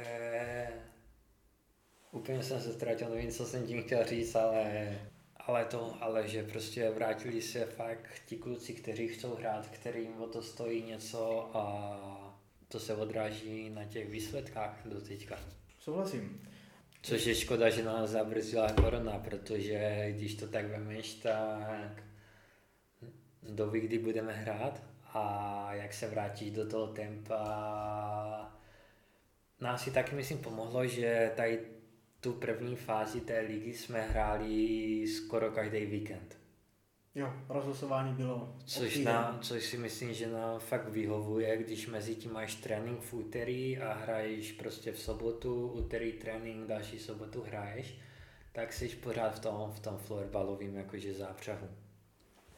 úplně 2.12 2.42
jsem 2.42 2.60
se 2.60 2.72
ztratil, 2.72 3.08
nevím, 3.08 3.30
co 3.30 3.46
jsem 3.46 3.66
tím 3.66 3.82
chtěl 3.82 4.04
říct, 4.04 4.34
ale 4.34 4.98
ale 5.46 5.64
to, 5.64 5.96
ale 6.00 6.28
že 6.28 6.42
prostě 6.42 6.90
vrátili 6.90 7.42
se 7.42 7.64
fakt 7.64 8.22
ti 8.26 8.36
kluci, 8.36 8.74
kteří 8.74 9.08
chcou 9.08 9.34
hrát, 9.34 9.66
kterým 9.66 10.20
o 10.20 10.26
to 10.26 10.42
stojí 10.42 10.82
něco 10.82 11.50
a 11.56 12.36
to 12.68 12.80
se 12.80 12.94
odráží 12.94 13.70
na 13.70 13.84
těch 13.84 14.10
výsledkách 14.10 14.80
do 14.84 15.00
teďka. 15.00 15.38
Souhlasím. 15.78 16.48
Což 17.02 17.26
je 17.26 17.34
škoda, 17.34 17.70
že 17.70 17.84
nás 17.84 18.10
zabrzdila 18.10 18.72
korona, 18.72 19.18
protože 19.18 20.06
když 20.16 20.34
to 20.34 20.48
tak 20.48 20.66
vemeš, 20.66 21.14
tak 21.14 22.02
doby, 23.42 23.80
kdy 23.80 23.98
budeme 23.98 24.32
hrát 24.32 24.82
a 25.12 25.74
jak 25.74 25.94
se 25.94 26.08
vrátíš 26.08 26.50
do 26.50 26.68
toho 26.68 26.86
tempa, 26.86 28.59
nás 29.60 29.84
si 29.84 29.90
taky 29.90 30.14
myslím 30.14 30.38
pomohlo, 30.38 30.86
že 30.86 31.32
tady 31.36 31.60
tu 32.20 32.32
první 32.32 32.76
fázi 32.76 33.20
té 33.20 33.40
ligy 33.40 33.74
jsme 33.74 34.00
hráli 34.00 35.06
skoro 35.06 35.50
každý 35.50 35.86
víkend. 35.86 36.40
Jo, 37.14 37.32
rozhlasování 37.48 38.14
bylo. 38.14 38.56
Což, 38.64 38.98
nám, 38.98 39.38
což 39.40 39.64
si 39.64 39.78
myslím, 39.78 40.14
že 40.14 40.28
nám 40.28 40.60
fakt 40.60 40.88
vyhovuje, 40.88 41.56
když 41.56 41.86
mezi 41.86 42.14
tím 42.14 42.32
máš 42.32 42.54
trénink 42.54 43.00
v 43.00 43.14
úterý 43.14 43.78
a 43.78 43.92
hraješ 43.92 44.52
prostě 44.52 44.92
v 44.92 45.00
sobotu, 45.00 45.68
úterý 45.68 46.12
trénink, 46.12 46.66
další 46.66 46.98
sobotu 46.98 47.42
hraješ, 47.42 47.98
tak 48.52 48.72
jsi 48.72 48.88
pořád 48.88 49.36
v 49.36 49.38
tom, 49.38 49.72
v 49.72 49.80
tom 49.80 49.96
florbalovým 49.96 50.76
jakože 50.76 51.14
zápřahu. 51.14 51.68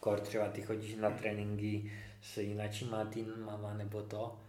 Kor 0.00 0.20
třeba 0.20 0.48
ty 0.48 0.62
chodíš 0.62 0.94
na 0.94 1.10
tréninky 1.10 1.92
s 2.22 2.36
jináčíma 2.38 3.04
týmama 3.04 3.74
nebo 3.74 4.02
to, 4.02 4.41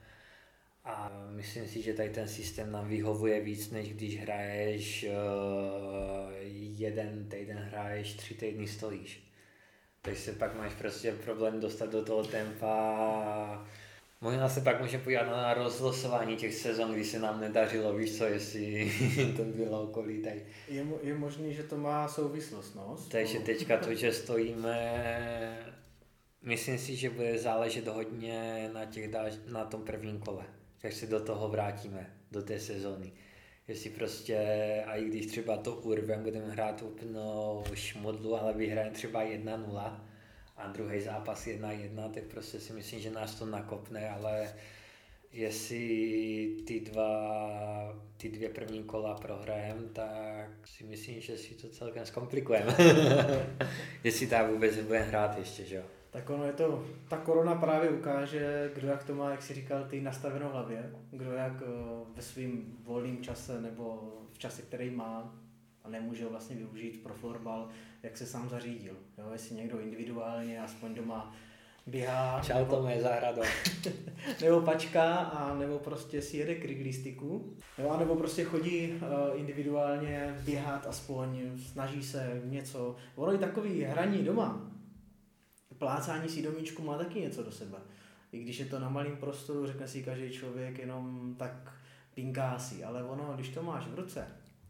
a 0.86 1.12
myslím 1.30 1.68
si, 1.68 1.82
že 1.82 1.94
tady 1.94 2.10
ten 2.10 2.28
systém 2.28 2.72
nám 2.72 2.88
vyhovuje 2.88 3.42
víc, 3.42 3.72
než 3.72 3.94
když 3.94 4.22
hraješ 4.22 5.06
uh, 5.06 6.34
jeden 6.80 7.30
týden 7.30 7.58
hraješ, 7.58 8.14
tři 8.14 8.34
týdny 8.34 8.68
stojíš. 8.68 9.24
Takže 10.02 10.22
se 10.22 10.32
pak 10.32 10.58
máš 10.58 10.74
prostě 10.74 11.12
problém 11.12 11.60
dostat 11.60 11.90
do 11.90 12.06
toho 12.06 12.24
tempa. 12.24 13.68
Možná 14.22 14.50
se 14.50 14.62
pak 14.62 14.82
můžeme 14.82 15.04
podívat 15.04 15.24
na 15.24 15.54
rozlosování 15.54 16.36
těch 16.36 16.54
sezon, 16.54 16.94
kdy 16.94 17.04
se 17.04 17.20
nám 17.20 17.40
nedařilo, 17.40 17.96
víš 17.96 18.18
co, 18.18 18.26
jestli 18.26 18.92
to 19.38 19.44
bylo 19.44 19.84
okolí 19.84 20.24
tady. 20.24 20.46
Je, 20.68 20.86
je 21.04 21.14
možný, 21.14 21.54
že 21.54 21.64
to 21.64 21.78
má 21.78 22.08
souvislost, 22.08 22.76
no? 22.76 22.98
Takže 23.12 23.40
teďka 23.40 23.78
to, 23.78 23.94
že 23.96 24.14
stojíme, 24.14 25.76
myslím 26.42 26.78
si, 26.78 26.96
že 26.96 27.10
bude 27.10 27.38
záležet 27.38 27.88
hodně 27.88 28.70
na, 28.74 28.86
těch, 28.86 29.10
na 29.48 29.66
tom 29.66 29.84
prvním 29.84 30.20
kole 30.20 30.46
tak 30.84 30.94
se 30.94 31.08
do 31.08 31.20
toho 31.20 31.50
vrátíme, 31.50 32.14
do 32.32 32.42
té 32.42 32.60
sezóny. 32.60 33.12
Jestli 33.68 33.90
prostě, 33.90 34.38
a 34.88 34.96
i 34.96 35.06
když 35.06 35.26
třeba 35.26 35.58
to 35.58 35.76
urvem, 35.76 36.24
budeme 36.24 36.52
hrát 36.52 36.82
úplnou 36.82 37.64
šmodlu, 37.74 38.36
ale 38.36 38.54
vyhrajeme 38.54 38.92
třeba 38.92 39.24
1-0 39.24 40.00
a 40.58 40.68
druhý 40.68 41.02
zápas 41.02 41.48
1-1, 41.48 42.12
tak 42.12 42.24
prostě 42.24 42.60
si 42.60 42.74
myslím, 42.74 43.00
že 43.00 43.12
nás 43.12 43.36
to 43.36 43.46
nakopne, 43.46 44.10
ale 44.10 44.54
jestli 45.32 46.58
ty 46.68 46.80
dva, 46.80 48.04
ty 48.18 48.30
dvě 48.30 48.50
první 48.50 48.84
kola 48.84 49.16
prohrajem, 49.16 49.90
tak 49.94 50.68
si 50.68 50.84
myslím, 50.84 51.22
že 51.22 51.38
si 51.38 51.54
to 51.54 51.70
celkem 51.70 52.06
zkomplikujeme. 52.06 52.76
jestli 54.04 54.28
tak 54.28 54.52
vůbec 54.52 54.76
budeme 54.76 55.06
hrát 55.06 55.38
ještě, 55.38 55.66
že 55.66 55.76
jo 55.76 55.84
tak 56.14 56.30
ono 56.30 56.46
je 56.46 56.54
to, 56.54 56.86
ta 57.10 57.18
korona 57.18 57.56
právě 57.56 57.90
ukáže, 57.90 58.72
kdo 58.76 58.88
jak 58.88 59.04
to 59.04 59.16
má, 59.16 59.32
jak 59.32 59.42
si 59.42 59.54
říkal, 59.54 59.84
ty 59.84 60.02
nastavenou 60.02 60.50
hlavě, 60.50 60.92
kdo 61.12 61.32
jak 61.32 61.54
eh, 61.62 61.66
ve 62.16 62.22
svém 62.22 62.64
volném 62.84 63.24
čase 63.24 63.62
nebo 63.62 64.14
v 64.32 64.38
čase, 64.38 64.62
který 64.62 64.90
má 64.90 65.36
a 65.84 65.90
nemůže 65.90 66.24
ho 66.24 66.30
vlastně 66.30 66.56
využít 66.56 67.04
pro 67.04 67.14
florbal, 67.14 67.70
jak 68.04 68.18
se 68.18 68.26
sám 68.26 68.50
zařídil. 68.50 68.94
Jo? 69.18 69.30
Jestli 69.32 69.56
někdo 69.56 69.80
individuálně 69.80 70.62
aspoň 70.62 70.94
doma 70.94 71.36
běhá. 71.88 72.42
Čau 72.44 72.58
nebo, 72.58 72.76
to 72.76 72.88
je 72.88 73.02
zahrado. 73.02 73.42
nebo 74.42 74.62
pačka, 74.62 75.16
a 75.16 75.56
nebo 75.56 75.80
prostě 75.80 76.22
si 76.22 76.38
jede 76.38 76.56
kriglistiku. 76.56 77.54
Jo, 77.78 77.90
a 77.90 77.98
nebo 77.98 78.16
prostě 78.16 78.44
chodí 78.44 78.92
uh, 78.92 79.40
individuálně 79.40 80.36
běhat 80.46 80.88
aspoň, 80.88 81.40
snaží 81.72 82.04
se 82.04 82.42
něco. 82.46 82.96
Ono 83.16 83.34
i 83.34 83.38
takový 83.38 83.84
hraní 83.84 84.24
doma, 84.24 84.73
plácání 85.84 86.30
si 86.30 86.42
domíčku 86.42 86.84
má 86.84 86.98
taky 86.98 87.20
něco 87.20 87.44
do 87.44 87.52
sebe. 87.52 87.78
I 88.32 88.40
když 88.40 88.60
je 88.60 88.66
to 88.66 88.80
na 88.80 88.90
malém 88.90 89.18
prostoru, 89.18 89.68
řekne 89.68 89.88
si 89.88 90.04
každý 90.04 90.32
člověk 90.32 90.80
jenom 90.80 91.36
tak 91.40 91.74
pinká 92.14 92.60
si, 92.60 92.84
ale 92.84 93.04
ono, 93.04 93.32
když 93.36 93.50
to 93.50 93.64
máš 93.64 93.88
v 93.88 93.96
ruce, 93.96 94.28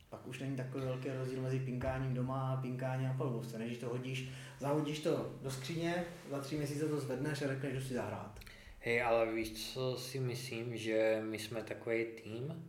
pak 0.09 0.27
už 0.27 0.39
není 0.39 0.55
takový 0.55 0.83
velký 0.83 1.09
rozdíl 1.09 1.41
mezi 1.41 1.59
pinkáním 1.59 2.13
doma 2.13 2.53
a 2.53 2.61
pinkáním 2.61 3.07
na 3.07 3.13
palubovce. 3.13 3.59
Než 3.59 3.77
to 3.77 3.89
hodíš, 3.89 4.29
zahodíš 4.59 4.99
to 4.99 5.35
do 5.41 5.51
skříně, 5.51 6.03
za 6.31 6.39
tři 6.39 6.57
měsíce 6.57 6.87
to 6.87 6.99
zvedneš 6.99 7.41
a 7.41 7.47
řekneš, 7.47 7.73
že 7.73 7.81
si 7.81 7.93
zahrát. 7.93 8.39
Hej, 8.79 9.01
ale 9.01 9.33
víš, 9.33 9.73
co 9.73 9.95
si 9.97 10.19
myslím, 10.19 10.77
že 10.77 11.21
my 11.29 11.39
jsme 11.39 11.63
takový 11.63 12.05
tým, 12.23 12.65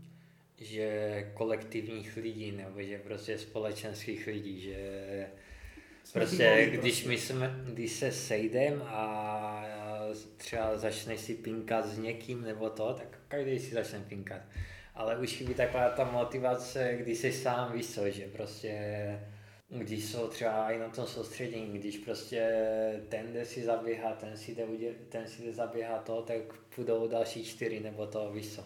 že 0.59 1.31
kolektivních 1.35 2.17
lidí, 2.17 2.53
nebo 2.53 2.83
že 2.83 2.99
prostě 2.99 3.39
společenských 3.39 4.27
lidí, 4.27 4.61
že 4.61 5.27
Prostě 6.13 6.69
když, 6.73 7.05
my 7.05 7.19
jsme, 7.19 7.61
když 7.65 7.93
se 7.93 8.13
sejdem 8.13 8.83
a 8.87 9.65
třeba 10.37 10.77
začneš 10.79 11.21
si 11.21 11.35
pinkat 11.35 11.87
s 11.87 11.99
někým 11.99 12.43
nebo 12.43 12.71
to, 12.71 12.95
tak 12.95 13.19
každý 13.29 13.59
si 13.59 13.75
začne 13.75 14.01
pinkat. 14.09 14.41
Ale 14.95 15.19
už 15.19 15.33
chybí 15.33 15.55
taková 15.55 15.89
ta 15.89 16.05
motivace, 16.05 16.97
když 17.01 17.19
jsi 17.19 17.33
sám, 17.33 17.73
víš 17.73 17.87
co, 17.87 18.11
že 18.11 18.27
prostě 18.27 18.75
když 19.69 20.05
jsou 20.05 20.29
třeba 20.29 20.71
i 20.71 20.79
na 20.79 20.89
tom 20.89 21.07
soustředění, 21.07 21.79
když 21.79 21.99
prostě 21.99 22.51
ten 23.09 23.33
jde 23.33 23.45
si 23.45 23.65
zaběhat, 23.65 24.19
ten 24.19 24.37
si 24.37 24.55
jde, 24.55 24.65
ten 25.09 25.27
si 25.29 25.43
jde 25.43 25.53
zaběhat 25.53 26.05
to, 26.05 26.23
tak 26.23 26.37
půjdou 26.75 27.09
další 27.09 27.45
čtyři 27.45 27.81
nebo 27.81 28.07
to, 28.07 28.33
víš 28.33 28.55
co 28.55 28.65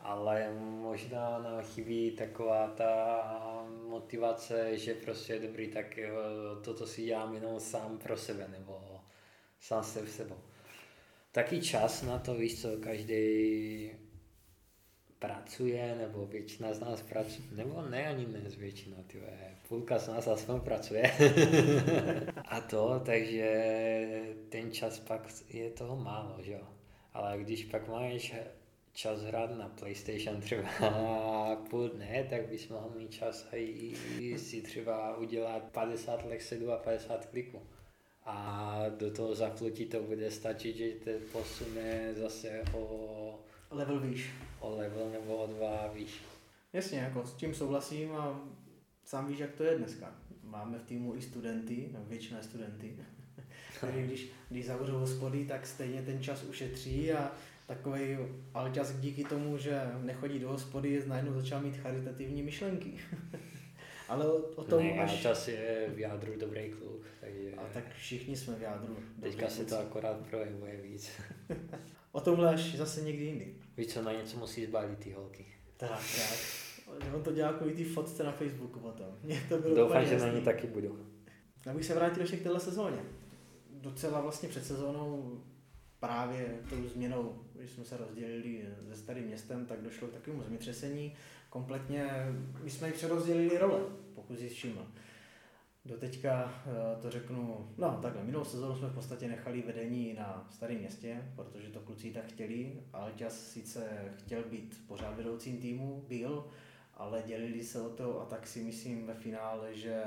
ale 0.00 0.54
možná 0.60 1.38
nám 1.38 1.62
chybí 1.62 2.10
taková 2.10 2.68
ta 2.68 3.66
motivace, 3.88 4.78
že 4.78 4.94
prostě 4.94 5.32
je 5.32 5.40
dobrý, 5.40 5.68
tak 5.68 5.98
toto 6.64 6.86
si 6.86 7.04
dělám 7.04 7.34
jenom 7.34 7.60
sám 7.60 7.98
pro 7.98 8.16
sebe, 8.16 8.48
nebo 8.48 9.00
sám 9.60 9.84
se 9.84 10.02
v 10.02 10.10
sebou. 10.10 10.36
Taky 11.32 11.62
čas 11.62 12.02
na 12.02 12.18
to, 12.18 12.34
víš 12.34 12.62
co, 12.62 12.68
každý 12.80 13.90
pracuje, 15.18 15.94
nebo 15.98 16.26
většina 16.26 16.74
z 16.74 16.80
nás 16.80 17.02
pracuje, 17.02 17.48
nebo 17.52 17.82
ne 17.82 18.06
ani 18.06 18.26
ne 18.26 18.50
z 18.50 18.54
většina, 18.54 18.96
tyhle, 19.06 19.28
půlka 19.68 19.98
z 19.98 20.08
nás 20.08 20.28
aspoň 20.28 20.60
pracuje. 20.60 21.02
a 22.44 22.60
to, 22.60 23.02
takže 23.06 23.50
ten 24.48 24.72
čas 24.72 24.98
pak 24.98 25.32
je 25.48 25.70
toho 25.70 25.96
málo, 25.96 26.42
že 26.42 26.52
jo. 26.52 26.68
Ale 27.12 27.38
když 27.38 27.64
pak 27.64 27.88
máš 27.88 28.34
čas 28.96 29.22
hrát 29.22 29.58
na 29.58 29.68
PlayStation 29.68 30.40
třeba 30.40 30.68
půl 31.70 31.88
dne, 31.88 32.26
tak 32.30 32.48
bys 32.48 32.68
mohl 32.68 32.90
mít 32.96 33.10
čas 33.10 33.46
i 33.52 34.38
si 34.38 34.62
třeba 34.62 35.16
udělat 35.16 35.62
50 35.62 36.24
lexedů 36.24 36.72
a 36.72 36.76
50 36.76 37.26
kliků. 37.26 37.62
A 38.24 38.84
do 38.98 39.10
toho 39.10 39.34
zaplutí 39.34 39.86
to 39.86 40.02
bude 40.02 40.30
stačit, 40.30 40.76
že 40.76 40.90
te 41.04 41.18
posune 41.18 42.14
zase 42.14 42.62
o... 42.72 43.40
Level 43.70 44.00
výš. 44.00 44.30
O 44.60 44.76
level 44.76 45.10
nebo 45.10 45.36
o 45.36 45.46
dva 45.46 45.86
výš. 45.86 46.22
Jasně, 46.72 46.98
jako 46.98 47.26
s 47.26 47.34
tím 47.34 47.54
souhlasím 47.54 48.14
a 48.14 48.40
sám 49.04 49.26
víš, 49.26 49.38
jak 49.38 49.52
to 49.52 49.64
je 49.64 49.78
dneska. 49.78 50.14
Máme 50.42 50.78
v 50.78 50.86
týmu 50.86 51.16
i 51.16 51.22
studenty, 51.22 51.88
no, 51.92 52.04
většina 52.04 52.42
studenty, 52.42 52.96
kteří 53.76 54.02
když, 54.02 54.28
když 54.50 54.66
zavřou 54.66 54.98
hospody, 54.98 55.44
tak 55.44 55.66
stejně 55.66 56.02
ten 56.02 56.22
čas 56.22 56.42
ušetří 56.42 57.12
a 57.12 57.32
takový 57.66 58.18
Alťas 58.54 58.92
díky 58.92 59.24
tomu, 59.24 59.58
že 59.58 59.82
nechodí 60.02 60.38
do 60.38 60.48
hospody, 60.48 61.02
najednou 61.06 61.32
začal 61.32 61.62
mít 61.62 61.76
charitativní 61.76 62.42
myšlenky. 62.42 62.92
Ale 64.08 64.32
o, 64.32 64.36
o 64.36 64.64
tom 64.64 64.82
ne, 64.82 64.92
až... 64.92 65.10
Alťas 65.10 65.48
je 65.48 65.90
v 65.94 65.98
jádru 65.98 66.32
dobrý 66.40 66.70
kluk, 66.70 67.02
takže... 67.20 67.52
A 67.56 67.62
tak 67.74 67.94
všichni 67.94 68.36
jsme 68.36 68.54
v 68.54 68.62
jádru. 68.62 68.96
Teďka 69.20 69.48
se 69.48 69.64
to 69.64 69.78
akorát 69.78 70.16
projevuje 70.16 70.80
víc. 70.82 71.10
o 72.12 72.20
tomhle 72.20 72.54
až 72.54 72.74
zase 72.74 73.02
někdy 73.02 73.24
jindy. 73.24 73.54
Víš 73.76 73.86
co, 73.86 74.02
na 74.02 74.12
něco 74.12 74.38
musí 74.38 74.66
zbalit 74.66 74.98
ty 74.98 75.12
holky. 75.12 75.46
Tak, 75.76 75.90
tak. 75.90 76.38
On 77.14 77.22
to 77.22 77.32
dělá 77.32 77.52
kvůli 77.52 77.74
ty 77.74 77.84
fotce 77.84 78.24
na 78.24 78.32
Facebooku 78.32 78.80
potom. 78.80 79.06
Mě 79.22 79.42
to 79.48 79.58
bylo 79.58 79.74
Doufám, 79.74 80.04
že 80.04 80.18
na 80.18 80.28
ně 80.28 80.40
taky 80.40 80.66
budu. 80.66 81.06
Já 81.66 81.74
bych 81.74 81.84
se 81.84 81.94
vrátil 81.94 82.22
ještě 82.22 82.36
k 82.36 82.42
téhle 82.42 82.60
sezóně. 82.60 82.98
Docela 83.70 84.20
vlastně 84.20 84.48
před 84.48 84.64
sezónou 84.64 85.40
právě 86.00 86.60
tou 86.70 86.88
změnou, 86.88 87.44
když 87.66 87.74
jsme 87.74 87.84
se 87.84 87.96
rozdělili 87.96 88.64
se 88.88 88.96
starým 88.96 89.24
městem, 89.24 89.66
tak 89.66 89.82
došlo 89.82 90.08
k 90.08 90.12
takovému 90.12 90.42
zemětřesení. 90.42 91.14
Kompletně, 91.50 92.08
my 92.62 92.70
jsme 92.70 92.88
i 92.88 92.92
přerozdělili 92.92 93.58
role, 93.58 93.80
pokud 94.14 94.38
si 94.38 94.48
všiml. 94.48 94.86
Doteďka 95.84 96.62
eh, 96.66 97.02
to 97.02 97.10
řeknu, 97.10 97.68
no 97.78 97.98
takhle, 98.02 98.24
minulou 98.24 98.44
sezónu 98.44 98.76
jsme 98.76 98.88
v 98.88 98.94
podstatě 98.94 99.28
nechali 99.28 99.62
vedení 99.62 100.14
na 100.14 100.48
starém 100.50 100.78
městě, 100.78 101.32
protože 101.36 101.68
to 101.68 101.80
kluci 101.80 102.10
tak 102.10 102.26
chtěli. 102.26 102.82
Alťas 102.92 103.50
sice 103.50 104.12
chtěl 104.18 104.42
být 104.42 104.84
pořád 104.86 105.16
vedoucím 105.16 105.58
týmu, 105.58 106.04
byl, 106.08 106.46
ale 106.94 107.22
dělili 107.26 107.64
se 107.64 107.80
o 107.80 107.88
to 107.88 108.20
a 108.20 108.24
tak 108.24 108.46
si 108.46 108.60
myslím 108.60 109.06
ve 109.06 109.14
finále, 109.14 109.74
že 109.74 110.02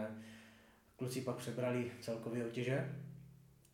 kluci 0.96 1.22
pak 1.22 1.36
přebrali 1.36 1.92
celkově 2.02 2.46
otěže, 2.46 2.96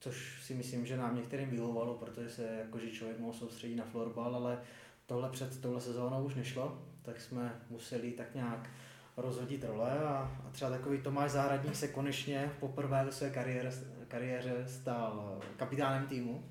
což 0.05 0.43
si 0.43 0.53
myslím, 0.53 0.85
že 0.85 0.97
nám 0.97 1.15
některým 1.15 1.49
vyhovovalo, 1.49 1.93
protože 1.93 2.29
se 2.29 2.59
jakože 2.59 2.91
člověk 2.91 3.19
mohl 3.19 3.33
soustředit 3.33 3.75
na 3.75 3.83
florbal, 3.85 4.35
ale 4.35 4.61
tohle 5.05 5.29
před 5.29 5.61
touhle 5.61 5.81
sezónou 5.81 6.23
už 6.23 6.35
nešlo, 6.35 6.81
tak 7.01 7.21
jsme 7.21 7.61
museli 7.69 8.11
tak 8.11 8.35
nějak 8.35 8.69
rozhodit 9.17 9.63
role 9.63 9.91
a, 9.91 10.41
a 10.47 10.49
třeba 10.51 10.71
takový 10.71 11.01
Tomáš 11.01 11.31
Zahradník 11.31 11.75
se 11.75 11.87
konečně 11.87 12.51
poprvé 12.59 13.05
ve 13.05 13.11
své 13.11 13.29
kariéře, 13.29 13.71
kariéře 14.07 14.65
stal 14.67 15.39
kapitánem 15.57 16.07
týmu. 16.07 16.43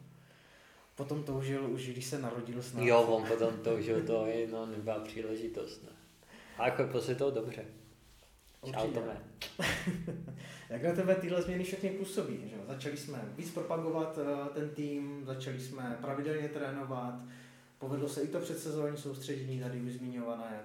Potom 0.94 1.22
toužil 1.22 1.70
už, 1.70 1.88
když 1.88 2.04
se 2.04 2.18
narodil 2.18 2.62
snad. 2.62 2.82
Jo, 2.82 3.02
on 3.02 3.28
potom 3.28 3.58
toužil, 3.58 4.02
to 4.02 4.26
je, 4.26 4.46
no, 4.46 4.66
nebyla 4.66 4.98
příležitost. 4.98 5.82
Ne. 5.82 5.90
A 6.58 6.66
jako 6.66 6.84
prostě 6.84 7.14
to 7.14 7.30
dobře. 7.30 7.64
Čau, 8.72 8.90
Tome. 8.90 9.16
Jak 10.70 10.82
na 10.82 10.92
tebe 10.92 11.14
tyhle 11.14 11.42
změny 11.42 11.64
všechny 11.64 11.90
působí? 11.90 12.40
Že? 12.44 12.56
Začali 12.68 12.96
jsme 12.96 13.32
víc 13.36 13.50
propagovat 13.50 14.18
eh, 14.18 14.54
ten 14.54 14.68
tým, 14.68 15.22
začali 15.24 15.60
jsme 15.60 15.98
pravidelně 16.00 16.48
trénovat, 16.48 17.14
povedlo 17.78 18.08
se 18.08 18.22
i 18.22 18.28
to 18.28 18.40
předsezónní 18.40 18.96
soustředění 18.96 19.60
tady 19.60 19.80
už 19.80 19.92
zmiňované. 19.92 20.60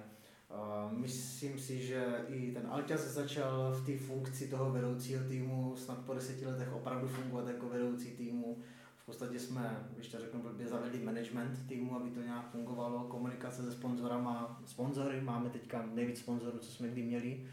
Myslím 0.90 1.58
si, 1.58 1.86
že 1.86 2.04
i 2.28 2.52
ten 2.52 2.66
Alťas 2.70 3.00
začal 3.00 3.72
v 3.72 3.86
té 3.86 3.98
funkci 3.98 4.48
toho 4.48 4.70
vedoucího 4.70 5.28
týmu 5.28 5.76
snad 5.76 5.98
po 5.98 6.14
deseti 6.14 6.46
letech 6.46 6.72
opravdu 6.72 7.08
fungovat 7.08 7.48
jako 7.48 7.68
vedoucí 7.68 8.10
týmu. 8.10 8.58
V 8.96 9.06
podstatě 9.06 9.38
jsme, 9.38 9.86
když 9.94 10.08
to 10.08 10.20
řeknu 10.20 10.42
blbě, 10.42 10.68
zavedli 10.68 10.98
management 10.98 11.68
týmu, 11.68 11.96
aby 11.96 12.10
to 12.10 12.20
nějak 12.20 12.50
fungovalo, 12.50 13.04
komunikace 13.04 13.62
se 13.62 13.72
sponzorama, 13.72 14.62
sponzory, 14.66 15.20
máme 15.20 15.50
teďka 15.50 15.86
nejvíc 15.94 16.18
sponzorů, 16.18 16.58
co 16.58 16.72
jsme 16.72 16.88
kdy 16.88 17.02
měli. 17.02 17.46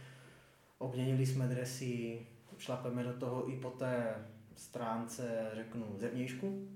Obměnili 0.77 1.25
jsme 1.25 1.47
dresy, 1.47 2.27
šlapeme 2.57 3.03
do 3.03 3.13
toho 3.13 3.51
i 3.51 3.55
po 3.55 3.69
té 3.69 4.25
stránce, 4.55 5.51
řeknu, 5.53 5.95
zevnějšku. 5.97 6.67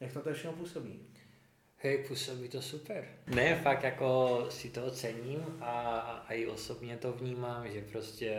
Jak 0.00 0.12
to 0.12 0.32
všechno 0.32 0.52
působí? 0.52 1.00
Hej, 1.76 2.04
působí 2.08 2.48
to 2.48 2.62
super. 2.62 3.08
Ne, 3.26 3.60
fakt 3.62 3.84
jako 3.84 4.46
si 4.50 4.70
to 4.70 4.90
cením 4.90 5.44
a, 5.60 5.98
a 6.00 6.32
i 6.32 6.46
osobně 6.46 6.96
to 6.96 7.12
vnímám, 7.12 7.68
že 7.68 7.82
prostě 7.82 8.34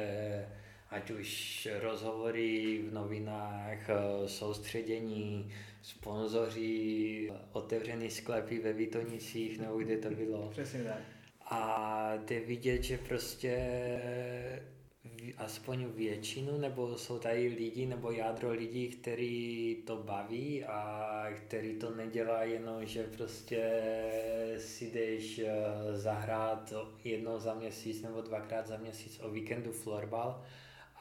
ať 0.89 1.12
už 1.12 1.68
rozhovory 1.82 2.82
v 2.89 2.93
novinách, 2.93 3.78
soustředění, 4.26 5.51
sponzoři, 5.82 7.32
otevřený 7.51 8.10
sklepy 8.10 8.60
ve 8.60 8.74
Vitonicích, 8.74 9.60
nebo 9.60 9.78
kde 9.78 9.97
to 9.97 10.10
bylo. 10.10 10.49
Přesně 10.51 10.84
tak. 10.84 11.01
A 11.51 12.14
jde 12.18 12.39
vidět, 12.39 12.84
že 12.84 12.97
prostě 12.97 13.57
aspoň 15.38 15.86
většinu, 15.86 16.58
nebo 16.58 16.97
jsou 16.97 17.20
tady 17.20 17.47
lidi, 17.47 17.86
nebo 17.86 18.12
jádro 18.12 18.52
lidí, 18.52 18.88
který 18.88 19.76
to 19.88 19.97
baví 19.97 20.64
a 20.64 21.26
který 21.36 21.76
to 21.76 21.95
nedělá 21.95 22.43
jenom, 22.43 22.86
že 22.86 23.04
prostě 23.04 23.82
si 24.58 24.86
jdeš 24.91 25.39
eh, 25.39 25.54
zahrát 25.97 26.74
jednou 27.04 27.39
za 27.39 27.54
měsíc 27.54 28.02
nebo 28.02 28.22
dvakrát 28.22 28.68
za 28.68 28.78
měsíc 28.78 29.20
o 29.24 29.30
víkendu 29.30 29.72
florbal, 29.72 30.43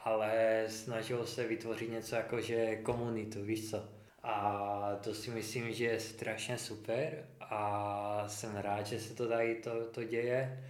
ale 0.03 0.63
snažil 0.67 1.25
se 1.25 1.47
vytvořit 1.47 1.91
něco 1.91 2.15
jako, 2.15 2.41
že 2.41 2.75
komunitu, 2.75 3.43
víš 3.43 3.69
co. 3.69 3.89
A 4.23 4.95
to 5.03 5.13
si 5.13 5.31
myslím, 5.31 5.73
že 5.73 5.85
je 5.85 5.99
strašně 5.99 6.57
super 6.57 7.25
a 7.41 8.23
jsem 8.27 8.55
rád, 8.55 8.87
že 8.87 8.99
se 8.99 9.15
to 9.15 9.27
tady 9.27 9.55
to, 9.55 9.85
to 9.85 10.03
děje. 10.03 10.63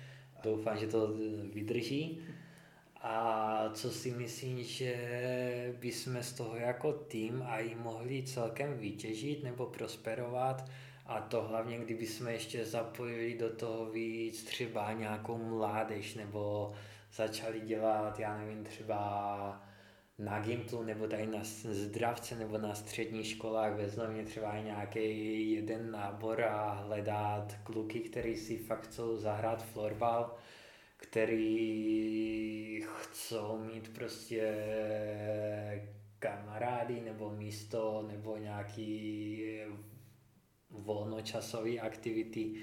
Doufám, 0.44 0.78
že 0.78 0.88
to 0.88 1.14
vydrží. 1.54 2.22
A 3.02 3.70
co 3.74 3.92
si 3.92 4.12
myslím, 4.12 4.64
že 4.64 5.76
bychom 5.80 6.24
z 6.24 6.34
toho 6.34 6.56
jako 6.56 6.94
tým 6.94 7.44
a 7.46 7.60
i 7.60 7.76
mohli 7.76 8.24
celkem 8.24 8.78
vytěžit 8.78 9.44
nebo 9.44 9.66
prosperovat, 9.66 10.70
a 11.06 11.22
to 11.22 11.42
hlavně, 11.42 11.78
kdyby 11.78 12.08
jsme 12.08 12.34
ještě 12.34 12.66
zapojili 12.66 13.38
do 13.38 13.56
toho 13.56 13.86
víc 13.86 14.44
třeba 14.44 14.94
nějakou 14.94 15.38
mládež, 15.38 16.16
nebo 16.16 16.74
začali 17.14 17.60
dělat, 17.60 18.20
já 18.20 18.38
nevím, 18.38 18.64
třeba 18.64 19.70
na 20.20 20.40
Gimplu 20.40 20.84
nebo 20.84 21.08
tady 21.08 21.28
na 21.28 21.40
zdravce 21.44 22.36
nebo 22.36 22.58
na 22.58 22.76
středních 22.76 23.28
školách 23.28 23.74
vezme 23.74 24.24
třeba 24.24 24.60
nějaký 24.60 25.52
jeden 25.52 25.92
nábor 25.92 26.42
a 26.42 26.72
hledat 26.72 27.56
kluky, 27.64 28.00
který 28.00 28.36
si 28.36 28.58
fakt 28.58 28.88
chcou 28.88 29.18
zahrát 29.18 29.66
florbal 29.66 30.36
který 31.10 32.82
chcou 33.02 33.58
mít 33.58 33.94
prostě 33.94 34.56
kamarády 36.20 37.02
nebo 37.02 37.30
místo 37.30 38.08
nebo 38.12 38.38
nějaký 38.38 39.40
volnočasové 40.70 41.80
aktivity, 41.80 42.54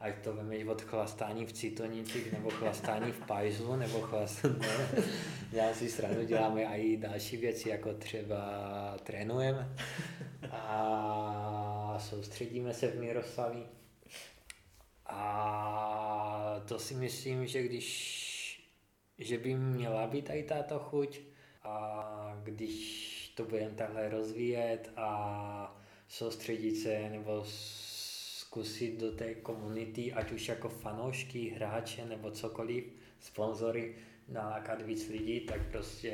ať 0.00 0.24
to 0.24 0.32
vemeš 0.32 0.64
od 0.64 0.82
chlastání 0.82 1.46
v 1.46 1.52
Citonicích, 1.52 2.32
nebo 2.32 2.50
chlastání 2.50 3.12
v 3.12 3.26
Pajzlu, 3.26 3.76
nebo 3.76 4.00
chlastání, 4.00 4.60
já 5.52 5.74
si 5.74 5.88
srandu 5.88 6.24
děláme 6.24 6.64
i 6.64 6.96
další 6.96 7.36
věci, 7.36 7.68
jako 7.68 7.94
třeba 7.94 8.38
trénujeme 9.02 9.76
a 10.50 11.96
soustředíme 12.00 12.74
se 12.74 12.86
v 12.86 13.00
Miroslaví 13.00 13.66
a 15.06 16.62
to 16.68 16.78
si 16.78 16.94
myslím, 16.94 17.46
že 17.46 17.62
když 17.62 18.24
že 19.18 19.38
by 19.38 19.54
měla 19.54 20.06
být 20.06 20.24
tady 20.24 20.42
tato 20.42 20.78
chuť 20.78 21.20
a 21.62 22.40
když 22.42 23.32
to 23.36 23.44
budeme 23.44 23.74
takhle 23.74 24.08
rozvíjet 24.08 24.92
a 24.96 25.80
soustředit 26.08 26.76
se 26.76 27.08
nebo 27.10 27.44
zkusit 27.46 29.00
do 29.00 29.12
té 29.12 29.34
komunity, 29.34 30.12
ať 30.12 30.32
už 30.32 30.48
jako 30.48 30.68
fanoušky, 30.68 31.48
hráče 31.48 32.04
nebo 32.04 32.30
cokoliv, 32.30 32.84
sponzory, 33.20 33.96
nalákat 34.28 34.82
víc 34.82 35.08
lidí, 35.08 35.40
tak 35.40 35.70
prostě 35.70 36.10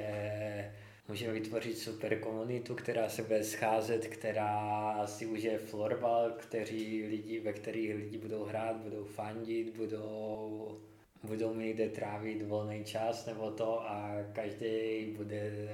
můžeme 1.10 1.32
vytvořit 1.32 1.78
super 1.78 2.20
komunitu, 2.20 2.74
která 2.74 3.08
se 3.08 3.22
bude 3.22 3.44
scházet, 3.44 4.06
která 4.06 5.06
si 5.06 5.26
užije 5.26 5.58
florbal, 5.58 6.30
kteří 6.30 7.06
lidi, 7.06 7.40
ve 7.40 7.52
kterých 7.52 7.94
lidi 7.94 8.18
budou 8.18 8.44
hrát, 8.44 8.76
budou 8.76 9.04
fandit, 9.04 9.76
budou, 9.76 10.80
budou 11.22 11.54
mít 11.54 11.72
kde 11.72 11.88
trávit 11.88 12.42
volný 12.42 12.84
čas 12.84 13.26
nebo 13.26 13.50
to 13.50 13.90
a 13.90 14.10
každý 14.32 15.04
bude, 15.16 15.68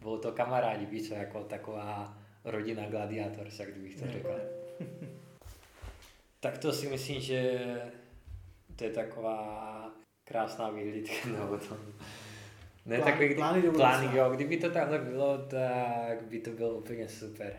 budou 0.00 0.18
to 0.18 0.32
kamarádi, 0.32 0.86
víš 0.86 1.08
co, 1.08 1.14
jako 1.14 1.44
taková 1.44 2.18
rodina 2.44 2.86
gladiátor, 2.90 3.46
jak 3.58 3.70
kdybych 3.70 4.00
to 4.00 4.06
řekl. 4.12 4.34
tak 6.40 6.58
to 6.58 6.72
si 6.72 6.88
myslím, 6.88 7.20
že 7.20 7.60
to 8.76 8.84
je 8.84 8.90
taková 8.90 9.92
krásná 10.24 10.70
výhlídka 10.70 11.28
nebo 11.28 11.58
to 11.58 11.76
ne, 12.88 12.96
Plán, 12.96 13.12
takový, 13.12 13.34
plány 13.34 13.62
do 13.62 13.72
plány, 13.72 14.18
jo, 14.18 14.30
kdyby 14.34 14.56
to 14.56 14.70
takhle 14.70 14.98
bylo, 14.98 15.38
tak 15.38 16.22
by 16.22 16.38
to 16.38 16.50
bylo 16.50 16.70
úplně 16.70 17.08
super. 17.08 17.52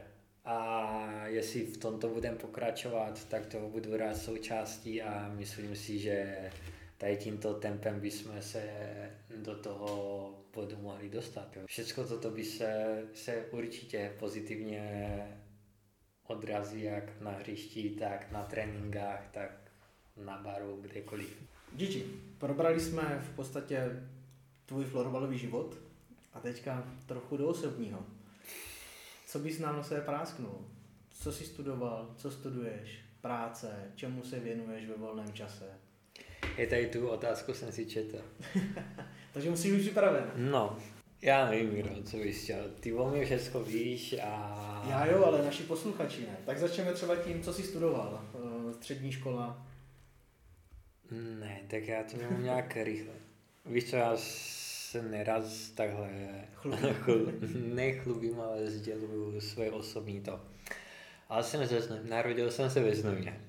A 0.46 1.26
jestli 1.26 1.66
v 1.66 1.78
tomto 1.78 2.10
budeme 2.10 2.38
pokračovat, 2.38 3.28
tak 3.30 3.46
to 3.46 3.60
budu 3.60 3.98
rád 3.98 4.18
součástí 4.18 5.02
a 5.02 5.32
myslím 5.36 5.76
si, 5.76 6.00
že 6.00 6.38
tady 6.98 7.18
tímto 7.18 7.54
tempem 7.54 8.00
bychom 8.00 8.42
se 8.42 8.70
do 9.36 9.56
toho 9.56 10.34
bodu 10.54 10.78
mohli 10.82 11.10
dostat. 11.10 11.56
Jo. 11.56 11.62
Všechno 11.66 12.08
toto 12.08 12.30
by 12.30 12.44
se, 12.44 13.02
se 13.14 13.46
určitě 13.52 14.12
pozitivně 14.20 15.10
odrazí 16.28 16.84
jak 16.84 17.22
na 17.22 17.32
hřišti, 17.32 17.90
tak 17.90 18.32
na 18.32 18.44
tréninkách, 18.44 19.30
tak 19.32 19.52
na 20.18 20.38
baru, 20.38 20.78
kdekoliv. 20.82 21.44
Gigi, 21.76 22.06
probrali 22.38 22.80
jsme 22.80 23.20
v 23.22 23.36
podstatě 23.36 23.92
tvůj 24.70 24.86
florbalový 24.86 25.38
život 25.38 25.78
a 26.34 26.40
teďka 26.40 26.84
trochu 27.06 27.38
do 27.38 27.48
osobního. 27.48 28.00
Co 29.28 29.40
bys 29.40 29.60
nám 29.60 29.78
na 29.78 29.84
sebe 29.84 30.02
prásknul? 30.02 30.68
Co 31.12 31.32
jsi 31.32 31.46
studoval, 31.46 32.14
co 32.18 32.32
studuješ, 32.32 33.00
práce, 33.22 33.92
čemu 33.96 34.24
se 34.24 34.40
věnuješ 34.40 34.86
ve 34.86 34.96
volném 34.96 35.34
čase? 35.34 35.66
Je 36.58 36.68
tady 36.68 36.88
tu 36.88 37.08
otázku 37.08 37.54
jsem 37.54 37.72
si 37.72 37.86
četl. 37.86 38.18
Takže 39.34 39.50
musíš 39.50 39.72
být 39.72 39.82
připraven. 39.82 40.32
No, 40.36 40.78
já 41.22 41.50
nevím, 41.50 41.74
Miro, 41.74 42.04
co 42.04 42.18
bys 42.18 42.44
chtěl. 42.44 42.70
Ty 42.80 42.94
o 42.94 43.10
mě 43.10 43.26
všechno 43.26 43.64
víš 43.64 44.16
a... 44.24 44.86
Já 44.90 45.06
jo, 45.06 45.26
ale 45.26 45.46
naši 45.46 45.64
posluchači 45.64 46.22
ne. 46.22 46.38
Tak 46.46 46.60
začneme 46.60 46.94
třeba 46.94 47.16
tím, 47.16 47.44
co 47.44 47.54
jsi 47.54 47.64
studoval. 47.64 48.26
Eh, 48.70 48.74
Střední 48.74 49.12
škola. 49.12 49.68
Ne, 51.40 51.62
tak 51.68 51.88
já 51.88 52.04
to 52.04 52.18
mám 52.18 52.44
nějak 52.44 52.76
rychle. 52.84 53.29
Víš 53.66 53.90
co, 53.90 53.96
já 53.96 54.14
se 54.18 55.02
neraz 55.02 55.70
takhle 55.70 56.10
Chlubím. 56.54 56.94
chl, 56.94 57.32
nechlubím, 57.74 58.42
ale 58.42 58.72
sděluju 58.72 59.42
svoje 59.42 59.72
osobní 59.72 60.22
to. 60.22 60.40
Ale 61.30 61.44
jsem 61.44 61.66
ze 61.66 61.82
Znojma, 61.82 62.10
narodil 62.10 62.52
jsem 62.52 62.70
se 62.70 62.80
ve 62.80 62.96
Znojmě. 62.96 63.42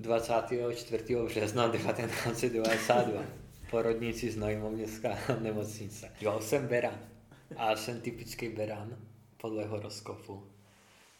24. 0.00 1.16
března 1.26 1.68
1992. 1.68 3.22
Porodnici 3.70 4.30
Znojmoměstská 4.30 5.18
nemocnice. 5.40 6.10
Jo, 6.20 6.40
jsem 6.40 6.66
beran. 6.66 6.98
A 7.56 7.76
jsem 7.76 8.00
typický 8.00 8.48
beran 8.48 8.96
podle 9.36 9.64
horoskopu. 9.64 10.42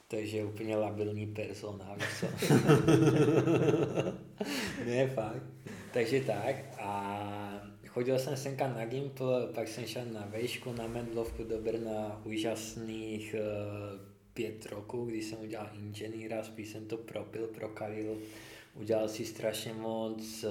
Takže 0.08 0.36
je 0.36 0.44
úplně 0.44 0.76
labilní 0.76 1.26
persona, 1.26 1.96
co? 2.20 2.26
ne, 4.86 5.06
fakt. 5.06 5.42
Takže 5.92 6.20
tak 6.20 6.56
a 6.78 7.47
chodil 7.88 8.18
jsem 8.18 8.36
senka 8.36 8.68
na 8.68 8.84
Gimpl, 8.84 9.50
pak 9.54 9.68
jsem 9.68 9.84
šel 9.84 10.04
na 10.12 10.28
vejšku, 10.30 10.72
na 10.72 10.86
Mendlovku 10.86 11.44
do 11.44 11.58
Brna, 11.58 12.22
úžasných 12.24 13.34
uh, 13.34 14.00
pět 14.34 14.66
roků, 14.66 15.04
kdy 15.04 15.22
jsem 15.22 15.38
udělal 15.40 15.70
inženýra, 15.74 16.42
spíš 16.42 16.68
jsem 16.68 16.86
to 16.86 16.96
propil, 16.96 17.46
prokalil. 17.46 18.16
Udělal 18.74 19.08
si 19.08 19.24
strašně 19.24 19.72
moc 19.72 20.44
uh, 20.44 20.50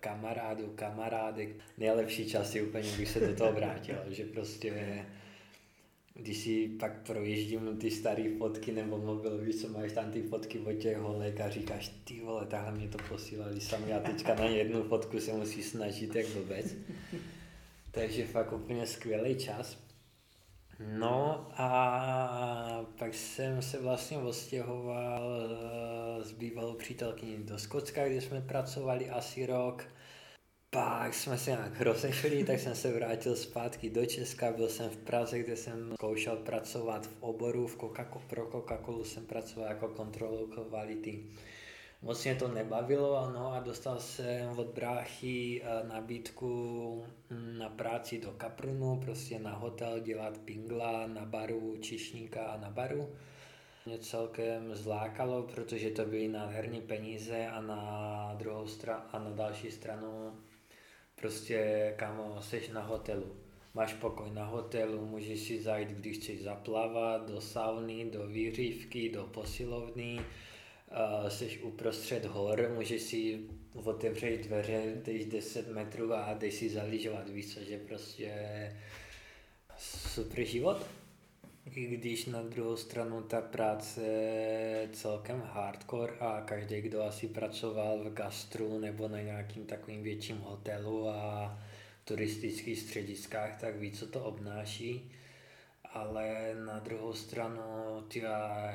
kamarádů, 0.00 0.72
kamarádek. 0.74 1.48
Nejlepší 1.78 2.30
časy 2.30 2.62
úplně 2.62 2.92
bych 2.96 3.08
se 3.08 3.20
do 3.20 3.36
toho 3.36 3.52
vrátil, 3.52 3.96
že 4.08 4.24
prostě 4.24 5.04
když 6.16 6.38
si 6.38 6.68
pak 6.68 7.06
projíždím 7.06 7.76
ty 7.76 7.90
staré 7.90 8.24
fotky 8.38 8.72
nebo 8.72 8.98
mobil, 8.98 9.38
víš 9.38 9.56
co, 9.56 9.68
máš 9.68 9.92
tam 9.92 10.10
ty 10.10 10.22
fotky 10.22 10.58
od 10.58 10.72
těch 10.72 10.98
holek 10.98 11.40
a 11.40 11.50
říkáš, 11.50 11.88
ty 12.04 12.20
vole, 12.20 12.46
takhle 12.46 12.72
mě 12.72 12.88
to 12.88 12.98
posílali 13.08 13.60
sami 13.60 13.92
a 13.92 14.00
teďka 14.00 14.34
na 14.34 14.44
jednu 14.44 14.82
fotku 14.82 15.20
se 15.20 15.32
musí 15.32 15.62
snažit 15.62 16.14
jak 16.14 16.26
blbec. 16.26 16.74
Takže 17.90 18.26
fakt 18.26 18.52
úplně 18.52 18.86
skvělý 18.86 19.34
čas. 19.34 19.78
No 20.98 21.48
a 21.52 22.86
pak 22.98 23.14
jsem 23.14 23.62
se 23.62 23.80
vlastně 23.80 24.18
odstěhoval 24.18 25.40
s 26.22 26.32
bývalou 26.32 26.74
přítelkyní 26.74 27.36
do 27.44 27.58
Skotska, 27.58 28.08
kde 28.08 28.20
jsme 28.20 28.40
pracovali 28.40 29.10
asi 29.10 29.46
rok. 29.46 29.84
Pak 30.76 31.14
jsme 31.14 31.38
se 31.38 31.50
nějak 31.50 31.80
rozešli, 31.80 32.44
tak 32.44 32.60
jsem 32.60 32.74
se 32.74 32.92
vrátil 32.92 33.36
zpátky 33.36 33.90
do 33.90 34.06
Česka, 34.06 34.52
byl 34.52 34.68
jsem 34.68 34.90
v 34.90 34.96
Praze, 34.96 35.38
kde 35.38 35.56
jsem 35.56 35.92
zkoušel 35.94 36.36
pracovat 36.36 37.06
v 37.06 37.16
oboru, 37.20 37.66
v 37.66 37.76
Coca 37.76 38.04
pro 38.26 38.46
Coca-Colu 38.46 39.04
jsem 39.04 39.26
pracoval 39.26 39.68
jako 39.68 39.88
kontrolou 39.88 40.46
kvality. 40.46 41.24
Moc 42.02 42.24
mě 42.24 42.34
to 42.34 42.48
nebavilo 42.48 43.16
ano, 43.16 43.52
a 43.52 43.60
dostal 43.60 43.98
jsem 44.00 44.58
od 44.58 44.66
bráchy 44.66 45.62
eh, 45.64 45.88
nabídku 45.88 47.04
mm, 47.30 47.58
na 47.58 47.68
práci 47.68 48.20
do 48.20 48.30
Kaprunu, 48.30 49.00
prostě 49.04 49.38
na 49.38 49.54
hotel 49.54 50.00
dělat 50.00 50.38
pingla, 50.38 51.06
na 51.06 51.24
baru, 51.24 51.76
čišníka 51.80 52.44
a 52.44 52.56
na 52.56 52.70
baru. 52.70 53.08
Mě 53.86 53.98
celkem 53.98 54.74
zlákalo, 54.74 55.42
protože 55.42 55.90
to 55.90 56.04
byly 56.04 56.28
nádherné 56.28 56.80
peníze 56.80 57.46
a 57.46 57.60
na 57.60 58.34
druhou 58.38 58.66
stranu 58.66 59.02
a 59.12 59.18
na 59.18 59.30
další 59.30 59.70
stranu 59.70 60.32
prostě 61.20 61.92
kamo, 61.96 62.42
seš 62.42 62.68
na 62.68 62.82
hotelu. 62.82 63.36
Máš 63.74 63.94
pokoj 63.94 64.30
na 64.30 64.44
hotelu, 64.44 65.06
můžeš 65.06 65.40
si 65.40 65.62
zajít, 65.62 65.88
když 65.88 66.16
chceš 66.16 66.42
zaplavat, 66.42 67.30
do 67.30 67.40
sauny, 67.40 68.10
do 68.10 68.26
výřívky, 68.26 69.08
do 69.08 69.22
posilovny, 69.22 70.20
jsi 71.28 71.58
uprostřed 71.58 72.24
hor, 72.24 72.70
můžeš 72.74 73.02
si 73.02 73.40
otevřít 73.74 74.46
dveře, 74.46 75.02
jdeš 75.04 75.26
10 75.26 75.68
metrů 75.68 76.14
a 76.14 76.34
jdeš 76.34 76.54
si 76.54 76.68
zalížovat, 76.68 77.28
víš 77.28 77.54
co, 77.54 77.60
že 77.60 77.78
prostě 77.78 78.32
super 79.78 80.44
život. 80.44 80.86
I 81.74 81.86
když 81.86 82.26
na 82.26 82.42
druhou 82.42 82.76
stranu 82.76 83.22
ta 83.22 83.40
práce 83.40 84.02
je 84.02 84.88
celkem 84.92 85.42
hardcore 85.52 86.12
a 86.20 86.40
každý, 86.40 86.80
kdo 86.80 87.02
asi 87.02 87.28
pracoval 87.28 87.98
v 87.98 88.12
gastru 88.12 88.78
nebo 88.78 89.08
na 89.08 89.20
nějakým 89.20 89.66
takovým 89.66 90.02
větším 90.02 90.36
hotelu 90.36 91.08
a 91.08 91.58
turistických 92.04 92.78
střediskách, 92.78 93.60
tak 93.60 93.76
ví, 93.76 93.92
co 93.92 94.06
to 94.06 94.24
obnáší. 94.24 95.10
Ale 95.92 96.54
na 96.66 96.78
druhou 96.78 97.12
stranu, 97.12 97.60
ty 98.08 98.18
já 98.18 98.72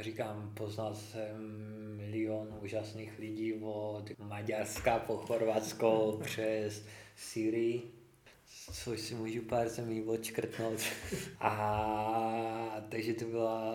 říkám, 0.00 0.52
poznal 0.54 0.94
jsem 0.94 1.36
milion 1.96 2.58
úžasných 2.62 3.18
lidí 3.18 3.54
od 3.54 4.18
Maďarska 4.18 4.98
po 4.98 5.16
Chorvatsko 5.16 6.20
přes 6.24 6.84
Syrii 7.16 8.03
což 8.72 9.00
si 9.00 9.14
můžu 9.14 9.42
pár 9.42 9.68
zemí 9.68 10.02
odškrtnout. 10.02 10.80
A 11.40 12.86
takže 12.88 13.14
to 13.14 13.24
byla 13.24 13.74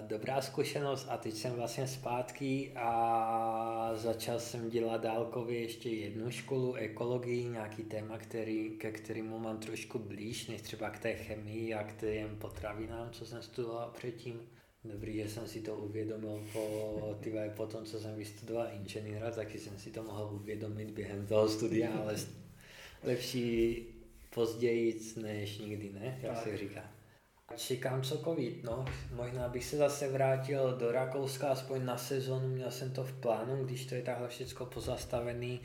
dobrá 0.00 0.40
zkušenost 0.40 1.06
a 1.10 1.16
teď 1.16 1.34
jsem 1.34 1.52
vlastně 1.52 1.86
zpátky 1.86 2.72
a 2.76 3.90
začal 3.94 4.38
jsem 4.38 4.70
dělat 4.70 5.02
dálkově 5.02 5.60
ještě 5.60 5.90
jednu 5.90 6.30
školu 6.30 6.74
ekologii, 6.74 7.44
nějaký 7.44 7.82
téma, 7.82 8.18
který, 8.18 8.70
ke 8.70 8.92
kterému 8.92 9.38
mám 9.38 9.58
trošku 9.58 9.98
blíž, 9.98 10.46
než 10.46 10.62
třeba 10.62 10.90
k 10.90 10.98
té 10.98 11.14
chemii 11.14 11.74
a 11.74 11.84
k 11.84 12.00
těm 12.00 12.36
potravinám, 12.38 13.10
co 13.10 13.26
jsem 13.26 13.42
studoval 13.42 13.92
předtím. 13.96 14.40
Dobrý, 14.84 15.16
že 15.16 15.28
jsem 15.28 15.46
si 15.46 15.60
to 15.60 15.76
uvědomil 15.76 16.44
po, 16.52 17.18
tyhle, 17.20 17.48
po 17.56 17.66
tom, 17.66 17.84
co 17.84 18.00
jsem 18.00 18.16
vystudoval 18.16 18.68
inženýra, 18.80 19.30
taky 19.30 19.58
jsem 19.58 19.78
si 19.78 19.90
to 19.90 20.02
mohl 20.02 20.30
uvědomit 20.34 20.90
během 20.90 21.26
toho 21.26 21.48
studia, 21.48 21.90
ale 21.98 22.16
lepší 23.04 23.95
později 24.36 25.00
než 25.16 25.58
nikdy, 25.58 25.90
ne? 25.92 26.18
Jak 26.22 26.36
se 26.42 26.56
říká. 26.56 26.90
Čekám 27.56 28.02
co 28.02 28.18
covid, 28.18 28.64
no. 28.64 28.84
Možná 29.14 29.48
bych 29.48 29.64
se 29.64 29.76
zase 29.76 30.08
vrátil 30.08 30.76
do 30.76 30.92
Rakouska 30.92 31.48
aspoň 31.48 31.84
na 31.84 31.98
sezonu, 31.98 32.48
měl 32.48 32.70
jsem 32.70 32.92
to 32.92 33.04
v 33.04 33.20
plánu, 33.20 33.64
když 33.64 33.86
to 33.86 33.94
je 33.94 34.02
takhle 34.02 34.28
všechno 34.28 34.66
pozastavený, 34.66 35.60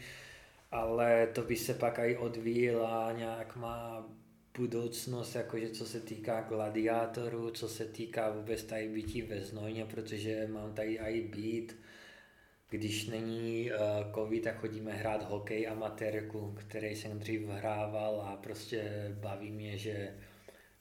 ale 0.72 1.28
to 1.28 1.42
by 1.42 1.56
se 1.56 1.74
pak 1.74 2.00
i 2.00 2.18
odvíjela 2.18 3.12
nějak 3.12 3.56
má 3.56 4.10
budoucnost, 4.58 5.36
jakože 5.36 5.70
co 5.70 5.86
se 5.86 6.00
týká 6.00 6.42
gladiátorů, 6.42 7.52
co 7.52 7.70
se 7.70 7.86
týká 7.86 8.30
vůbec 8.30 8.64
tady 8.64 8.90
bytí 8.90 9.22
ve 9.22 9.42
Znojně, 9.42 9.86
protože 9.86 10.48
mám 10.48 10.74
tady 10.74 10.98
i 10.98 11.22
být, 11.22 11.76
když 12.72 13.08
není 13.08 13.72
uh, 13.72 14.14
covid, 14.16 14.44
tak 14.44 14.60
chodíme 14.60 14.94
hrát 14.94 15.30
hokej 15.30 15.68
amatérku, 15.68 16.56
který 16.60 16.96
jsem 16.96 17.20
dřív 17.20 17.42
hrával 17.48 18.22
a 18.22 18.36
prostě 18.36 19.12
baví 19.20 19.52
mě, 19.52 19.78
že 19.78 20.14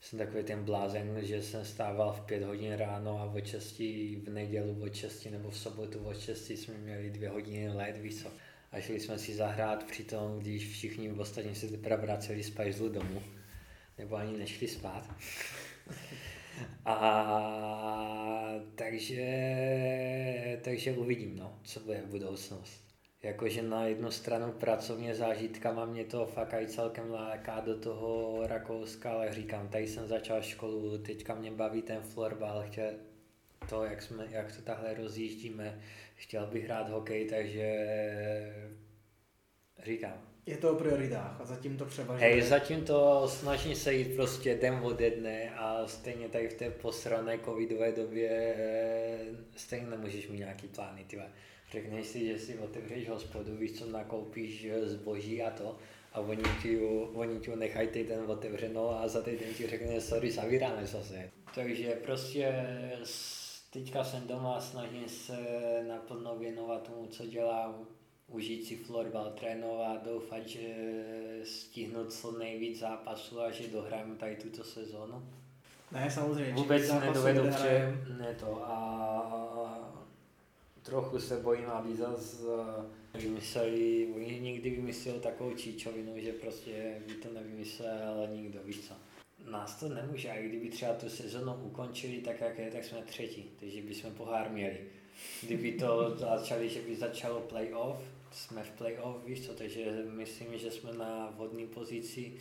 jsem 0.01 0.19
takový 0.19 0.43
ten 0.43 0.63
blázen, 0.63 1.19
že 1.21 1.41
jsem 1.41 1.65
stával 1.65 2.13
v 2.13 2.21
pět 2.21 2.43
hodin 2.43 2.73
ráno 2.73 3.19
a 3.19 3.25
od 3.25 3.47
6 3.47 3.79
v 3.79 4.29
nedělu 4.29 4.81
od 4.83 4.95
6 4.95 5.25
nebo 5.25 5.49
v 5.49 5.57
sobotu 5.57 5.99
od 5.99 6.19
6 6.19 6.49
jsme 6.49 6.73
měli 6.73 7.09
dvě 7.09 7.29
hodiny 7.29 7.69
let, 7.69 7.97
víc 7.97 8.27
A 8.71 8.81
šli 8.81 8.99
jsme 8.99 9.19
si 9.19 9.35
zahrát 9.35 9.83
při 9.83 10.03
tom, 10.03 10.39
když 10.39 10.71
všichni 10.71 11.11
ostatní 11.11 11.55
se 11.55 11.67
teprve 11.67 11.97
vraceli 11.97 12.43
z 12.43 12.51
domů. 12.89 13.23
Nebo 13.97 14.15
ani 14.15 14.37
nešli 14.37 14.67
spát. 14.67 15.15
A 16.85 18.51
takže, 18.75 20.59
takže 20.61 20.91
uvidím, 20.91 21.37
no, 21.37 21.59
co 21.63 21.79
bude 21.79 22.03
budoucnost. 22.05 22.81
Jakože 23.23 23.61
na 23.61 23.85
jednu 23.85 24.11
stranu 24.11 24.51
pracovně 24.51 25.15
zážitkama 25.15 25.85
mě 25.85 26.05
to 26.05 26.25
fakt 26.25 26.53
i 26.53 26.67
celkem 26.67 27.11
láká 27.11 27.59
do 27.59 27.79
toho 27.79 28.39
Rakouska, 28.47 29.11
ale 29.11 29.33
říkám, 29.33 29.67
tady 29.67 29.87
jsem 29.87 30.07
začal 30.07 30.41
školu, 30.41 30.97
teďka 30.97 31.35
mě 31.35 31.51
baví 31.51 31.81
ten 31.81 32.01
florbal, 32.01 32.63
chtěl 32.67 32.91
to, 33.69 33.83
jak, 33.83 34.01
jsme, 34.01 34.27
jak 34.29 34.55
to 34.55 34.61
takhle 34.61 34.93
rozjíždíme, 34.93 35.81
chtěl 36.15 36.45
bych 36.45 36.65
hrát 36.65 36.89
hokej, 36.89 37.29
takže 37.29 37.87
říkám, 39.83 40.30
Je 40.45 40.57
to 40.57 40.71
o 40.71 40.75
prioritách 40.75 41.41
a 41.41 41.45
zatím 41.45 41.77
to 41.77 41.85
převažuje. 41.85 42.29
Hej, 42.29 42.41
zatím 42.41 42.85
to 42.85 43.27
snažím 43.27 43.75
se 43.75 43.93
jít 43.93 44.15
prostě 44.15 44.55
den 44.55 44.79
ode 44.83 45.11
dne 45.11 45.49
a 45.55 45.87
stejně 45.87 46.29
tady 46.29 46.49
v 46.49 46.53
té 46.53 46.69
posrané 46.69 47.39
covidové 47.45 47.91
době 47.91 48.55
eh, 48.57 49.25
stejně 49.55 49.87
nemůžeš 49.87 50.27
mít 50.27 50.37
nějaký 50.37 50.67
plány, 50.67 51.03
tyhle. 51.07 51.29
Řekneš 51.71 52.07
si, 52.07 52.27
že 52.27 52.39
si 52.39 52.57
otevřeš 52.57 53.09
hospodu, 53.09 53.55
víš 53.55 53.79
co, 53.79 53.89
nakoupíš 53.89 54.65
eh, 54.65 54.89
zboží 54.89 55.43
a 55.43 55.49
to 55.49 55.77
a 56.13 56.19
oni 56.19 56.43
ti, 56.61 56.79
oni 57.13 57.39
ti 57.39 57.55
nechají 57.55 57.87
týden 57.87 58.23
otevřenou 58.27 58.89
a 58.89 59.07
za 59.07 59.21
týden 59.21 59.53
ti 59.53 59.67
řekne, 59.67 60.01
sorry, 60.01 60.31
zavíráme 60.31 60.85
zase. 60.85 61.31
Takže 61.55 61.99
prostě 62.05 62.65
teďka 63.73 64.03
jsem 64.03 64.27
doma, 64.27 64.61
snažím 64.61 65.09
se 65.09 65.37
naplno 65.87 66.35
věnovat 66.35 66.87
tomu, 66.87 67.07
co 67.07 67.25
dělám, 67.25 67.87
užít 68.31 68.65
si 68.65 68.75
florbal, 68.75 69.33
trénovat, 69.39 70.03
doufat, 70.05 70.47
že 70.47 70.75
stihnu 71.43 72.05
co 72.05 72.31
nejvíc 72.31 72.79
zápasů 72.79 73.41
a 73.41 73.51
že 73.51 73.67
dohrám 73.67 74.15
tady 74.15 74.35
tuto 74.35 74.63
sezónu. 74.63 75.23
Ne, 75.91 76.11
samozřejmě. 76.11 76.53
Vůbec 76.53 76.91
nedovedu 76.91 77.49
pře... 77.49 77.97
Ne 78.19 78.35
to 78.39 78.65
a 78.65 79.91
trochu 80.81 81.19
se 81.19 81.37
bojím, 81.37 81.69
aby 81.69 81.95
zase 81.95 82.45
vymysleli, 83.13 84.07
oni 84.15 84.39
někdy 84.39 84.69
vymysleli 84.69 85.19
takovou 85.19 85.53
číčovinu, 85.53 86.13
že 86.15 86.33
prostě 86.33 87.01
by 87.07 87.13
to 87.13 87.33
nevymyslel 87.33 88.27
nikdo, 88.33 88.59
víš 88.63 88.79
co. 88.87 88.93
Nás 89.51 89.79
to 89.79 89.89
nemůže, 89.89 90.31
a 90.31 90.41
kdyby 90.41 90.69
třeba 90.69 90.93
tu 90.93 91.09
sezonu 91.09 91.53
ukončili 91.53 92.17
tak, 92.17 92.41
jak 92.41 92.59
je, 92.59 92.71
tak 92.71 92.83
jsme 92.83 93.01
třetí, 93.01 93.49
takže 93.59 93.81
bychom 93.81 94.11
pohár 94.11 94.49
měli. 94.49 94.77
Kdyby 95.43 95.71
to 95.71 96.09
začali, 96.17 96.69
že 96.69 96.81
by 96.81 96.95
začalo 96.95 97.39
playoff, 97.39 97.99
jsme 98.31 98.63
v 98.63 98.71
playoff, 98.71 99.25
víš 99.25 99.45
co, 99.45 99.53
takže 99.53 100.03
myslím, 100.09 100.57
že 100.57 100.71
jsme 100.71 100.93
na 100.93 101.33
vodní 101.37 101.67
pozici 101.67 102.33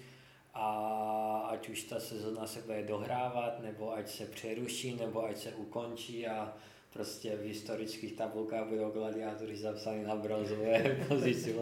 a 0.55 1.49
ať 1.51 1.69
už 1.69 1.83
ta 1.83 2.01
sezona 2.01 2.47
se 2.47 2.61
bude 2.61 2.83
dohrávat, 2.83 3.63
nebo 3.63 3.93
ať 3.93 4.09
se 4.09 4.27
přeruší, 4.27 4.97
nebo 4.97 5.25
ať 5.25 5.37
se 5.37 5.53
ukončí 5.53 6.27
a 6.27 6.57
prostě 6.93 7.37
v 7.37 7.41
historických 7.41 8.13
tabulkách 8.13 8.69
budou 8.69 8.91
gladiátoři 8.91 9.57
zapsaní 9.57 10.05
na 10.05 10.17
bronzové 10.17 11.05
pozici 11.09 11.57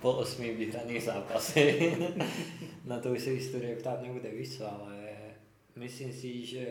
po 0.00 0.12
osmi 0.12 0.54
vyhraných 0.54 1.02
zápasech. 1.02 1.98
na 2.84 3.00
to 3.00 3.12
už 3.12 3.22
se 3.22 3.30
historie 3.30 3.76
ptát 3.76 4.02
nebude, 4.02 4.30
víš 4.30 4.56
co, 4.56 4.72
ale 4.72 5.16
myslím 5.76 6.12
si, 6.12 6.46
že 6.46 6.66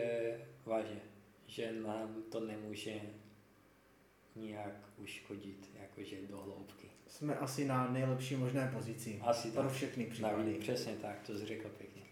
vážně, 0.66 1.00
že 1.46 1.72
nám 1.72 2.22
to 2.30 2.40
nemůže 2.40 3.00
nijak 4.36 4.92
uškodit, 4.98 5.70
jakože 5.80 6.16
do 6.30 6.36
hloubky. 6.36 6.91
Jsme 7.12 7.34
asi 7.34 7.64
na 7.64 7.88
nejlepší 7.90 8.36
možné 8.36 8.70
pozici. 8.74 9.18
Asi 9.22 9.50
pro 9.50 9.62
tak. 9.62 9.72
všechny 9.72 10.06
případy. 10.06 10.54
Přesně 10.54 10.92
tak, 10.92 11.16
to 11.26 11.38
jsi 11.38 11.46
řekl 11.46 11.68
pěkně. 11.78 12.02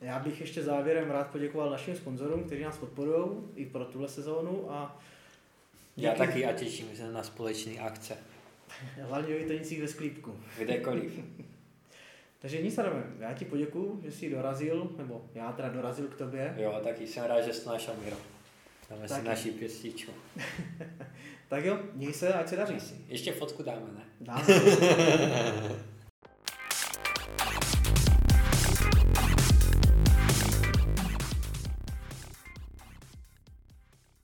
Já 0.00 0.18
bych 0.18 0.40
ještě 0.40 0.62
závěrem 0.62 1.10
rád 1.10 1.30
poděkoval 1.30 1.70
našim 1.70 1.96
sponzorům, 1.96 2.44
kteří 2.44 2.62
nás 2.62 2.78
podporují 2.78 3.28
i 3.56 3.66
pro 3.66 3.84
tuhle 3.84 4.08
sezónu 4.08 4.72
a 4.72 5.00
Díky. 5.96 6.06
Já 6.06 6.14
taky 6.14 6.46
a 6.46 6.52
těším 6.52 6.96
se 6.96 7.12
na 7.12 7.22
společné 7.22 7.72
akce. 7.72 8.16
Hlavně 9.02 9.34
o 9.34 9.38
Vitenicích 9.38 9.80
ve 9.80 9.88
sklípku. 9.88 10.40
Kdekoliv. 10.58 11.20
Takže 12.38 12.62
nic, 12.62 12.78
Adame, 12.78 13.04
já 13.18 13.34
ti 13.34 13.44
poděkuju, 13.44 14.00
že 14.04 14.12
jsi 14.12 14.30
dorazil, 14.30 14.94
nebo 14.96 15.24
já 15.34 15.52
teda 15.52 15.68
dorazil 15.68 16.08
k 16.08 16.14
tobě. 16.14 16.54
Jo, 16.58 16.80
taky 16.84 17.06
jsem 17.06 17.24
rád, 17.24 17.40
že 17.40 17.52
jsi 17.52 17.68
našel 17.68 17.94
Miro. 18.04 18.16
Dáme 18.90 19.08
si 19.08 19.22
naši 19.22 19.50
pěstičku. 19.50 20.12
tak 21.48 21.64
jo, 21.64 21.78
měj 21.94 22.12
se, 22.12 22.32
ať 22.32 22.48
se 22.48 22.56
daří. 22.56 22.76
Ještě 23.08 23.32
fotku 23.32 23.62
dáme, 23.62 23.86
ne? 23.94 24.04
Dáme. 24.20 24.44